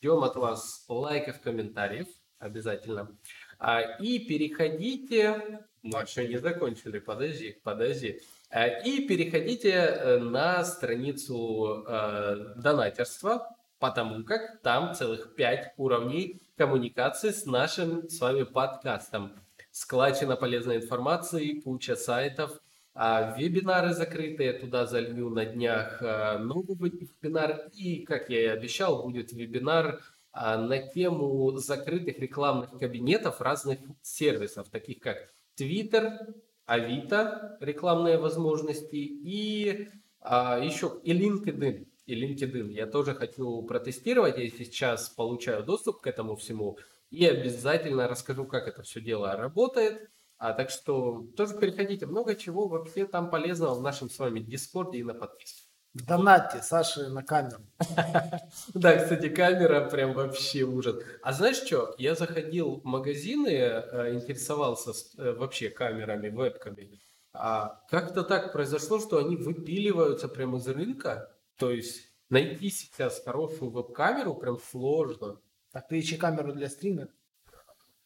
ждем 0.02 0.24
от 0.24 0.36
вас 0.36 0.84
лайков, 0.90 1.40
комментариев, 1.42 2.08
обязательно. 2.40 3.16
А, 3.60 3.82
И 4.00 4.18
переходите, 4.18 5.60
мы 5.84 6.02
еще 6.02 6.28
не 6.28 6.38
закончили, 6.38 6.98
подожди, 6.98 7.60
подожди. 7.64 8.20
А, 8.50 8.66
И 8.68 9.08
переходите 9.08 9.70
э, 9.70 10.18
на 10.18 10.66
страницу 10.66 11.86
э, 11.88 12.56
донатерства, 12.56 13.56
потому 13.78 14.24
как 14.24 14.62
там 14.64 14.96
целых 14.96 15.36
пять 15.36 15.72
уровней 15.78 16.42
коммуникации 16.58 17.30
с 17.30 17.46
нашим 17.46 18.10
с 18.10 18.20
вами 18.20 18.42
подкастом. 18.42 19.40
Складчина 19.70 20.36
полезной 20.36 20.78
информации, 20.78 21.62
куча 21.62 21.96
сайтов, 21.96 22.60
а, 22.94 23.38
вебинары 23.38 23.94
закрытые, 23.94 24.54
туда 24.54 24.86
залью 24.86 25.30
на 25.30 25.46
днях 25.46 26.02
а, 26.02 26.38
новый 26.38 26.90
вебинар. 26.90 27.70
И, 27.74 28.04
как 28.04 28.30
я 28.30 28.42
и 28.42 28.48
обещал, 28.48 29.04
будет 29.04 29.32
вебинар 29.32 30.02
а, 30.32 30.58
на 30.58 30.80
тему 30.80 31.52
закрытых 31.58 32.20
рекламных 32.20 32.78
кабинетов 32.78 33.42
разных 33.42 33.80
сервисов, 34.02 34.70
таких 34.70 35.00
как 35.00 35.18
Twitter, 35.58 36.18
Авито, 36.66 37.58
рекламные 37.60 38.18
возможности 38.18 38.96
и 38.96 39.90
а, 40.20 40.60
еще 40.60 41.00
и 41.04 41.14
LinkedIn. 41.14 41.88
И 42.06 42.16
LinkedIn. 42.16 42.72
Я 42.72 42.88
тоже 42.88 43.14
хочу 43.14 43.62
протестировать. 43.64 44.38
Я 44.38 44.50
сейчас 44.50 45.10
получаю 45.10 45.64
доступ 45.64 46.02
к 46.02 46.08
этому 46.08 46.36
всему 46.36 46.78
и 47.10 47.26
обязательно 47.26 48.08
расскажу, 48.08 48.46
как 48.46 48.68
это 48.68 48.84
все 48.84 49.02
дело 49.02 49.36
работает. 49.36 50.10
А, 50.42 50.54
так 50.54 50.72
что 50.72 51.28
тоже 51.38 51.56
переходите. 51.56 52.08
Много 52.08 52.34
чего 52.34 52.68
вообще 52.68 53.06
там 53.06 53.30
полезного 53.30 53.76
в 53.76 53.84
нашем 53.84 54.10
с 54.10 54.18
вами 54.18 54.40
Дискорде 54.40 54.98
и 54.98 55.04
на 55.04 55.14
подписке. 55.14 55.62
Донатьте 55.94 56.64
Саше 56.64 57.10
на 57.10 57.22
камеру. 57.22 57.62
Да, 58.74 58.98
кстати, 58.98 59.30
камера 59.30 59.88
прям 59.88 60.14
вообще 60.14 60.64
ужас. 60.64 60.96
А 61.22 61.34
знаешь 61.34 61.58
что? 61.58 61.94
Я 62.00 62.16
заходил 62.16 62.82
в 62.82 62.86
магазины, 62.86 63.50
э, 63.50 64.16
интересовался 64.16 64.94
э, 65.20 65.34
вообще 65.34 65.70
камерами, 65.70 66.30
вебками. 66.30 67.00
А 67.34 67.84
как-то 67.88 68.24
так 68.24 68.52
произошло, 68.52 69.00
что 69.00 69.20
они 69.20 69.36
выпиливаются 69.36 70.28
прямо 70.28 70.58
из 70.58 70.68
рынка. 70.68 71.38
То 71.58 71.70
есть 71.70 72.02
найти 72.30 72.72
сейчас 72.72 73.22
хорошую 73.24 73.70
веб-камеру 73.70 74.34
прям 74.34 74.58
сложно. 74.58 75.40
Так 75.72 75.88
ты 75.88 76.00
ищи 76.00 76.18
камеру 76.18 76.52
для 76.52 76.68
стрима. 76.68 77.10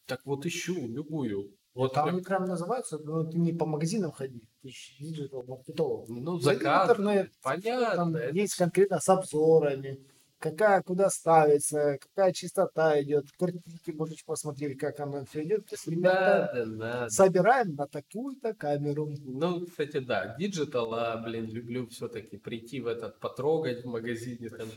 Так 0.05 0.19
вот 0.25 0.45
ищу 0.45 0.85
любую. 0.85 1.55
Вот 1.75 1.93
Там 1.93 2.07
они 2.07 2.21
прям 2.21 2.45
называются, 2.45 2.97
но 2.97 3.23
ты 3.25 3.37
не 3.37 3.51
по 3.53 3.65
магазинам 3.65 4.11
ходи, 4.13 4.41
ты 4.63 4.69
digital 4.99 5.43
маркетолог. 5.43 6.07
ну, 6.09 6.39
Зайди 6.39 6.59
в 6.61 6.63
заказ. 6.63 6.89
интернет, 6.91 7.31
Понятно. 7.43 7.95
Там 7.95 8.15
это 8.15 8.33
есть 8.35 8.55
конкретно 8.55 8.99
с 9.01 9.09
обзорами, 9.09 9.99
какая 10.39 10.81
куда 10.83 11.09
ставится, 11.09 11.97
какая 11.99 12.31
частота 12.31 13.01
идет, 13.01 13.25
картинки 13.37 13.91
можешь 13.91 14.23
посмотреть, 14.23 14.77
как 14.79 14.99
оно 15.01 15.25
все 15.25 15.43
идет. 15.43 15.65
То 15.67 15.75
есть, 15.75 15.85
ребята, 15.87 16.53
Надо, 16.55 16.65
надо. 16.65 17.09
собираем 17.09 17.75
на 17.75 17.87
такую-то 17.87 18.53
камеру. 18.53 19.13
Ну, 19.25 19.65
кстати, 19.65 19.99
да, 19.99 20.35
digital, 20.39 20.93
а, 20.93 21.17
блин, 21.17 21.47
люблю 21.51 21.87
все-таки 21.87 22.37
прийти 22.37 22.79
в 22.79 22.87
этот, 22.87 23.19
потрогать 23.19 23.83
в 23.83 23.87
магазине, 23.87 24.47
там, 24.49 24.69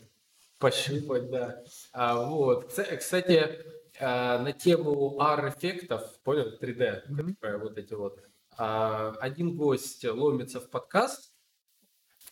пощупать, 0.58 1.30
да. 1.30 1.62
А, 1.92 2.24
вот, 2.28 2.72
кстати, 2.98 3.64
на 4.00 4.52
тему 4.52 5.18
AR-эффектов, 5.20 6.20
понял, 6.22 6.56
3D, 6.60 7.02
Мгм. 7.08 7.34
которые 7.34 7.58
вот 7.58 7.78
эти 7.78 7.94
вот, 7.94 8.20
а, 8.56 9.14
один 9.20 9.56
гость 9.56 10.04
ломится 10.04 10.60
в 10.60 10.70
подкаст, 10.70 11.32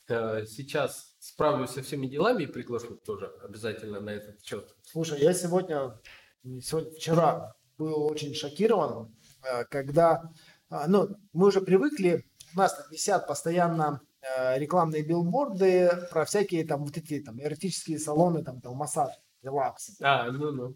Э, 0.09 0.45
сейчас 0.47 1.17
справлюсь 1.19 1.71
со 1.71 1.83
всеми 1.83 2.07
делами 2.07 2.45
и 2.45 2.47
приглашу 2.47 2.97
тоже 2.97 3.33
обязательно 3.43 4.01
на 4.01 4.11
этот 4.11 4.43
счет. 4.45 4.75
Слушай, 4.83 5.21
я 5.21 5.33
сегодня, 5.35 5.99
сегодня, 6.63 6.91
вчера 6.93 7.57
был 7.77 8.05
очень 8.05 8.33
шокирован, 8.35 9.15
э, 9.43 9.65
когда, 9.65 10.31
а, 10.71 10.87
ну, 10.87 11.09
мы 11.33 11.49
уже 11.49 11.61
привыкли, 11.61 12.25
у 12.55 12.59
нас 12.59 12.75
там 12.77 12.87
висят 12.91 13.27
постоянно 13.27 14.01
э, 14.23 14.59
рекламные 14.59 15.03
билборды 15.03 15.91
про 16.11 16.25
всякие 16.25 16.65
там 16.65 16.85
вот 16.85 16.97
эти 16.97 17.21
там 17.21 17.41
эротические 17.41 17.99
салоны, 17.99 18.45
там, 18.45 18.61
там 18.61 18.77
массаж, 18.77 19.13
релакс. 19.43 20.01
А, 20.01 20.31
ну-ну. 20.31 20.69
А, 20.69 20.75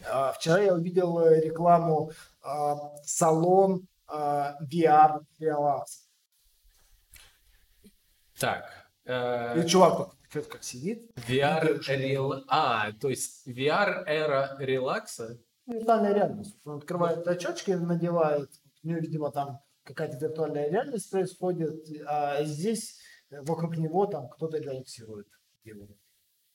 Вчера 0.00 0.58
я 0.60 0.74
увидел 0.74 1.18
э, 1.20 1.40
рекламу 1.40 2.10
а, 2.42 2.96
салон 3.04 3.86
а, 4.06 4.56
VR 4.62 5.20
релакс. 5.38 6.08
Так. 8.38 8.64
э, 9.04 9.62
И 9.62 9.68
чувак 9.68 9.98
такой, 9.98 10.14
чё-то 10.32 10.48
как 10.48 10.62
сидит, 10.64 11.10
VR 11.28 11.78
рел... 11.88 12.44
А, 12.48 12.92
то 12.92 13.10
есть 13.10 13.46
VR 13.46 14.04
эра 14.06 14.56
релакса? 14.58 15.38
Ну, 15.66 15.74
виртуальная 15.74 16.14
реальность. 16.14 16.56
Он 16.64 16.78
открывает 16.78 17.26
очечки, 17.28 17.72
надевает, 17.72 18.50
у 18.82 18.88
него, 18.88 19.00
видимо, 19.00 19.30
там 19.30 19.60
какая-то 19.84 20.16
виртуальная 20.16 20.70
реальность 20.70 21.10
происходит, 21.10 21.86
а 22.06 22.42
здесь 22.44 22.98
э, 23.30 23.42
вокруг 23.42 23.76
него 23.76 24.06
там 24.06 24.28
кто-то 24.28 24.56
релаксирует. 24.56 25.28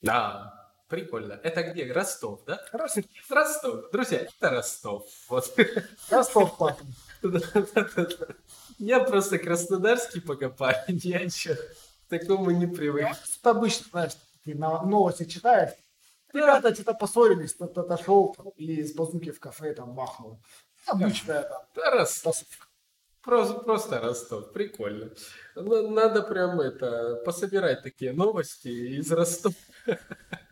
Да, 0.02 0.65
прикольно. 0.88 1.40
Это 1.42 1.62
где? 1.62 1.90
Ростов, 1.92 2.44
да? 2.44 2.60
Хорошо. 2.70 3.00
Ростов. 3.28 3.90
Друзья, 3.90 4.18
это 4.20 4.50
Ростов. 4.50 5.06
Вот. 5.28 5.54
Ростов. 6.10 6.56
Да-да-да. 7.22 8.26
Я 8.78 9.00
просто 9.00 9.38
краснодарский 9.38 10.20
пока 10.20 10.50
парень, 10.50 11.00
я 11.02 11.20
еще 11.20 11.54
к 11.54 11.60
такому 12.10 12.50
не 12.50 12.66
привык. 12.66 13.06
Это 13.40 13.50
обычно, 13.50 13.86
знаешь, 13.90 14.12
ты 14.44 14.54
новости 14.54 15.24
читаешь, 15.24 15.72
ребята 16.32 16.74
что-то 16.74 16.92
поссорились, 16.92 17.54
кто-то 17.54 17.80
отошел 17.80 18.36
и 18.56 18.82
с 18.82 18.94
базуки 18.94 19.30
в 19.30 19.40
кафе 19.40 19.72
там 19.72 19.90
махнул. 19.90 20.40
Обычная 20.86 21.42
там 21.42 21.62
Да, 21.74 21.90
Ростов. 21.90 22.36
Просто, 23.22 23.58
просто 23.60 24.00
Ростов. 24.00 24.52
Прикольно. 24.52 25.10
Ну, 25.56 25.90
Надо 25.90 26.22
прям 26.22 26.60
это, 26.60 27.22
пособирать 27.24 27.82
такие 27.82 28.12
новости 28.12 28.68
из 28.68 29.10
Ростова. 29.10 29.54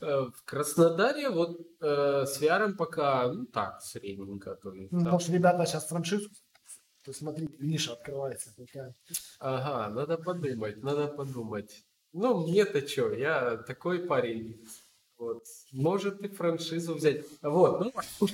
Э, 0.00 0.26
В 0.34 0.44
Краснодаре 0.44 1.30
вот 1.30 1.60
э, 1.80 2.24
с 2.26 2.40
VR 2.40 2.74
пока, 2.74 3.28
ну 3.32 3.46
так, 3.46 3.82
средненько. 3.82 4.54
То 4.56 4.72
есть, 4.72 4.92
Ну, 4.92 5.02
там. 5.02 5.12
Может, 5.12 5.28
ребята 5.30 5.66
сейчас 5.66 5.88
франшизу, 5.88 6.28
то 7.04 7.12
смотри, 7.12 7.48
ниша 7.58 7.92
открывается 7.92 8.54
такая. 8.56 8.94
Ага, 9.38 9.94
надо 9.94 10.16
подумать, 10.18 10.82
надо 10.82 11.06
подумать. 11.08 11.84
Ну, 12.12 12.46
мне-то 12.46 12.86
что, 12.86 13.12
я 13.12 13.56
такой 13.58 14.00
парень. 14.00 14.66
Вот. 15.18 15.44
Может 15.72 16.20
и 16.22 16.28
франшизу 16.28 16.94
взять. 16.94 17.26
Вот, 17.42 17.80
ну, 17.80 17.92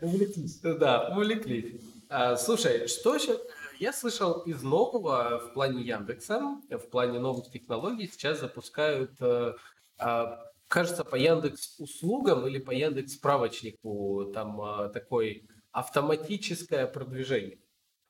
Увлеклись. 0.00 0.60
да, 0.60 1.08
увлеклись. 1.16 1.80
А, 2.08 2.36
слушай, 2.36 2.86
что 2.86 3.18
сейчас... 3.18 3.38
Я 3.78 3.92
слышал 3.94 4.40
из 4.42 4.62
нового 4.62 5.38
в 5.38 5.54
плане 5.54 5.82
Яндекса, 5.82 6.60
в 6.68 6.90
плане 6.90 7.18
новых 7.18 7.50
технологий 7.50 8.08
сейчас 8.12 8.38
запускают, 8.40 9.10
э, 9.20 9.54
а, 9.98 10.49
кажется, 10.70 11.04
по 11.04 11.16
Яндекс 11.16 11.80
услугам 11.80 12.46
или 12.46 12.58
по 12.58 12.70
Яндекс 12.70 13.14
справочнику 13.14 14.30
там 14.32 14.60
а, 14.60 14.88
такой 14.88 15.48
автоматическое 15.72 16.86
продвижение. 16.86 17.58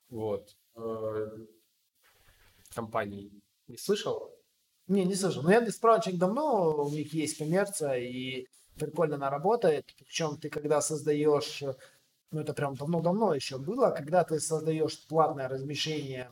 Вот. 0.09 0.55
Э, 0.75 1.37
компании. 2.73 3.31
Не 3.67 3.77
слышал? 3.77 4.31
Не, 4.87 5.05
не 5.05 5.15
слышал. 5.15 5.41
Но 5.41 5.51
Яндекс 5.51 5.77
справочник 5.77 6.19
давно, 6.19 6.85
у 6.85 6.89
них 6.91 7.13
есть 7.13 7.39
коммерция, 7.39 7.95
и 7.95 8.45
прикольно 8.77 9.15
она 9.15 9.31
работает. 9.31 9.91
Причем 9.97 10.37
ты 10.37 10.49
когда 10.49 10.81
создаешь, 10.81 11.63
ну 12.29 12.39
это 12.39 12.53
прям 12.53 12.75
давно-давно 12.75 13.33
еще 13.33 13.57
было, 13.57 13.89
когда 13.89 14.23
ты 14.23 14.39
создаешь 14.39 15.07
платное 15.07 15.47
размещение 15.49 16.31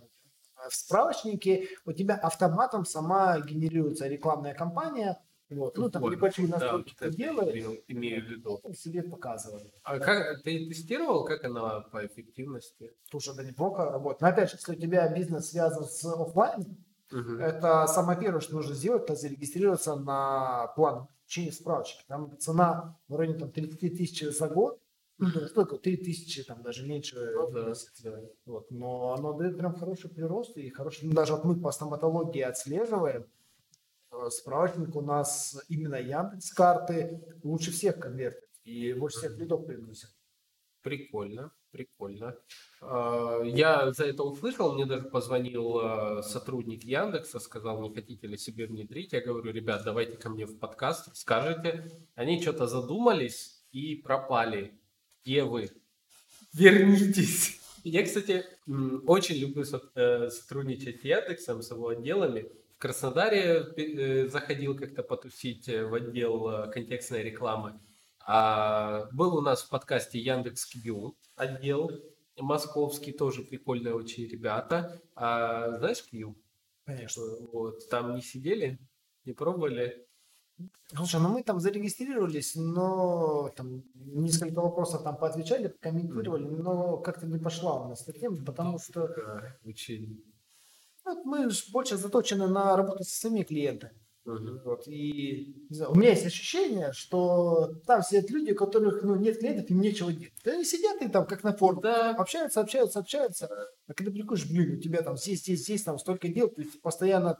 в 0.69 0.75
справочнике, 0.75 1.69
у 1.85 1.91
тебя 1.91 2.15
автоматом 2.15 2.85
сама 2.85 3.39
генерируется 3.39 4.07
рекламная 4.07 4.53
кампания, 4.53 5.19
вот. 5.49 5.77
Ну, 5.77 5.89
там 5.89 6.03
небольшие 6.03 6.47
настройки 6.47 6.95
да, 6.99 7.07
ты 7.07 7.15
делаешь, 7.15 7.81
имею 7.87 8.23
в 8.23 8.29
виду. 8.29 8.61
себе 8.75 9.03
показывает. 9.03 9.73
А 9.83 9.99
как 9.99 10.43
ты 10.43 10.67
тестировал, 10.67 11.25
как 11.25 11.43
она 11.43 11.81
по 11.81 12.05
эффективности? 12.05 12.93
Слушай, 13.09 13.35
да 13.35 13.43
неплохо 13.43 13.85
работает. 13.85 14.21
Но 14.21 14.27
опять 14.27 14.51
же, 14.51 14.57
если 14.57 14.73
у 14.73 14.79
тебя 14.79 15.07
бизнес 15.13 15.49
связан 15.49 15.85
с 15.85 16.05
офлайн, 16.05 16.77
угу. 17.11 17.37
это 17.39 17.87
самое 17.87 18.19
первое, 18.19 18.41
что 18.41 18.55
нужно 18.55 18.75
сделать, 18.75 19.03
это 19.03 19.15
зарегистрироваться 19.15 19.95
на 19.95 20.67
план 20.75 21.07
получения 21.29 21.51
справочника. 21.51 22.07
Там 22.07 22.37
цена 22.39 22.97
в 23.07 23.15
районе 23.15 23.37
там, 23.37 23.51
30 23.51 23.79
тысяч 23.79 24.37
за 24.37 24.47
год. 24.47 24.79
Ну, 25.19 25.27
столько, 25.47 25.77
3 25.77 25.97
тысячи, 25.97 26.43
там 26.43 26.63
даже 26.63 26.87
меньше. 26.87 27.15
Ну, 27.35 27.51
да. 27.51 27.73
вот. 28.45 28.71
Но 28.71 29.13
оно 29.13 29.33
дает 29.33 29.57
прям 29.57 29.75
хороший 29.75 30.09
прирост 30.09 30.57
и 30.57 30.69
хороший, 30.69 31.05
ну, 31.05 31.13
даже 31.13 31.33
вот 31.33 31.43
мы 31.43 31.55
по 31.59 31.71
стоматологии 31.71 32.41
отслеживаем, 32.41 33.25
справочник 34.29 34.95
у 34.95 35.01
нас 35.01 35.61
именно 35.69 35.95
Яндекс 35.95 36.51
карты 36.53 37.21
лучше 37.43 37.71
всех 37.71 37.99
конвертит 37.99 38.49
и 38.63 38.93
больше 38.93 39.17
всех 39.19 39.37
лидов 39.37 39.65
приносит. 39.65 40.09
Прикольно, 40.81 41.51
прикольно. 41.71 42.35
А, 42.81 43.41
я 43.43 43.91
за 43.91 44.05
это 44.05 44.23
услышал, 44.23 44.73
мне 44.73 44.85
даже 44.85 45.03
позвонил 45.09 45.79
э, 45.81 46.21
сотрудник 46.23 46.83
Яндекса, 46.83 47.39
сказал, 47.39 47.81
не 47.81 47.93
хотите 47.93 48.27
ли 48.27 48.37
себе 48.37 48.65
внедрить. 48.65 49.11
Я 49.11 49.21
говорю, 49.21 49.51
ребят, 49.51 49.83
давайте 49.83 50.17
ко 50.17 50.29
мне 50.29 50.45
в 50.45 50.57
подкаст, 50.57 51.15
скажите. 51.15 51.91
Они 52.15 52.41
что-то 52.41 52.67
задумались 52.67 53.65
и 53.71 53.95
пропали. 53.95 54.79
Где 55.23 55.43
вы? 55.43 55.69
Вернитесь. 56.53 57.59
Я, 57.83 58.03
кстати, 58.03 58.45
очень 59.05 59.35
люблю 59.35 59.63
э, 59.95 60.29
сотрудничать 60.29 61.01
с 61.01 61.03
Яндексом, 61.03 61.61
с 61.61 61.71
его 61.71 61.89
отделами. 61.89 62.49
Краснодаре 62.79 63.73
э, 63.75 64.29
заходил 64.29 64.75
как-то 64.75 65.03
потусить 65.03 65.67
э, 65.67 65.85
в 65.85 65.93
отдел 65.93 66.49
э, 66.49 66.71
контекстной 66.71 67.23
рекламы. 67.23 67.77
А 68.25 69.09
был 69.11 69.35
у 69.35 69.41
нас 69.41 69.63
в 69.63 69.69
подкасте 69.69 70.17
Яндекс 70.17 70.65
Кью 70.65 71.17
отдел 71.35 71.91
московский, 72.37 73.11
тоже 73.11 73.43
прикольные 73.43 73.93
очень 73.93 74.25
ребята. 74.27 75.01
А 75.13 75.77
знаешь 75.77 76.01
Кью? 76.03 76.37
Конечно. 76.85 77.21
Вот, 77.51 77.89
там 77.89 78.15
не 78.15 78.21
сидели, 78.21 78.79
не 79.25 79.33
пробовали. 79.33 80.07
Слушай, 80.93 81.19
ну 81.19 81.29
мы 81.29 81.43
там 81.43 81.59
зарегистрировались, 81.59 82.55
но 82.55 83.49
там 83.57 83.83
несколько 83.93 84.61
вопросов 84.61 85.03
там 85.03 85.17
поотвечали, 85.17 85.67
комментировали, 85.81 86.45
но 86.45 86.97
как-то 86.97 87.27
не 87.27 87.39
пошла 87.39 87.83
у 87.83 87.89
нас 87.89 88.07
эта 88.07 88.17
тема, 88.17 88.45
потому 88.45 88.79
что... 88.79 89.07
Да, 89.07 89.57
очень 89.65 90.23
мы 91.25 91.49
больше 91.71 91.97
заточены 91.97 92.47
на 92.47 92.75
работу 92.75 93.03
со 93.03 93.15
своими 93.19 93.43
клиентами. 93.43 93.93
Uh-huh. 94.25 94.61
Вот, 94.63 94.87
и 94.87 95.65
знаю, 95.69 95.91
у 95.91 95.95
меня 95.95 96.09
есть 96.09 96.25
ощущение, 96.25 96.91
что 96.93 97.73
там 97.87 98.03
сидят 98.03 98.29
люди, 98.29 98.51
у 98.51 98.55
которых 98.55 99.01
ну, 99.01 99.15
нет 99.15 99.39
клиентов, 99.39 99.69
им 99.71 99.81
нечего 99.81 100.11
делать. 100.11 100.33
Они 100.45 100.63
сидят 100.63 101.01
и 101.01 101.07
там 101.07 101.25
как 101.25 101.43
на 101.43 101.55
форуме, 101.55 101.81
да. 101.81 102.11
общаются, 102.11 102.61
общаются, 102.61 102.99
общаются. 102.99 103.49
А 103.87 103.93
когда 103.93 104.11
приходишь, 104.11 104.47
блин, 104.47 104.77
у 104.77 104.81
тебя 104.81 105.01
там 105.01 105.17
здесь, 105.17 105.41
здесь, 105.41 105.63
здесь, 105.63 105.83
там 105.83 105.97
столько 105.97 106.27
дел, 106.27 106.49
то 106.49 106.61
есть 106.61 106.79
постоянно 106.81 107.39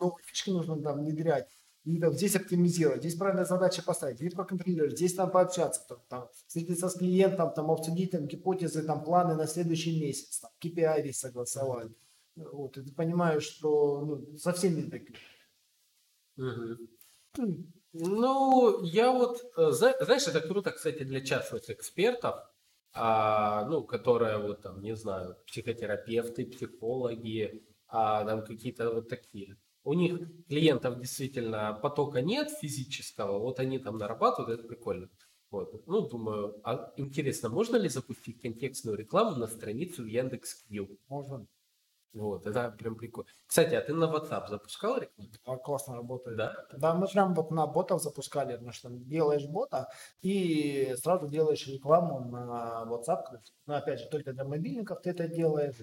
новые 0.00 0.24
фишки 0.24 0.50
нужно 0.50 0.80
там 0.80 1.00
внедрять. 1.00 1.46
И 1.84 1.98
там, 1.98 2.14
здесь 2.14 2.34
оптимизировать, 2.34 3.00
здесь 3.00 3.14
правильная 3.14 3.44
задача 3.44 3.82
поставить, 3.82 4.16
здесь 4.16 4.32
проконтролировать, 4.32 4.96
здесь 4.96 5.14
там 5.14 5.30
пообщаться, 5.30 5.82
там, 5.86 5.98
там, 6.08 6.28
встретиться 6.46 6.88
с 6.88 6.94
клиентом, 6.94 7.52
там, 7.52 7.70
обсудить 7.70 8.12
там, 8.12 8.26
гипотезы, 8.26 8.82
там, 8.84 9.04
планы 9.04 9.34
на 9.34 9.46
следующий 9.46 10.00
месяц, 10.00 10.38
там, 10.38 10.50
KPI 10.62 11.12
согласовать. 11.12 11.92
Вот, 12.36 12.76
и 12.76 12.82
ты 12.82 12.92
понимаешь, 12.92 13.44
что 13.44 14.04
ну, 14.04 14.36
совсем 14.36 14.76
не 14.76 14.90
такие. 14.90 15.18
Угу. 16.36 17.64
Ну, 17.92 18.82
я 18.82 19.12
вот, 19.12 19.40
э, 19.56 19.70
знаешь, 19.70 20.26
это 20.26 20.40
круто, 20.40 20.72
кстати, 20.72 21.04
для 21.04 21.20
частных 21.20 21.70
экспертов, 21.70 22.36
а, 22.92 23.64
ну, 23.66 23.84
которые 23.84 24.38
вот 24.38 24.62
там, 24.62 24.80
не 24.80 24.96
знаю, 24.96 25.36
психотерапевты, 25.46 26.46
психологи, 26.46 27.64
а 27.86 28.24
там 28.24 28.44
какие-то 28.44 28.92
вот 28.92 29.08
такие. 29.08 29.56
У 29.84 29.94
них 29.94 30.18
клиентов 30.48 30.98
действительно 30.98 31.78
потока 31.82 32.20
нет 32.22 32.50
физического, 32.50 33.38
вот 33.38 33.60
они 33.60 33.78
там 33.78 33.98
нарабатывают, 33.98 34.60
это 34.60 34.68
прикольно. 34.68 35.08
Вот. 35.50 35.86
Ну, 35.86 36.08
думаю, 36.08 36.60
а 36.64 36.92
интересно, 36.96 37.48
можно 37.48 37.76
ли 37.76 37.88
запустить 37.88 38.40
контекстную 38.40 38.96
рекламу 38.96 39.36
на 39.36 39.46
страницу 39.46 40.02
в 40.02 40.06
Яндекс.Кью? 40.06 40.98
Можно. 41.08 41.46
Вот, 42.14 42.46
это 42.46 42.70
прям 42.78 42.94
прикольно. 42.94 43.28
Кстати, 43.46 43.74
а 43.74 43.80
ты 43.80 43.92
на 43.92 44.04
WhatsApp 44.04 44.48
запускал 44.48 44.98
рекламу? 44.98 45.60
Классно 45.60 45.96
работает. 45.96 46.36
Да? 46.36 46.54
Да, 46.72 46.94
мы 46.94 47.08
прям 47.08 47.34
вот 47.34 47.50
на 47.50 47.66
ботов 47.66 48.02
запускали, 48.02 48.52
потому 48.52 48.72
что 48.72 48.88
делаешь 48.88 49.46
бота 49.46 49.88
и 50.22 50.94
сразу 51.02 51.28
делаешь 51.28 51.66
рекламу 51.66 52.20
на 52.20 52.84
WhatsApp. 52.88 53.24
Ну, 53.66 53.74
опять 53.74 54.00
же, 54.00 54.08
только 54.08 54.32
для 54.32 54.44
мобильников 54.44 55.02
ты 55.02 55.10
это 55.10 55.26
делаешь. 55.26 55.74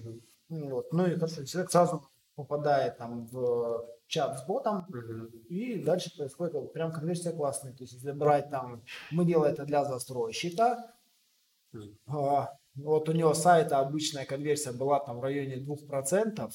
Вот. 0.48 0.90
Ну 0.92 1.06
и 1.06 1.18
человек 1.46 1.70
сразу 1.70 2.02
попадает 2.34 2.96
там 2.96 3.26
в 3.26 3.86
чат 4.06 4.38
с 4.38 4.46
ботом, 4.46 4.86
uh-huh. 4.90 5.30
и 5.48 5.82
дальше 5.82 6.16
происходит 6.16 6.72
прям 6.72 6.92
конверсия 6.92 7.32
классная. 7.32 7.72
То 7.72 7.84
есть, 7.84 7.92
если 7.92 8.12
брать 8.12 8.50
там, 8.50 8.82
мы 9.10 9.24
делаем 9.24 9.52
это 9.52 9.64
для 9.64 9.84
застройщика, 9.84 10.94
uh-huh. 11.74 12.46
Вот 12.74 13.08
у 13.08 13.12
него 13.12 13.34
сайта 13.34 13.78
обычная 13.78 14.24
конверсия 14.24 14.72
была 14.72 15.00
там 15.00 15.18
в 15.18 15.22
районе 15.22 15.56
2%, 15.56 16.50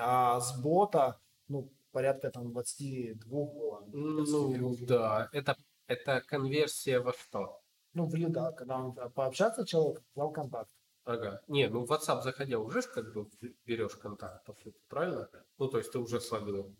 а 0.00 0.40
с 0.40 0.60
бота, 0.60 1.20
ну, 1.48 1.70
порядка 1.92 2.30
там 2.30 2.50
22 2.52 3.30
было. 3.30 3.84
Ну, 3.92 4.76
да, 4.80 5.28
это, 5.32 5.56
это 5.86 6.22
конверсия 6.26 7.00
во 7.00 7.12
что? 7.12 7.60
Ну, 7.92 8.06
в 8.06 8.14
лида, 8.14 8.52
когда 8.52 8.78
он 8.78 8.94
пообщаться 8.94 9.66
человек, 9.66 10.02
дал 10.14 10.30
контакт. 10.30 10.70
Ага. 11.04 11.40
Не, 11.48 11.68
ну 11.68 11.86
в 11.86 11.90
WhatsApp 11.90 12.20
заходя 12.22 12.58
уже 12.58 12.82
как 12.82 13.14
бы 13.14 13.26
берешь 13.64 13.96
контакт, 13.96 14.44
по 14.44 14.52
сути, 14.52 14.78
правильно? 14.88 15.28
Ну, 15.56 15.68
то 15.68 15.78
есть 15.78 15.90
ты 15.90 15.98
уже 15.98 16.20
словил. 16.20 16.76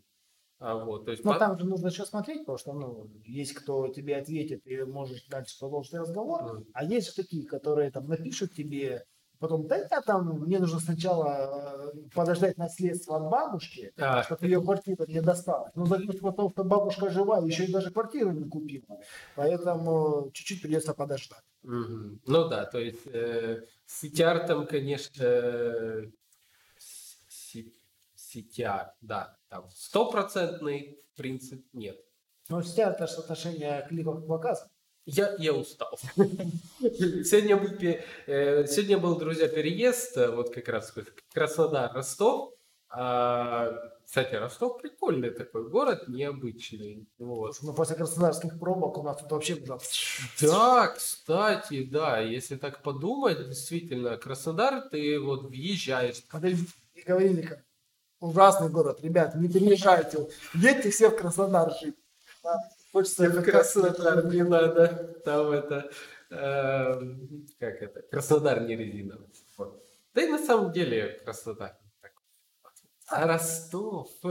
А 0.61 0.75
вот, 0.75 1.05
то 1.05 1.13
есть 1.13 1.25
Но 1.25 1.35
по... 1.35 1.39
там 1.39 1.57
же 1.59 1.65
нужно 1.65 1.87
еще 1.87 2.05
смотреть, 2.05 2.41
потому 2.41 2.59
что 2.59 2.73
ну, 2.73 3.11
есть 3.25 3.55
кто 3.55 3.89
тебе 3.89 4.17
ответит, 4.17 4.67
и 4.67 4.83
можешь 4.83 5.25
дальше 5.27 5.57
продолжить 5.59 5.95
разговор, 5.95 6.43
mm. 6.43 6.67
а 6.73 6.85
есть 6.85 7.15
такие, 7.15 7.47
которые 7.47 7.93
там 7.93 8.09
напишут 8.09 8.55
тебе, 8.55 9.05
потом, 9.39 9.69
да 9.69 9.77
я 9.77 10.01
там, 10.01 10.41
мне 10.41 10.59
нужно 10.59 10.81
сначала 10.81 11.93
э, 11.95 12.09
подождать 12.13 12.59
наследство 12.59 13.19
от 13.19 13.31
бабушки, 13.31 13.93
а. 13.99 14.25
чтобы 14.25 14.47
ее 14.47 14.61
квартира 14.61 15.07
не 15.07 15.21
досталась. 15.21 15.71
Ну, 15.77 15.87
потому 15.87 16.51
что 16.51 16.65
бабушка 16.65 17.09
жива, 17.09 17.39
еще 17.39 17.65
и 17.65 17.73
даже 17.73 17.93
квартиру 17.93 18.33
не 18.33 18.49
купила, 18.49 19.01
поэтому 19.37 20.31
чуть-чуть 20.33 20.61
придется 20.61 20.93
подождать. 20.93 21.45
Mm-hmm. 21.65 22.19
Ну 22.27 22.49
да, 22.49 22.65
то 22.67 22.81
есть 22.81 23.07
э, 23.07 23.63
с 23.87 24.03
CTR 24.03 24.45
там, 24.49 24.67
конечно, 24.67 25.23
э, 25.23 26.11
CTR, 28.17 28.89
да, 29.01 29.38
там 29.49 29.69
стопроцентный 29.71 30.99
принцип 31.17 31.65
нет. 31.73 31.99
Ну, 32.49 32.61
CTR 32.61 32.93
это 32.93 33.07
соотношение 33.07 33.87
кликов 33.89 34.25
к 34.25 34.27
показам. 34.27 34.69
Я, 35.05 35.35
я 35.39 35.55
устал. 35.55 35.99
Сегодня 36.81 37.57
был, 37.57 37.71
э, 38.27 38.67
сегодня 38.67 38.99
был, 38.99 39.19
друзья, 39.19 39.49
переезд, 39.49 40.17
э, 40.19 40.31
вот 40.31 40.53
как 40.53 40.69
раз 40.69 40.93
Краснодар, 41.33 41.93
Ростов. 41.95 42.53
А, 42.91 43.71
кстати, 44.05 44.35
Ростов 44.35 44.81
прикольный 44.81 45.31
такой 45.31 45.69
город, 45.69 46.09
необычный. 46.09 47.07
Вот. 47.19 47.57
Ну, 47.63 47.75
после 47.75 47.97
краснодарских 47.97 48.59
пробок 48.59 48.99
у 48.99 49.03
нас 49.03 49.19
тут 49.19 49.31
вообще... 49.31 49.57
Да, 50.41 50.89
кстати, 50.89 51.85
да, 51.85 52.21
если 52.21 52.57
так 52.57 52.83
подумать, 52.83 53.49
действительно, 53.49 54.17
Краснодар, 54.17 54.89
ты 54.91 55.19
вот 55.21 55.49
въезжаешь... 55.49 56.23
Подожди, 56.31 56.67
говорили 57.07 57.43
как 57.43 57.68
ужасный 58.21 58.69
город, 58.69 59.01
ребят, 59.03 59.35
не 59.35 59.49
переезжайте, 59.49 60.29
едьте 60.55 60.91
все 60.91 61.11
в 61.11 61.17
Краснодар 61.17 61.73
жить. 61.81 61.97
Да? 62.43 62.59
Хочется 62.93 63.29
в 63.29 63.43
Краснодар, 63.43 64.27
не 64.27 64.43
надо, 64.43 65.21
там 65.25 65.51
это, 65.51 65.91
э, 66.31 67.01
как 67.59 67.83
это, 67.83 68.03
Краснодар 68.11 68.61
не 68.63 68.77
резиновый. 68.77 69.29
Вот. 69.57 69.83
Да 70.15 70.23
и 70.23 70.29
на 70.29 70.39
самом 70.39 70.73
деле 70.73 71.21
красота. 71.25 71.79
А 73.11 73.27
Ростов. 73.27 74.09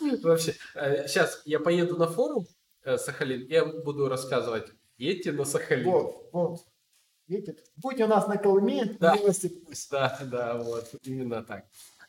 Вообще, 0.00 0.54
сейчас 0.74 1.40
я 1.44 1.58
поеду 1.58 1.96
на 1.96 2.06
форум 2.06 2.46
э, 2.82 2.98
Сахалин, 2.98 3.46
я 3.48 3.64
буду 3.64 4.08
рассказывать, 4.08 4.68
едьте 4.98 5.32
на 5.32 5.44
Сахалин. 5.44 5.84
Вот, 5.90 6.28
вот. 6.32 6.60
Видите, 7.26 7.56
будь 7.76 8.00
у 8.00 8.06
нас 8.06 8.28
на 8.28 8.36
Колыме, 8.36 8.96
Да. 9.00 9.16
милости 9.16 9.48
пусть. 9.48 9.90
Да, 9.90 10.18
да, 10.22 10.58
вот, 10.58 10.94
именно 11.02 11.42
так. 11.42 11.64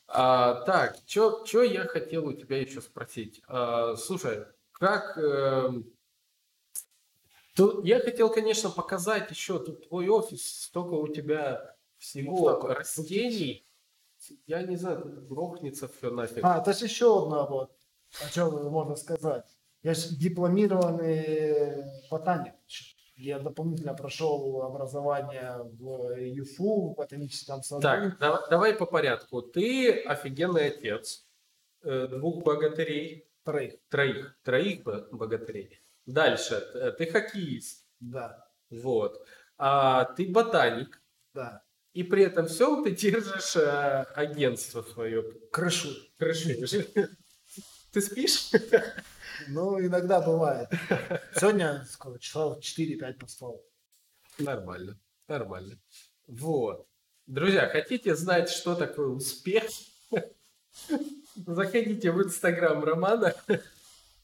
А, 0.07 0.61
так, 0.65 0.97
что 1.05 1.63
я 1.63 1.83
хотел 1.85 2.27
у 2.27 2.33
тебя 2.33 2.59
еще 2.61 2.81
спросить? 2.81 3.41
А, 3.47 3.95
слушай, 3.95 4.45
как... 4.71 5.17
эм, 5.17 5.85
тут 7.55 7.83
я 7.85 7.99
хотел, 7.99 8.29
конечно, 8.29 8.69
показать 8.69 9.29
еще 9.29 9.59
тут 9.59 9.87
твой 9.89 10.07
офис, 10.07 10.63
столько 10.63 10.93
у 10.93 11.07
тебя 11.07 11.75
всего 11.97 12.37
Столько. 12.37 12.75
растений. 12.75 13.65
Я 14.45 14.63
не 14.63 14.75
знаю, 14.77 15.01
тут 15.01 15.27
грохнется 15.27 15.87
все 15.87 16.09
нафиг. 16.09 16.43
А, 16.43 16.59
это 16.61 16.73
же 16.73 16.85
еще 16.85 17.23
одна 17.23 17.45
вот, 17.45 17.71
о 18.25 18.29
чем 18.29 18.71
можно 18.71 18.95
сказать. 18.95 19.45
Я 19.83 19.93
же 19.93 20.15
дипломированный 20.15 21.83
ботаник. 22.09 22.53
Я 23.17 23.39
дополнительно 23.39 23.95
прошел 23.95 24.61
образование 24.61 25.57
в 25.63 26.15
ЮФУ, 26.19 26.91
в 26.91 26.95
ботаническом 26.95 27.63
саду. 27.63 27.81
Так, 27.81 28.19
да- 28.19 28.45
давай 28.49 28.75
по 28.75 28.85
порядку. 28.85 29.41
Ты 29.41 30.01
офигенный 30.03 30.67
отец 30.67 31.25
э, 31.83 32.07
двух 32.07 32.43
богатырей, 32.43 33.23
Троих, 33.43 33.75
троих, 33.89 34.35
троих 34.43 34.83
бо- 34.83 35.07
богатырей. 35.11 35.79
Дальше, 36.05 36.55
э, 36.73 36.91
ты 36.91 37.05
хоккеист, 37.05 37.85
да, 38.01 38.45
вот. 38.69 39.25
А 39.57 40.03
ты 40.03 40.29
ботаник, 40.29 41.01
да. 41.33 41.63
и 41.93 42.03
при 42.03 42.23
этом 42.23 42.47
все 42.47 42.83
ты 42.83 42.91
держишь 42.91 43.55
э, 43.55 44.03
агентство 44.15 44.81
свое. 44.83 45.23
Крышу. 45.51 45.89
Крышишь. 46.17 46.87
Ты 47.93 48.01
спишь? 48.01 48.51
Ну, 49.47 49.79
иногда 49.79 50.21
бывает. 50.21 50.69
Сегодня 51.35 51.85
сколько, 51.89 52.19
часов 52.19 52.59
4-5 52.59 53.13
поспал. 53.13 53.61
Нормально, 54.39 54.99
нормально. 55.27 55.79
Вот. 56.27 56.87
Друзья, 57.25 57.67
хотите 57.67 58.15
знать, 58.15 58.49
что 58.49 58.75
такое 58.75 59.07
успех? 59.07 59.63
Заходите 61.35 62.11
в 62.11 62.23
инстаграм 62.23 62.83
Романа. 62.83 63.33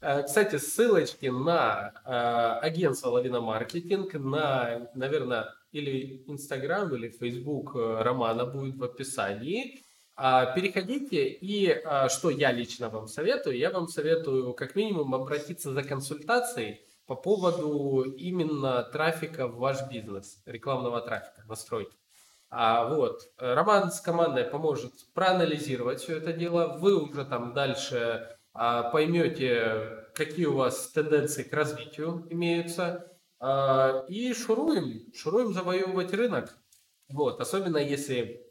Э, 0.01 0.23
Кстати, 0.23 0.57
ссылочки 0.57 1.27
на 1.27 1.93
э, 2.05 2.65
агентство 2.65 3.09
Лавина 3.09 3.39
Маркетинг, 3.39 4.13
на, 4.13 4.89
наверное, 4.95 5.53
или 5.71 6.23
Инстаграм, 6.27 6.93
или 6.93 7.09
Фейсбук 7.09 7.75
э, 7.75 8.01
Романа 8.01 8.45
будет 8.45 8.75
в 8.75 8.83
описании. 8.83 9.82
А, 10.15 10.45
Переходите, 10.53 11.27
и 11.27 11.69
а, 11.71 12.09
что 12.09 12.29
я 12.29 12.51
лично 12.51 12.89
вам 12.89 13.07
советую? 13.07 13.57
Я 13.57 13.71
вам 13.71 13.87
советую 13.87 14.53
как 14.53 14.75
минимум 14.75 15.15
обратиться 15.15 15.73
за 15.73 15.83
консультацией 15.83 16.81
по 17.05 17.15
поводу 17.15 18.03
именно 18.03 18.83
трафика 18.83 19.47
в 19.47 19.57
ваш 19.57 19.89
бизнес, 19.89 20.41
рекламного 20.45 21.01
трафика, 21.01 21.43
настройки. 21.47 21.95
А 22.49 22.87
вот, 22.87 23.21
Роман 23.37 23.91
с 23.91 23.99
командой 23.99 24.43
поможет 24.43 24.93
проанализировать 25.15 26.01
все 26.01 26.17
это 26.17 26.33
дело. 26.33 26.77
Вы 26.79 26.95
уже 26.95 27.25
там 27.25 27.53
дальше 27.53 28.29
а, 28.53 28.91
поймете, 28.91 30.05
какие 30.13 30.45
у 30.45 30.57
вас 30.57 30.91
тенденции 30.91 31.41
к 31.41 31.51
развитию 31.51 32.27
имеются. 32.29 33.11
А, 33.39 34.05
и 34.07 34.33
шуруем, 34.33 35.11
шуруем 35.13 35.51
завоевывать 35.51 36.13
рынок. 36.13 36.55
Вот, 37.09 37.41
особенно 37.41 37.77
если, 37.77 38.42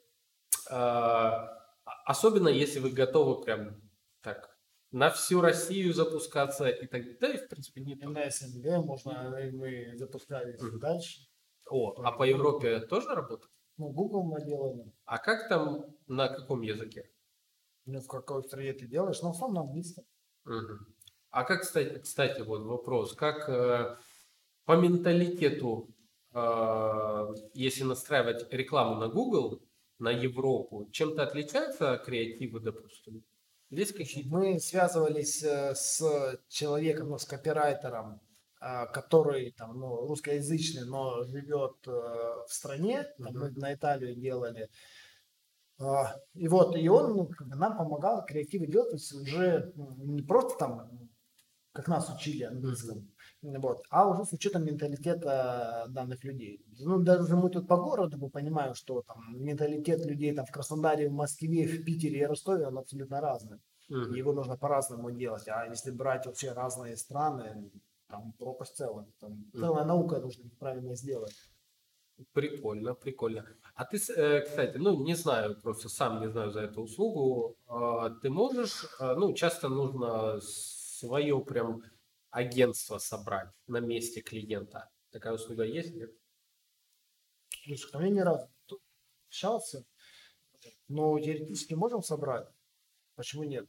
особенно 2.04 2.48
если 2.48 2.80
вы 2.80 2.90
готовы 2.90 3.42
прям 3.44 3.80
так 4.20 4.56
на 4.90 5.10
всю 5.10 5.40
Россию 5.40 5.94
запускаться 5.94 6.68
и 6.68 6.86
так 6.86 7.02
да 7.18 7.32
и 7.32 7.38
в 7.38 7.48
принципе 7.48 7.80
не 7.80 7.96
только. 7.96 8.20
на 8.20 8.30
СНГ 8.30 8.84
можно, 8.84 9.36
и 9.38 9.50
мы 9.50 9.96
запускались 9.96 10.60
Мгм. 10.60 10.78
дальше. 10.80 11.20
О, 11.70 11.94
а 12.02 12.12
по 12.12 12.24
Европе 12.24 12.80
тоже 12.80 13.08
работает? 13.14 13.50
Ну, 13.78 13.88
Google 13.88 14.22
мы 14.24 14.44
делаем. 14.44 14.92
А 15.06 15.18
как 15.18 15.48
там, 15.48 15.96
на 16.06 16.28
каком 16.28 16.60
языке? 16.60 17.10
Ну, 17.86 18.00
в 18.00 18.06
какой 18.06 18.42
стране 18.44 18.74
ты 18.74 18.86
делаешь? 18.86 19.22
Ну, 19.22 19.28
в 19.28 19.32
основном 19.32 19.54
на 19.54 19.60
английском. 19.62 20.04
А 21.30 21.44
как, 21.44 21.62
кстати, 21.62 21.98
кстати, 21.98 22.42
вот 22.42 22.60
вопрос, 22.64 23.14
как 23.14 23.48
э, 23.48 23.96
по 24.66 24.76
менталитету, 24.76 25.88
э, 26.34 27.26
если 27.54 27.84
настраивать 27.84 28.52
рекламу 28.52 28.96
на 28.96 29.08
Google, 29.08 29.62
на 30.02 30.10
Европу, 30.10 30.88
чем-то 30.90 31.22
отличаются 31.22 31.96
креативы, 32.04 32.60
допустим? 32.60 33.24
Есть 33.70 33.92
какие-то? 33.96 34.28
Мы 34.28 34.58
связывались 34.58 35.42
э, 35.42 35.74
с 35.74 36.38
человеком, 36.48 37.08
ну, 37.10 37.18
с 37.18 37.24
копирайтером, 37.24 38.20
а, 38.60 38.86
который 38.86 39.52
там, 39.52 39.78
ну, 39.78 40.06
русскоязычный, 40.06 40.84
но 40.84 41.24
живет 41.24 41.76
э, 41.86 41.90
в 41.90 42.48
стране. 42.48 43.04
Там 43.16 43.34
мы 43.34 43.50
на 43.52 43.72
Италию 43.72 44.14
делали. 44.14 44.68
А, 45.80 46.16
И 46.34 46.48
вот, 46.48 46.76
и 46.76 46.88
он 46.88 47.16
ну, 47.16 47.30
нам 47.56 47.78
помогал 47.78 48.26
креативы 48.26 48.66
делать, 48.66 48.90
то 48.90 48.96
есть 48.96 49.12
уже 49.12 49.72
не 49.98 50.22
просто 50.22 50.58
там, 50.58 51.08
как 51.72 51.88
нас 51.88 52.14
учили 52.14 52.42
английскому, 52.42 53.06
вот, 53.42 53.84
а 53.90 54.08
уже 54.08 54.24
с 54.24 54.32
учетом 54.32 54.64
менталитета 54.64 55.86
данных 55.88 56.24
людей. 56.24 56.64
Ну, 56.78 57.00
даже 57.00 57.36
мы 57.36 57.50
тут 57.50 57.66
по 57.66 57.76
городу 57.76 58.30
понимаем, 58.30 58.74
что 58.74 59.02
там 59.02 59.42
менталитет 59.44 60.06
людей 60.06 60.32
там 60.32 60.46
в 60.46 60.50
Краснодаре, 60.52 61.08
в 61.08 61.12
Москве, 61.12 61.66
в 61.66 61.84
Питере 61.84 62.20
и 62.20 62.26
Ростове, 62.26 62.68
он 62.68 62.78
абсолютно 62.78 63.20
разный. 63.20 63.58
Мгм. 63.88 64.14
Его 64.14 64.32
нужно 64.32 64.56
по-разному 64.56 65.10
делать. 65.10 65.48
А 65.48 65.66
если 65.66 65.90
брать 65.90 66.26
вообще 66.26 66.52
разные 66.52 66.96
страны, 66.96 67.70
там 68.08 68.32
пропасть 68.38 68.76
целая. 68.76 69.06
Там 69.20 69.44
целая 69.52 69.84
наука 69.84 70.18
нужно 70.20 70.48
правильно 70.58 70.94
сделать. 70.94 71.34
Прикольно, 72.32 72.94
прикольно. 72.94 73.44
А 73.74 73.84
ты, 73.84 73.96
э, 73.96 74.40
кстати, 74.42 74.76
ну, 74.76 75.02
не 75.04 75.14
знаю, 75.14 75.60
просто 75.60 75.88
сам 75.88 76.20
не 76.20 76.30
знаю 76.30 76.50
за 76.50 76.60
эту 76.60 76.82
услугу. 76.82 77.56
А, 77.66 78.10
Ты 78.10 78.30
можешь, 78.30 78.86
а, 79.00 79.14
ну, 79.14 79.32
часто 79.32 79.68
нужно 79.68 80.40
свое 80.40 81.40
прям 81.40 81.82
агентство 82.32 82.98
собрать 82.98 83.50
на 83.68 83.78
месте 83.78 84.22
клиента. 84.22 84.90
Такая 85.10 85.34
услуга 85.34 85.64
есть, 85.64 85.94
нет? 85.94 86.10
Слушай, 87.64 87.92
ко 87.92 87.98
мне 87.98 88.10
ни 88.10 88.20
разу 88.20 88.48
общался. 89.28 89.84
Но 90.88 91.18
теоретически 91.20 91.74
можем 91.74 92.02
собрать. 92.02 92.48
Почему 93.14 93.44
нет? 93.44 93.68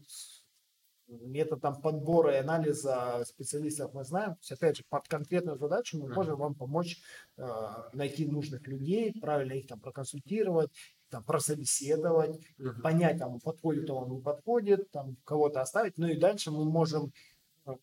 Метод 1.08 1.62
там 1.62 1.82
подбора 1.82 2.34
и 2.34 2.38
анализа 2.38 3.24
специалистов 3.26 3.94
мы 3.94 4.06
знаем. 4.06 4.32
То 4.36 4.40
есть, 4.40 4.52
опять 4.54 4.78
же, 4.78 4.84
под 4.90 5.08
конкретную 5.08 5.58
задачу 5.58 6.00
мы 6.00 6.08
можем 6.14 6.38
вам 6.38 6.56
помочь 6.56 7.02
э, 7.38 7.46
найти 7.92 8.26
нужных 8.26 8.66
людей, 8.68 9.14
правильно 9.20 9.54
их 9.54 9.68
там 9.68 9.82
проконсультировать, 9.82 10.72
там, 11.10 11.24
прособеседовать, 11.26 12.40
Мгм. 12.58 12.82
понять, 12.82 13.20
там, 13.20 13.40
подходит 13.42 13.90
он, 13.90 14.12
не 14.12 14.22
подходит, 14.22 14.90
там, 14.92 15.18
кого-то 15.26 15.62
оставить. 15.62 15.98
Ну 15.98 16.08
и 16.08 16.16
дальше 16.18 16.52
мы 16.52 16.64
можем 16.64 17.12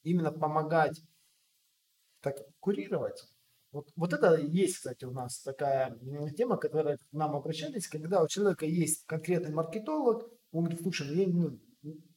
именно 0.03 0.33
помогать 0.33 1.01
так, 2.21 2.37
курировать. 2.61 3.27
Вот, 3.73 3.89
вот 3.95 4.13
это 4.13 4.35
есть, 4.35 4.77
кстати, 4.77 5.05
у 5.05 5.13
нас 5.13 5.43
такая 5.43 5.97
тема, 6.37 6.57
которая 6.57 6.97
к 6.97 7.13
нам 7.13 7.37
обращались, 7.37 7.87
когда 7.87 8.23
у 8.23 8.29
человека 8.29 8.67
есть 8.67 9.07
конкретный 9.07 9.53
маркетолог, 9.53 10.29
он 10.51 10.65
говорит, 10.65 10.83
слушай, 10.83 11.07
я, 11.15 11.29
ну, 11.29 11.61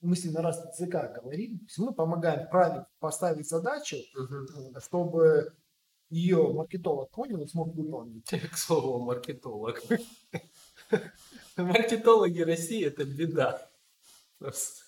мы 0.01 0.15
с 0.15 0.25
ним 0.25 0.33
на 0.33 0.41
раз 0.41 0.65
языка 0.65 1.07
говорим, 1.09 1.59
то 1.59 1.65
есть 1.65 1.77
мы 1.77 1.93
помогаем 1.93 2.49
правильно 2.49 2.87
поставить 2.99 3.47
задачу, 3.47 3.97
э, 3.97 4.79
чтобы 4.79 5.53
ее 6.09 6.51
маркетолог 6.53 7.11
понял 7.11 7.41
и 7.41 7.47
смог 7.47 7.75
выполнить. 7.75 8.25
К 8.51 8.57
слову, 8.57 9.03
маркетолог. 9.05 9.81
Маркетологи 11.57 12.41
России– 12.41 12.83
это 12.85 13.05
беда. 13.05 13.67
Просто. 14.39 14.82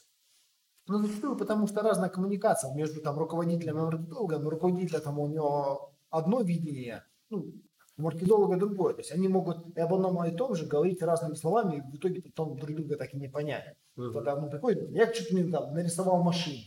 Ну, 0.87 0.99
зачастую, 0.99 1.35
потому 1.35 1.67
что 1.67 1.81
разная 1.81 2.09
коммуникация 2.09 2.73
между 2.73 3.01
там 3.01 3.17
руководителем 3.17 3.77
и 3.77 3.81
маркетологом. 3.81 4.45
У 4.45 4.49
руководителя 4.49 4.99
там 4.99 5.19
у 5.19 5.27
него 5.27 5.91
одно 6.09 6.41
видение, 6.41 7.03
ну, 7.29 7.53
маркетолога 7.97 8.57
другое. 8.57 8.93
То 8.93 9.01
есть 9.01 9.11
они 9.11 9.27
могут 9.27 9.75
и 9.75 9.79
об 9.79 9.93
одном 9.93 10.23
и 10.25 10.35
том 10.35 10.55
же 10.55 10.65
говорить 10.65 11.01
разными 11.01 11.33
словами, 11.33 11.77
и 11.77 11.81
в 11.81 11.95
итоге 11.95 12.21
потом 12.21 12.57
друг 12.57 12.75
друга 12.75 12.97
так 12.97 13.13
и 13.13 13.17
не 13.17 13.27
понять. 13.27 13.75
Мгм. 13.95 14.13
Когда 14.13 14.39
ну, 14.39 14.49
такой, 14.49 14.75
я 14.91 15.11
что-то 15.11 15.51
там 15.51 15.73
нарисовал 15.73 16.21
машину, 16.21 16.59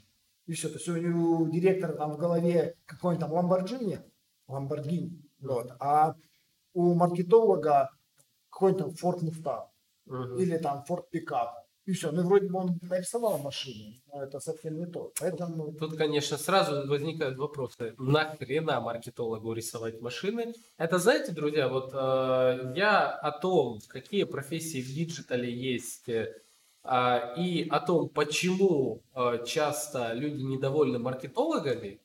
и 0.47 0.53
все. 0.53 0.69
То 0.69 0.75
есть 0.75 0.89
у 0.89 1.49
директора 1.49 1.93
там 1.93 2.13
в 2.13 2.19
голове 2.19 2.75
какой-нибудь 2.87 3.25
там 3.25 3.33
Ламборджини, 3.33 4.01
Ламборгини, 4.49 5.23
вот, 5.41 5.73
а 5.79 6.15
у 6.73 6.95
маркетолога 6.95 7.91
какой-нибудь 8.51 8.99
там 9.01 9.13
Ford 9.13 9.21
Mustang 9.23 9.67
Мгм. 10.07 10.39
или 10.39 10.57
там 10.57 10.85
Ford 10.89 11.05
Pickup. 11.13 11.68
И 11.89 11.93
все. 11.93 12.13
Ну, 12.13 12.23
вроде 12.23 12.49
бы 12.49 12.59
он 12.59 12.79
нарисовал 12.83 13.39
машину, 13.39 13.95
но 14.13 14.23
это 14.23 14.41
совсем 14.41 14.79
не 14.79 14.85
то. 14.85 15.11
Поэтому... 15.19 15.73
Тут, 15.73 15.97
конечно, 15.97 16.37
сразу 16.37 16.87
возникают 16.87 17.39
вопросы. 17.39 17.95
Нахрена 17.97 18.79
маркетологу 18.81 19.55
рисовать 19.55 19.99
машины? 20.03 20.53
Это, 20.77 20.99
знаете, 20.99 21.33
друзья, 21.33 21.67
вот 21.69 21.93
э, 21.95 22.75
я 22.77 23.09
о 23.09 23.31
том, 23.31 23.81
какие 23.89 24.25
профессии 24.25 24.83
в 24.83 24.95
digital 24.95 25.44
е 25.44 25.51
есть, 25.51 26.11
э, 26.11 26.35
и 27.39 27.67
о 27.71 27.81
том, 27.81 28.11
почему 28.11 29.01
э, 29.15 29.45
часто 29.47 30.13
люди 30.13 30.43
недовольны 30.43 30.99
маркетологами, 30.99 32.01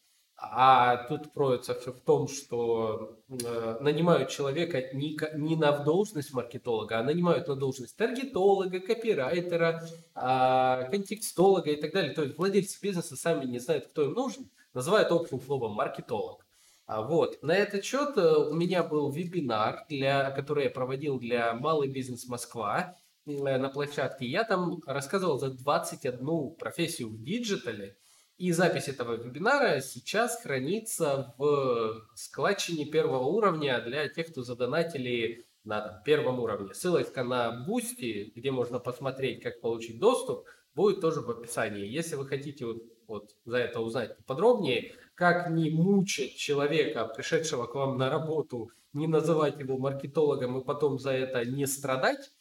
а 0.46 0.98
тут 1.08 1.32
кроется 1.34 1.74
все 1.74 1.94
в 1.94 2.02
том, 2.02 2.28
что 2.28 3.18
э, 3.30 3.78
нанимают 3.80 4.30
человека 4.30 4.94
не, 4.94 5.18
не 5.36 5.56
на 5.56 5.72
должность 5.72 6.34
маркетолога, 6.34 7.00
а 7.00 7.04
нанимают 7.04 7.48
на 7.48 7.56
должность 7.56 7.96
таргетолога, 7.96 8.82
копирайтера, 8.82 9.82
э, 10.16 10.90
контекстолога 10.92 11.72
и 11.72 11.78
так 11.80 11.94
далее. 11.94 12.14
То 12.14 12.24
есть 12.24 12.38
владельцы 12.38 12.78
бизнеса 12.82 13.16
сами 13.16 13.46
не 13.46 13.60
знают, 13.60 13.88
кто 13.88 14.04
им 14.04 14.14
нужен, 14.14 14.50
называют 14.74 15.12
общим 15.12 15.40
словом 15.40 15.74
маркетолог. 15.74 16.46
А 16.86 17.02
вот. 17.02 17.42
На 17.42 17.56
этот 17.56 17.86
счет 17.86 18.18
э, 18.18 18.36
у 18.50 18.54
меня 18.54 18.84
был 18.84 19.10
вебинар, 19.10 19.86
для, 19.88 20.30
который 20.32 20.66
я 20.66 20.70
проводил 20.70 21.20
для 21.20 21.54
Малый 21.54 21.88
бизнес 21.88 22.28
Москва 22.28 22.98
э, 23.26 23.58
на 23.58 23.70
площадке. 23.70 24.26
Я 24.26 24.44
там 24.44 24.82
рассказывал 24.86 25.40
за 25.40 25.52
21 25.52 26.56
профессию 26.60 27.10
в 27.10 27.24
digital 27.24 27.80
е, 27.80 27.96
и 28.38 28.52
запись 28.52 28.88
этого 28.88 29.14
вебинара 29.14 29.80
сейчас 29.80 30.42
хранится 30.42 31.34
в 31.38 32.08
складчине 32.16 32.86
первого 32.86 33.26
уровня 33.26 33.82
для 33.82 34.08
тех, 34.10 34.28
кто 34.28 34.42
задонатили 34.42 35.46
на 35.64 36.02
первом 36.06 36.40
уровне. 36.40 36.74
Ссылочка 36.74 37.24
на 37.24 37.66
Boosty, 37.68 38.32
где 38.36 38.52
можно 38.52 38.80
посмотреть, 38.80 39.42
как 39.42 39.62
получить 39.62 40.00
доступ, 40.00 40.46
будет 40.76 41.02
тоже 41.02 41.22
в 41.22 41.30
описании. 41.30 41.86
Если 41.86 42.16
вы 42.16 42.28
хотите 42.28 42.66
вот, 42.66 42.84
вот 43.08 43.36
за 43.46 43.58
это 43.58 43.80
узнать 43.80 44.18
подробнее, 44.26 44.94
как 45.16 45.50
не 45.50 45.70
мучать 45.70 46.36
человека, 46.36 47.06
пришедшего 47.06 47.68
к 47.68 47.76
вам 47.76 47.98
на 47.98 48.10
работу, 48.10 48.72
не 48.94 49.08
называть 49.08 49.60
его 49.60 49.78
маркетологом 49.78 50.60
и 50.60 50.66
потом 50.66 51.00
за 51.00 51.12
это 51.12 51.46
не 51.46 51.66
страдать, 51.66 52.32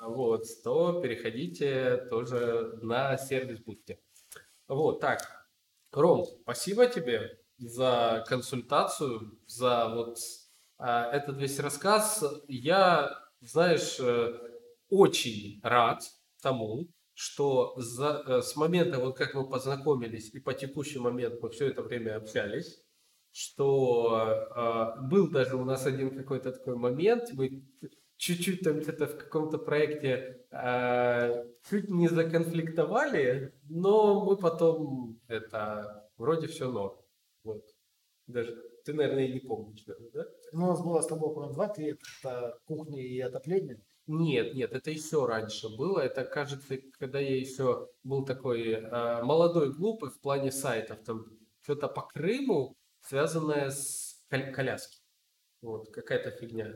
вот, 0.00 0.44
то 0.64 1.00
переходите 1.00 2.06
тоже 2.10 2.78
на 2.82 3.16
сервис 3.18 3.60
Boosty. 3.60 3.98
Вот, 4.72 5.00
так. 5.00 5.20
Ром, 5.92 6.24
спасибо 6.42 6.86
тебе 6.86 7.38
за 7.58 8.24
консультацию, 8.26 9.38
за 9.46 9.88
вот 9.94 10.16
а, 10.78 11.12
этот 11.12 11.36
весь 11.36 11.58
рассказ. 11.58 12.24
Я, 12.48 13.10
знаешь, 13.40 14.00
э, 14.00 14.32
очень 14.88 15.60
рад 15.62 16.02
тому, 16.40 16.88
что 17.12 17.74
за, 17.76 18.22
э, 18.26 18.40
с 18.40 18.56
момента, 18.56 18.98
вот 18.98 19.16
как 19.18 19.34
мы 19.34 19.46
познакомились, 19.46 20.32
и 20.32 20.40
по 20.40 20.54
текущий 20.54 20.98
момент 20.98 21.42
мы 21.42 21.50
все 21.50 21.68
это 21.68 21.82
время 21.82 22.16
общались, 22.16 22.82
что 23.30 24.96
э, 24.96 25.02
был 25.02 25.30
даже 25.30 25.56
у 25.56 25.64
нас 25.64 25.84
один 25.84 26.16
какой-то 26.16 26.52
такой 26.52 26.76
момент, 26.76 27.30
мы 27.34 27.62
чуть-чуть 28.22 28.60
там 28.60 28.78
где-то 28.78 29.08
в 29.08 29.18
каком-то 29.18 29.58
проекте 29.58 30.46
э, 30.52 31.44
чуть 31.68 31.88
не 31.90 32.06
законфликтовали, 32.06 33.52
но 33.68 34.24
мы 34.24 34.36
потом 34.36 35.18
это 35.26 36.08
вроде 36.16 36.46
все 36.46 36.70
норм. 36.70 36.96
Вот. 37.42 37.64
Даже 38.28 38.54
ты, 38.84 38.94
наверное, 38.94 39.26
и 39.26 39.32
не 39.32 39.40
помнишь, 39.40 39.84
да? 40.12 40.24
Ну, 40.52 40.66
у 40.66 40.68
нас 40.68 40.84
было 40.84 41.00
с 41.00 41.08
тобой, 41.08 41.34
по 41.34 41.52
два 41.52 41.74
лет, 41.76 41.98
это 42.22 42.56
кухня 42.64 43.02
и 43.02 43.18
отопление. 43.18 43.80
Нет, 44.06 44.54
нет, 44.54 44.72
это 44.72 44.90
еще 44.92 45.26
раньше 45.26 45.68
было. 45.76 45.98
Это, 45.98 46.24
кажется, 46.24 46.78
когда 47.00 47.18
я 47.18 47.36
еще 47.36 47.88
был 48.04 48.24
такой 48.24 48.68
э, 48.70 49.22
молодой, 49.24 49.72
глупый 49.72 50.10
в 50.10 50.20
плане 50.20 50.52
сайтов. 50.52 51.02
Там 51.04 51.26
что-то 51.62 51.88
по 51.88 52.02
Крыму, 52.02 52.76
связанное 53.00 53.70
с 53.70 54.24
кол- 54.30 54.52
коляски. 54.54 54.98
Вот, 55.60 55.90
какая-то 55.90 56.30
фигня. 56.30 56.72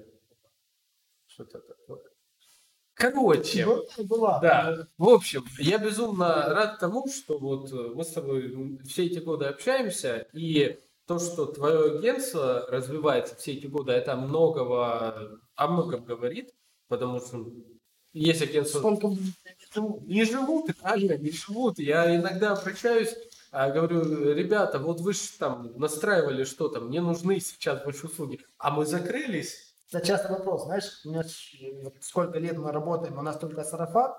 Что-то 1.36 1.60
такое. 1.60 2.00
Короче, 2.94 3.66
была. 4.04 4.38
да. 4.40 4.88
В 4.96 5.10
общем, 5.10 5.44
я 5.58 5.76
безумно 5.76 6.46
рад 6.48 6.78
тому, 6.78 7.06
что 7.08 7.36
вот 7.38 7.70
э, 7.70 7.92
мы 7.94 8.04
с 8.04 8.12
тобой 8.12 8.78
все 8.86 9.04
эти 9.04 9.18
годы 9.18 9.44
общаемся, 9.44 10.26
и 10.32 10.78
то, 11.06 11.18
что 11.18 11.44
твое 11.44 11.98
агентство 11.98 12.64
развивается 12.68 13.36
все 13.36 13.52
эти 13.52 13.66
годы, 13.66 13.92
это 13.92 14.16
многого, 14.16 15.38
о 15.56 15.68
многом 15.68 16.04
говорит, 16.04 16.54
потому 16.88 17.20
что 17.20 17.46
есть 18.14 18.40
агентство... 18.40 18.78
Сколько 18.78 19.08
не 20.06 20.24
живут, 20.24 20.70
реально 20.82 21.18
не 21.18 21.32
живут. 21.32 21.78
Я 21.78 22.16
иногда 22.16 22.52
обращаюсь, 22.52 23.14
а, 23.52 23.68
говорю, 23.68 24.32
ребята, 24.32 24.78
вот 24.78 25.02
вы 25.02 25.12
же 25.12 25.20
там 25.38 25.74
настраивали 25.76 26.44
что-то, 26.44 26.80
мне 26.80 27.02
нужны 27.02 27.40
сейчас 27.40 27.84
ваши 27.84 28.06
услуги, 28.06 28.40
а 28.56 28.70
мы 28.70 28.86
закрылись, 28.86 29.65
это 29.90 30.06
частый 30.06 30.36
вопрос, 30.36 30.64
знаешь, 30.64 31.00
у 31.04 31.10
меня 31.10 31.22
вот 31.82 31.94
сколько 32.00 32.38
лет 32.38 32.58
мы 32.58 32.72
работаем, 32.72 33.18
у 33.18 33.22
нас 33.22 33.38
только 33.38 33.62
сарафан, 33.64 34.14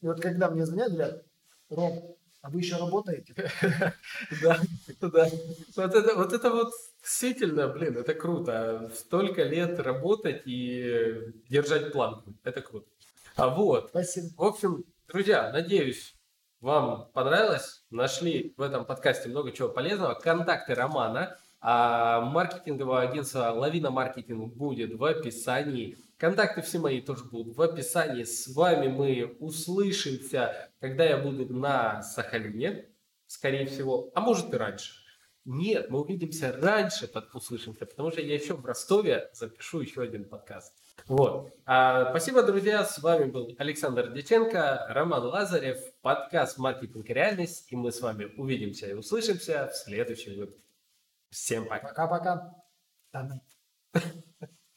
и 0.00 0.06
вот 0.06 0.20
когда 0.20 0.50
мне 0.50 0.66
звонят, 0.66 0.92
говорят, 0.92 1.22
Ром, 1.70 2.16
а 2.42 2.50
вы 2.50 2.60
еще 2.60 2.76
работаете? 2.76 3.34
Да, 4.42 4.60
да. 5.00 5.28
Вот 5.76 5.94
это, 5.94 6.14
вот 6.14 6.32
это 6.32 6.50
вот 6.50 6.72
действительно, 7.02 7.66
блин, 7.68 7.96
это 7.96 8.14
круто. 8.14 8.90
Столько 8.94 9.42
лет 9.42 9.80
работать 9.80 10.42
и 10.44 11.32
держать 11.48 11.92
планку. 11.92 12.34
Это 12.44 12.62
круто. 12.62 12.86
А 13.34 13.48
вот. 13.48 13.88
Спасибо. 13.90 14.28
В 14.36 14.44
общем, 14.44 14.84
друзья, 15.08 15.50
надеюсь, 15.50 16.14
вам 16.60 17.10
понравилось. 17.12 17.84
Нашли 17.90 18.54
в 18.56 18.62
этом 18.62 18.84
подкасте 18.84 19.28
много 19.28 19.50
чего 19.50 19.68
полезного. 19.68 20.14
Контакты 20.14 20.74
Романа 20.74 21.36
а 21.60 22.20
маркетинговое 22.20 23.08
агентство 23.08 23.50
Лавина 23.50 23.90
Маркетинг 23.90 24.54
будет 24.54 24.94
в 24.94 25.04
описании. 25.04 25.98
Контакты 26.18 26.62
все 26.62 26.78
мои 26.78 27.00
тоже 27.00 27.24
будут 27.24 27.56
в 27.56 27.62
описании. 27.62 28.24
С 28.24 28.54
вами 28.54 28.88
мы 28.88 29.36
услышимся, 29.40 30.70
когда 30.80 31.04
я 31.04 31.18
буду 31.18 31.52
на 31.52 32.02
Сахалине, 32.02 32.86
скорее 33.26 33.66
всего, 33.66 34.10
а 34.14 34.20
может 34.20 34.52
и 34.52 34.56
раньше. 34.56 34.92
Нет, 35.44 35.90
мы 35.90 36.00
увидимся 36.00 36.52
раньше, 36.60 37.06
под 37.06 37.32
услышимся, 37.32 37.86
потому 37.86 38.10
что 38.10 38.20
я 38.20 38.34
еще 38.34 38.54
в 38.54 38.66
Ростове 38.66 39.30
запишу 39.32 39.80
еще 39.80 40.02
один 40.02 40.24
подкаст. 40.24 40.74
Вот. 41.06 41.52
А, 41.64 42.10
спасибо, 42.10 42.42
друзья. 42.42 42.84
С 42.84 42.98
вами 42.98 43.30
был 43.30 43.54
Александр 43.58 44.12
Деченко, 44.12 44.86
Роман 44.88 45.22
Лазарев, 45.22 45.78
подкаст 46.02 46.58
«Маркетинг 46.58 47.08
реальность». 47.10 47.70
И 47.70 47.76
мы 47.76 47.92
с 47.92 48.00
вами 48.00 48.24
увидимся 48.36 48.88
и 48.88 48.94
услышимся 48.94 49.70
в 49.72 49.76
следующем 49.76 50.36
выпуске. 50.36 50.65
Всем 51.30 51.66
пока-пока. 51.68 52.52